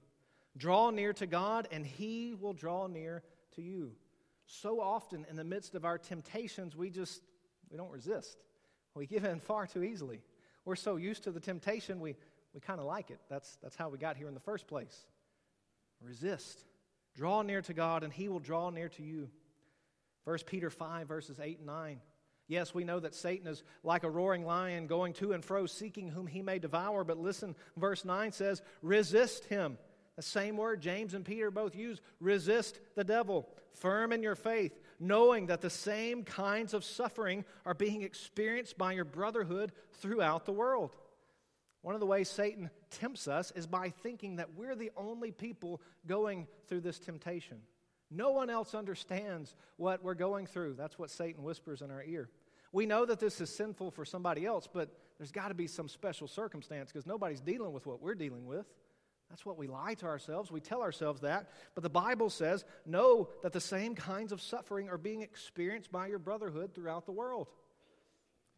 Draw 0.56 0.90
near 0.90 1.12
to 1.12 1.26
God, 1.26 1.68
and 1.70 1.84
he 1.84 2.32
will 2.32 2.54
draw 2.54 2.86
near 2.86 3.22
to 3.56 3.62
you. 3.62 3.92
So 4.46 4.80
often, 4.80 5.26
in 5.28 5.36
the 5.36 5.44
midst 5.44 5.74
of 5.74 5.84
our 5.84 5.98
temptations, 5.98 6.74
we 6.74 6.88
just 6.88 7.20
we 7.70 7.76
don't 7.76 7.90
resist. 7.90 8.38
We 8.94 9.04
give 9.04 9.24
in 9.24 9.40
far 9.40 9.66
too 9.66 9.82
easily. 9.82 10.22
We're 10.64 10.74
so 10.74 10.96
used 10.96 11.24
to 11.24 11.30
the 11.30 11.40
temptation, 11.40 12.00
we 12.00 12.16
we 12.54 12.60
kind 12.60 12.80
of 12.80 12.86
like 12.86 13.10
it. 13.10 13.20
That's, 13.28 13.58
that's 13.62 13.76
how 13.76 13.90
we 13.90 13.98
got 13.98 14.16
here 14.16 14.28
in 14.28 14.34
the 14.34 14.40
first 14.40 14.66
place. 14.66 15.06
Resist. 16.00 16.64
Draw 17.14 17.42
near 17.42 17.60
to 17.60 17.74
God, 17.74 18.02
and 18.02 18.10
He 18.10 18.30
will 18.30 18.40
draw 18.40 18.70
near 18.70 18.88
to 18.88 19.02
you. 19.02 19.28
1 20.24 20.38
Peter 20.46 20.70
5, 20.70 21.06
verses 21.06 21.38
8 21.38 21.58
and 21.58 21.66
9. 21.66 22.00
Yes, 22.48 22.72
we 22.74 22.82
know 22.84 22.98
that 22.98 23.14
Satan 23.14 23.46
is 23.46 23.62
like 23.84 24.04
a 24.04 24.10
roaring 24.10 24.44
lion 24.44 24.86
going 24.86 25.12
to 25.14 25.32
and 25.32 25.44
fro, 25.44 25.66
seeking 25.66 26.08
whom 26.08 26.26
he 26.26 26.40
may 26.40 26.58
devour. 26.58 27.04
But 27.04 27.18
listen, 27.18 27.54
verse 27.76 28.06
9 28.06 28.32
says, 28.32 28.62
resist 28.82 29.44
him. 29.44 29.76
The 30.16 30.22
same 30.22 30.56
word 30.56 30.80
James 30.80 31.14
and 31.14 31.24
Peter 31.24 31.50
both 31.50 31.76
use 31.76 32.00
resist 32.20 32.80
the 32.96 33.04
devil, 33.04 33.48
firm 33.74 34.12
in 34.12 34.22
your 34.22 34.34
faith, 34.34 34.80
knowing 34.98 35.46
that 35.46 35.60
the 35.60 35.70
same 35.70 36.24
kinds 36.24 36.74
of 36.74 36.84
suffering 36.84 37.44
are 37.66 37.74
being 37.74 38.02
experienced 38.02 38.78
by 38.78 38.92
your 38.92 39.04
brotherhood 39.04 39.70
throughout 40.00 40.46
the 40.46 40.52
world. 40.52 40.96
One 41.82 41.94
of 41.94 42.00
the 42.00 42.06
ways 42.06 42.28
Satan 42.28 42.70
tempts 42.90 43.28
us 43.28 43.52
is 43.54 43.66
by 43.66 43.90
thinking 43.90 44.36
that 44.36 44.54
we're 44.56 44.74
the 44.74 44.90
only 44.96 45.30
people 45.30 45.80
going 46.06 46.48
through 46.66 46.80
this 46.80 46.98
temptation. 46.98 47.58
No 48.10 48.30
one 48.30 48.50
else 48.50 48.74
understands 48.74 49.54
what 49.76 50.02
we're 50.02 50.14
going 50.14 50.46
through. 50.46 50.74
That's 50.74 50.98
what 50.98 51.10
Satan 51.10 51.42
whispers 51.42 51.82
in 51.82 51.90
our 51.90 52.02
ear. 52.02 52.28
We 52.72 52.86
know 52.86 53.06
that 53.06 53.20
this 53.20 53.40
is 53.40 53.54
sinful 53.54 53.90
for 53.90 54.04
somebody 54.04 54.44
else, 54.44 54.68
but 54.72 54.90
there's 55.18 55.32
got 55.32 55.48
to 55.48 55.54
be 55.54 55.66
some 55.66 55.88
special 55.88 56.28
circumstance 56.28 56.92
because 56.92 57.06
nobody's 57.06 57.40
dealing 57.40 57.72
with 57.72 57.86
what 57.86 58.00
we're 58.00 58.14
dealing 58.14 58.46
with. 58.46 58.66
That's 59.30 59.44
what 59.44 59.58
we 59.58 59.66
lie 59.66 59.94
to 59.94 60.06
ourselves. 60.06 60.50
We 60.50 60.60
tell 60.60 60.80
ourselves 60.80 61.20
that. 61.20 61.50
But 61.74 61.82
the 61.82 61.90
Bible 61.90 62.30
says, 62.30 62.64
know 62.86 63.28
that 63.42 63.52
the 63.52 63.60
same 63.60 63.94
kinds 63.94 64.32
of 64.32 64.40
suffering 64.40 64.88
are 64.88 64.96
being 64.96 65.20
experienced 65.20 65.92
by 65.92 66.06
your 66.06 66.18
brotherhood 66.18 66.74
throughout 66.74 67.04
the 67.04 67.12
world. 67.12 67.48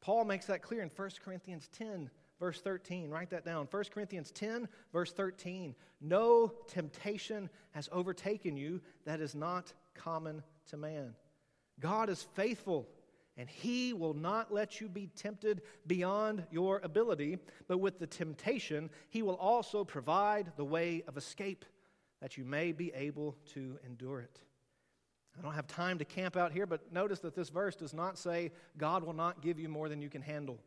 Paul 0.00 0.24
makes 0.24 0.46
that 0.46 0.62
clear 0.62 0.82
in 0.82 0.90
1 0.94 1.10
Corinthians 1.24 1.68
10, 1.72 2.10
verse 2.40 2.60
13. 2.60 3.10
Write 3.10 3.30
that 3.30 3.44
down. 3.44 3.68
1 3.70 3.84
Corinthians 3.94 4.32
10, 4.32 4.66
verse 4.92 5.12
13. 5.12 5.74
No 6.00 6.52
temptation 6.66 7.48
has 7.72 7.88
overtaken 7.92 8.56
you 8.56 8.80
that 9.04 9.20
is 9.20 9.34
not 9.34 9.72
common 9.94 10.42
to 10.70 10.76
man. 10.76 11.14
God 11.78 12.08
is 12.08 12.26
faithful, 12.34 12.88
and 13.36 13.48
He 13.48 13.92
will 13.92 14.14
not 14.14 14.52
let 14.52 14.80
you 14.80 14.88
be 14.88 15.08
tempted 15.14 15.62
beyond 15.86 16.44
your 16.50 16.80
ability, 16.82 17.38
but 17.68 17.78
with 17.78 17.98
the 17.98 18.06
temptation, 18.06 18.90
He 19.10 19.22
will 19.22 19.36
also 19.36 19.84
provide 19.84 20.52
the 20.56 20.64
way 20.64 21.04
of 21.06 21.16
escape 21.16 21.64
that 22.20 22.36
you 22.36 22.44
may 22.44 22.72
be 22.72 22.92
able 22.94 23.36
to 23.54 23.78
endure 23.86 24.20
it. 24.20 24.40
I 25.38 25.42
don't 25.42 25.54
have 25.54 25.66
time 25.66 25.98
to 25.98 26.04
camp 26.04 26.36
out 26.36 26.52
here, 26.52 26.66
but 26.66 26.92
notice 26.92 27.20
that 27.20 27.34
this 27.34 27.48
verse 27.48 27.76
does 27.76 27.94
not 27.94 28.18
say 28.18 28.50
God 28.76 29.04
will 29.04 29.12
not 29.12 29.40
give 29.40 29.58
you 29.58 29.68
more 29.68 29.88
than 29.88 30.02
you 30.02 30.10
can 30.10 30.22
handle. 30.22 30.58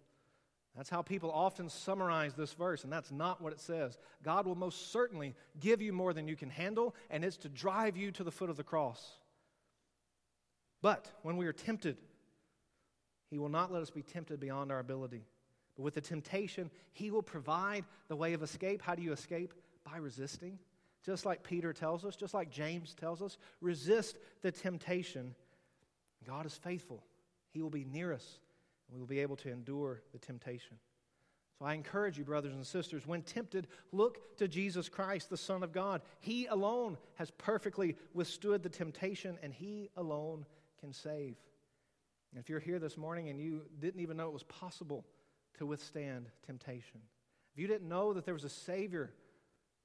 That's 0.76 0.90
how 0.90 1.04
people 1.04 1.32
often 1.32 1.70
summarize 1.70 2.34
this 2.34 2.54
verse, 2.54 2.84
and 2.84 2.92
that's 2.92 3.12
not 3.12 3.42
what 3.42 3.54
it 3.54 3.60
says. 3.60 3.98
God 4.24 4.48
will 4.48 4.56
most 4.56 4.92
certainly 4.92 5.36
give 5.60 5.82
you 5.82 5.94
more 5.94 6.14
than 6.14 6.28
you 6.28 6.36
can 6.36 6.50
handle, 6.50 6.96
and 7.12 7.24
it's 7.24 7.38
to 7.38 7.50
drive 7.50 7.96
you 7.96 8.12
to 8.14 8.24
the 8.24 8.32
foot 8.32 8.50
of 8.50 8.58
the 8.58 8.64
cross. 8.64 9.20
But 10.82 11.08
when 11.22 11.38
we 11.38 11.46
are 11.46 11.54
tempted, 11.54 11.98
He 13.30 13.38
will 13.38 13.50
not 13.50 13.72
let 13.72 13.84
us 13.84 13.92
be 13.92 14.02
tempted 14.02 14.40
beyond 14.40 14.72
our 14.72 14.80
ability. 14.80 15.26
But 15.76 15.84
with 15.84 15.94
the 15.94 16.02
temptation, 16.02 16.72
He 16.92 17.12
will 17.12 17.22
provide 17.22 17.86
the 18.08 18.16
way 18.16 18.34
of 18.34 18.42
escape. 18.42 18.82
How 18.82 18.96
do 18.96 19.04
you 19.04 19.14
escape? 19.14 19.54
By 19.84 19.98
resisting. 19.98 20.58
Just 21.06 21.26
like 21.26 21.44
Peter 21.44 21.72
tells 21.72 22.04
us, 22.04 22.16
just 22.16 22.34
like 22.34 22.50
James 22.50 22.96
tells 22.96 23.22
us, 23.22 23.38
resist 23.62 24.18
the 24.42 24.52
temptation. 24.52 25.36
God 26.26 26.46
is 26.46 26.56
faithful. 26.56 27.04
He 27.52 27.62
will 27.62 27.70
be 27.70 27.84
near 27.84 28.14
us, 28.14 28.40
we 28.94 29.00
will 29.00 29.08
be 29.08 29.20
able 29.20 29.36
to 29.38 29.52
endure 29.52 30.02
the 30.12 30.20
temptation. 30.20 30.78
So 31.58 31.66
I 31.66 31.74
encourage 31.74 32.18
you, 32.18 32.24
brothers 32.24 32.54
and 32.54 32.66
sisters, 32.66 33.08
when 33.08 33.22
tempted, 33.22 33.68
look 33.92 34.38
to 34.38 34.48
Jesus 34.48 34.90
Christ, 34.90 35.30
the 35.30 35.38
Son 35.38 35.64
of 35.64 35.72
God. 35.72 36.02
He 36.20 36.46
alone 36.48 36.98
has 37.16 37.32
perfectly 37.32 37.96
withstood 38.14 38.64
the 38.64 38.70
temptation, 38.70 39.38
and 39.42 39.54
He 39.54 39.90
alone 39.96 40.46
can 40.80 40.94
save. 40.94 41.36
And 42.32 42.40
if 42.40 42.50
you're 42.50 42.60
here 42.60 42.80
this 42.80 42.98
morning 42.98 43.30
and 43.30 43.40
you 43.40 43.62
didn't 43.80 44.02
even 44.02 44.18
know 44.18 44.28
it 44.28 44.34
was 44.34 44.44
possible 44.44 45.06
to 45.58 45.66
withstand 45.66 46.28
temptation, 46.46 47.00
if 47.54 47.60
you 47.60 47.68
didn't 47.68 47.88
know 47.88 48.14
that 48.14 48.26
there 48.26 48.34
was 48.34 48.44
a 48.44 48.50
Savior 48.50 49.12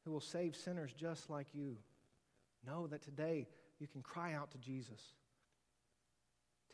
who 0.04 0.12
will 0.12 0.20
save 0.20 0.56
sinners 0.56 0.94
just 0.94 1.28
like 1.28 1.48
you, 1.52 1.76
know 2.66 2.86
that 2.86 3.02
today 3.02 3.46
you 3.78 3.86
can 3.86 4.02
cry 4.02 4.32
out 4.32 4.50
to 4.52 4.59
Jesus. 4.59 5.00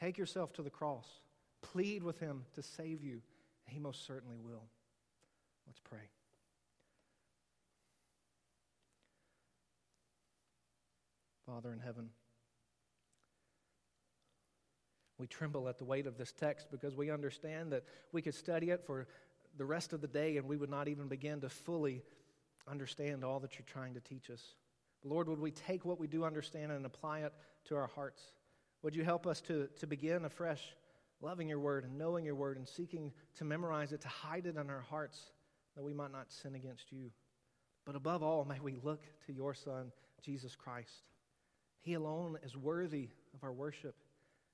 Take 0.01 0.19
yourself 0.19 0.53
to 0.55 0.63
the 0.63 0.71
cross, 0.71 1.07
plead 1.73 2.03
with 2.03 2.19
Him 2.21 2.45
to 2.55 2.63
save 2.63 3.03
you, 3.03 3.21
He 3.67 3.79
most 3.79 4.07
certainly 4.07 4.39
will. 4.39 4.63
Let's 5.67 5.81
pray. 5.81 6.09
Father 11.47 11.73
in 11.73 11.79
heaven, 11.79 12.09
we 15.19 15.27
tremble 15.27 15.69
at 15.69 15.79
the 15.79 15.85
weight 15.85 16.07
of 16.07 16.17
this 16.17 16.33
text 16.33 16.69
because 16.71 16.97
we 16.97 17.11
understand 17.11 17.73
that 17.73 17.85
we 18.13 18.23
could 18.23 18.35
study 18.35 18.71
it 18.71 18.85
for 18.85 19.07
the 19.57 19.65
rest 19.65 19.93
of 19.93 20.01
the 20.01 20.09
day 20.09 20.37
and 20.37 20.49
we 20.49 20.57
would 20.57 20.71
not 20.71 20.89
even 20.89 21.07
begin 21.07 21.41
to 21.43 21.49
fully 21.49 22.03
understand 22.67 23.25
all 23.25 23.41
that 23.41 23.59
you're 23.59 23.67
trying 23.67 23.95
to 23.95 24.01
teach 24.01 24.31
us. 24.31 24.43
Lord, 25.05 25.29
would 25.29 25.39
we 25.39 25.51
take 25.51 25.85
what 25.85 26.01
we 26.01 26.07
do 26.07 26.25
understand 26.25 26.73
and 26.73 26.87
apply 26.87 27.21
it 27.21 27.33
to 27.67 27.77
our 27.77 27.89
hearts? 27.89 28.23
Would 28.83 28.97
you 28.97 29.05
help 29.05 29.27
us 29.27 29.41
to, 29.43 29.69
to 29.79 29.87
begin 29.87 30.25
afresh 30.25 30.63
loving 31.25 31.49
your 31.49 31.59
word 31.59 31.85
and 31.85 31.97
knowing 31.97 32.25
your 32.25 32.35
word 32.35 32.59
and 32.59 32.69
seeking 32.69 33.13
to 33.37 33.45
memorize 33.45 33.93
it, 33.93 34.01
to 34.03 34.09
hide 34.09 34.47
it 34.47 34.57
in 34.57 34.71
our 34.71 34.85
hearts 34.91 35.21
that 35.75 35.83
we 35.83 35.95
might 35.95 36.13
not 36.13 36.31
sin 36.31 36.55
against 36.55 36.93
you? 36.93 37.11
But 37.85 37.97
above 37.97 38.23
all, 38.23 38.45
may 38.45 38.61
we 38.61 38.77
look 38.83 39.03
to 39.27 39.33
your 39.33 39.55
Son, 39.55 39.91
Jesus 40.23 40.55
Christ. 40.55 41.03
He 41.81 41.95
alone 41.95 42.39
is 42.43 42.57
worthy 42.57 43.09
of 43.35 43.43
our 43.43 43.53
worship. 43.53 43.97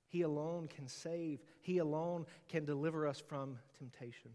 He 0.07 0.23
alone 0.23 0.67
can 0.67 0.87
save. 0.87 1.39
He 1.61 1.77
alone 1.77 2.25
can 2.49 2.65
deliver 2.65 3.07
us 3.07 3.21
from 3.21 3.57
temptation. 3.77 4.31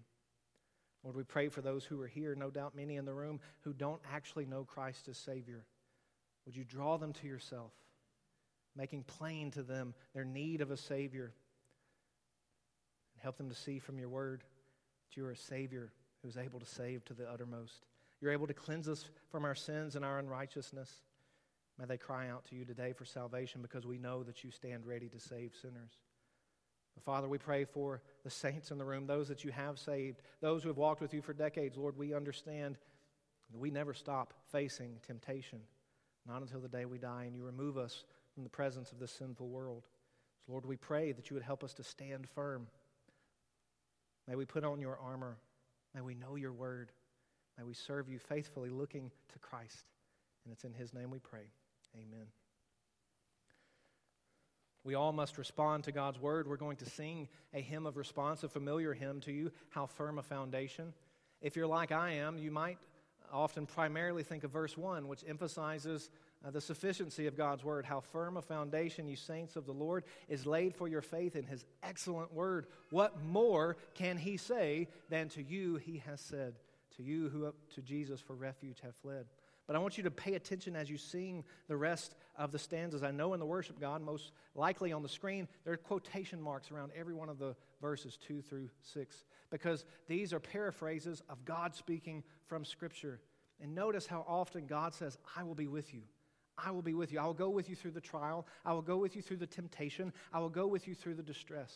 Lord, 1.05 1.16
we 1.16 1.24
pray 1.24 1.49
for 1.49 1.61
those 1.61 1.84
who 1.84 2.01
are 2.01 2.09
here, 2.09 2.34
no 2.34 2.51
doubt 2.51 2.74
many 2.74 2.97
in 2.97 3.05
the 3.05 3.14
room 3.14 3.41
who 3.61 3.72
don't 3.72 4.01
actually 4.12 4.47
know 4.47 4.64
Christ 4.64 5.09
as 5.09 5.18
Savior. 5.18 5.64
Would 6.45 6.57
you 6.57 6.64
draw 6.64 6.97
them 6.97 7.12
to 7.14 7.26
yourself, 7.26 7.72
making 8.74 9.05
plain 9.05 9.51
to 9.53 9.62
them 9.62 9.95
their 10.14 10.24
need 10.24 10.62
of 10.62 10.70
a 10.70 10.76
Savior, 10.76 11.32
help 13.27 13.39
them 13.39 13.49
to 13.49 13.57
see 13.57 13.81
from 13.81 13.99
your 13.99 14.09
word 14.09 14.45
that 15.09 15.16
you 15.16 15.27
are 15.27 15.33
a 15.33 15.37
Savior 15.37 15.91
who 16.22 16.29
is 16.29 16.37
able 16.37 16.61
to 16.61 16.64
save 16.64 17.05
to 17.05 17.12
the 17.12 17.29
uttermost. 17.29 17.85
You're 18.20 18.31
able 18.31 18.47
to 18.47 18.55
cleanse 18.55 18.89
us 18.89 19.05
from 19.33 19.45
our 19.45 19.57
sins 19.57 19.97
and 19.97 20.05
our 20.05 20.20
unrighteousness. 20.20 21.03
May 21.77 21.87
they 21.87 21.97
cry 21.97 22.29
out 22.29 22.45
to 22.45 22.55
you 22.55 22.64
today 22.64 22.93
for 22.93 23.05
salvation 23.05 23.62
because 23.62 23.85
we 23.85 23.99
know 23.99 24.22
that 24.22 24.45
you 24.45 24.53
stand 24.53 24.87
ready 24.87 25.09
to 25.09 25.18
save 25.18 25.57
sinners. 25.61 25.91
Father, 27.05 27.29
we 27.29 27.37
pray 27.37 27.64
for 27.64 28.01
the 28.22 28.31
saints 28.31 28.70
in 28.70 28.79
the 28.79 28.85
room, 28.85 29.09
those 29.09 29.27
that 29.27 29.43
you 29.43 29.51
have 29.51 29.81
saved, 29.81 30.22
those 30.41 30.62
who 30.62 30.68
have 30.68 30.79
walked 30.79 31.01
with 31.01 31.12
you 31.12 31.20
for 31.20 31.33
decades. 31.33 31.77
Lord, 31.77 31.99
we 31.99 32.14
understand 32.14 32.79
that 33.51 33.59
we 33.59 33.72
never 33.72 33.93
stop 33.93 34.35
facing 34.53 35.01
temptation, 35.05 35.59
not 36.29 36.43
until 36.43 36.61
the 36.61 36.68
day 36.68 36.85
we 36.85 36.99
die 36.99 37.24
and 37.24 37.35
you 37.35 37.43
remove 37.43 37.77
us 37.77 38.05
from 38.35 38.45
the 38.45 38.51
presence 38.51 38.93
of 38.93 39.01
this 39.01 39.11
sinful 39.11 39.49
world. 39.49 39.83
So, 40.47 40.53
Lord, 40.53 40.64
we 40.64 40.77
pray 40.77 41.11
that 41.11 41.29
you 41.29 41.35
would 41.35 41.43
help 41.43 41.64
us 41.64 41.74
to 41.74 41.83
stand 41.83 42.29
firm. 42.29 42.68
May 44.29 44.35
we 44.35 44.45
put 44.45 44.64
on 44.64 44.81
your 44.81 44.99
armor. 44.99 45.37
May 45.95 46.01
we 46.01 46.14
know 46.14 46.37
your 46.37 46.53
word. 46.53 46.91
May 47.57 47.64
we 47.64 47.74
serve 47.74 48.09
you 48.09 48.18
faithfully, 48.18 48.70
looking 48.70 49.11
to 49.33 49.39
Christ. 49.39 49.87
And 50.45 50.53
it's 50.53 50.64
in 50.64 50.72
his 50.72 50.93
name 50.93 51.11
we 51.11 51.18
pray. 51.18 51.49
Amen. 51.95 52.27
We 54.85 54.95
all 54.95 55.12
must 55.12 55.37
respond 55.39 55.85
to 55.85 55.93
God's 55.93 56.20
word. 56.20 56.47
We're 56.47 56.57
going 56.57 56.77
to 56.77 56.89
sing 56.89 57.29
a 57.53 57.61
hymn 57.61 57.87
of 57.87 57.97
response, 57.97 58.45
a 58.45 58.49
familiar 58.49 58.95
hymn 58.95 59.20
to 59.22 59.33
you, 59.33 59.51
How 59.70 59.87
Firm 59.87 60.18
a 60.18 60.22
Foundation. 60.22 60.93
If 61.41 61.57
you're 61.57 61.66
like 61.66 61.91
I 61.91 62.12
am, 62.12 62.39
you 62.39 62.53
might 62.53 62.79
often 63.33 63.66
primarily 63.66 64.22
think 64.22 64.45
of 64.45 64.53
verse 64.53 64.77
1, 64.77 65.09
which 65.09 65.24
emphasizes 65.27 66.09
uh, 66.45 66.51
the 66.51 66.61
sufficiency 66.61 67.26
of 67.26 67.37
God's 67.37 67.64
word. 67.64 67.84
How 67.84 68.01
firm 68.01 68.37
a 68.37 68.43
foundation, 68.43 69.09
you 69.09 69.16
saints 69.16 69.57
of 69.57 69.66
the 69.66 69.72
Lord, 69.72 70.05
is 70.28 70.47
laid 70.47 70.74
for 70.74 70.89
your 70.89 71.03
faith 71.03 71.37
in 71.37 71.45
his 71.45 71.64
excellent 71.82 72.32
word. 72.32 72.66
What 72.91 73.22
more 73.24 73.76
can 73.95 74.16
he 74.16 74.37
say 74.37 74.89
than 75.09 75.28
to 75.30 75.43
you 75.43 75.76
he 75.76 76.03
has 76.07 76.20
said? 76.20 76.55
To 76.97 77.03
you 77.03 77.28
who 77.28 77.47
up 77.47 77.57
to 77.74 77.82
Jesus 77.82 78.20
for 78.20 78.34
refuge 78.34 78.80
have 78.82 78.97
fled. 78.97 79.26
But 79.66 79.74
I 79.74 79.80
want 79.80 79.97
you 79.97 80.05
to 80.05 80.11
pay 80.11 80.34
attention 80.34 80.76
as 80.76 80.89
you 80.89 80.97
sing 80.97 81.45
the 81.66 81.76
rest 81.76 82.14
of 82.37 82.53
the 82.53 82.59
stanzas. 82.59 83.03
I 83.03 83.11
know 83.11 83.34
in 83.34 83.41
the 83.41 83.47
worship 83.47 83.80
God, 83.80 84.01
most 84.01 84.30
likely 84.55 84.93
on 84.93 85.03
the 85.03 85.09
screen, 85.09 85.49
there 85.64 85.74
are 85.74 85.76
quotation 85.76 86.41
marks 86.41 86.70
around 86.70 86.93
every 86.97 87.14
one 87.14 87.28
of 87.28 87.39
the 87.39 87.57
verses 87.80 88.16
2 88.28 88.43
through 88.43 88.70
6, 88.82 89.24
because 89.51 89.84
these 90.07 90.32
are 90.32 90.39
paraphrases 90.39 91.22
of 91.28 91.45
God 91.45 91.74
speaking 91.74 92.22
from 92.47 92.64
Scripture. 92.64 93.20
And 93.61 93.74
notice 93.74 94.07
how 94.07 94.24
often 94.28 94.66
God 94.66 94.95
says, 94.95 95.18
I 95.37 95.43
will 95.43 95.55
be 95.55 95.66
with 95.66 95.93
you. 95.93 96.03
I 96.59 96.71
will 96.71 96.83
be 96.83 96.95
with 96.95 97.13
you. 97.13 97.21
I 97.21 97.27
will 97.27 97.35
go 97.35 97.51
with 97.51 97.69
you 97.69 97.77
through 97.77 97.91
the 97.93 98.01
trial. 98.01 98.47
I 98.65 98.73
will 98.73 98.83
go 98.83 98.97
with 98.97 99.15
you 99.15 99.23
through 99.23 99.37
the 99.39 99.47
temptation. 99.47 100.13
I 100.33 100.41
will 100.41 100.49
go 100.49 100.67
with 100.67 100.89
you 100.89 100.95
through 100.95 101.15
the 101.15 101.23
distress. 101.23 101.73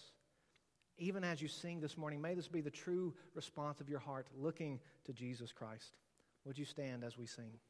Even 0.98 1.24
as 1.24 1.40
you 1.40 1.48
sing 1.48 1.80
this 1.80 1.96
morning, 1.96 2.20
may 2.20 2.34
this 2.34 2.48
be 2.48 2.60
the 2.60 2.70
true 2.70 3.14
response 3.34 3.80
of 3.80 3.88
your 3.88 4.00
heart, 4.00 4.26
looking 4.38 4.80
to 5.04 5.12
Jesus 5.12 5.52
Christ. 5.52 5.96
Would 6.44 6.58
you 6.58 6.64
stand 6.64 7.04
as 7.04 7.16
we 7.18 7.26
sing? 7.26 7.60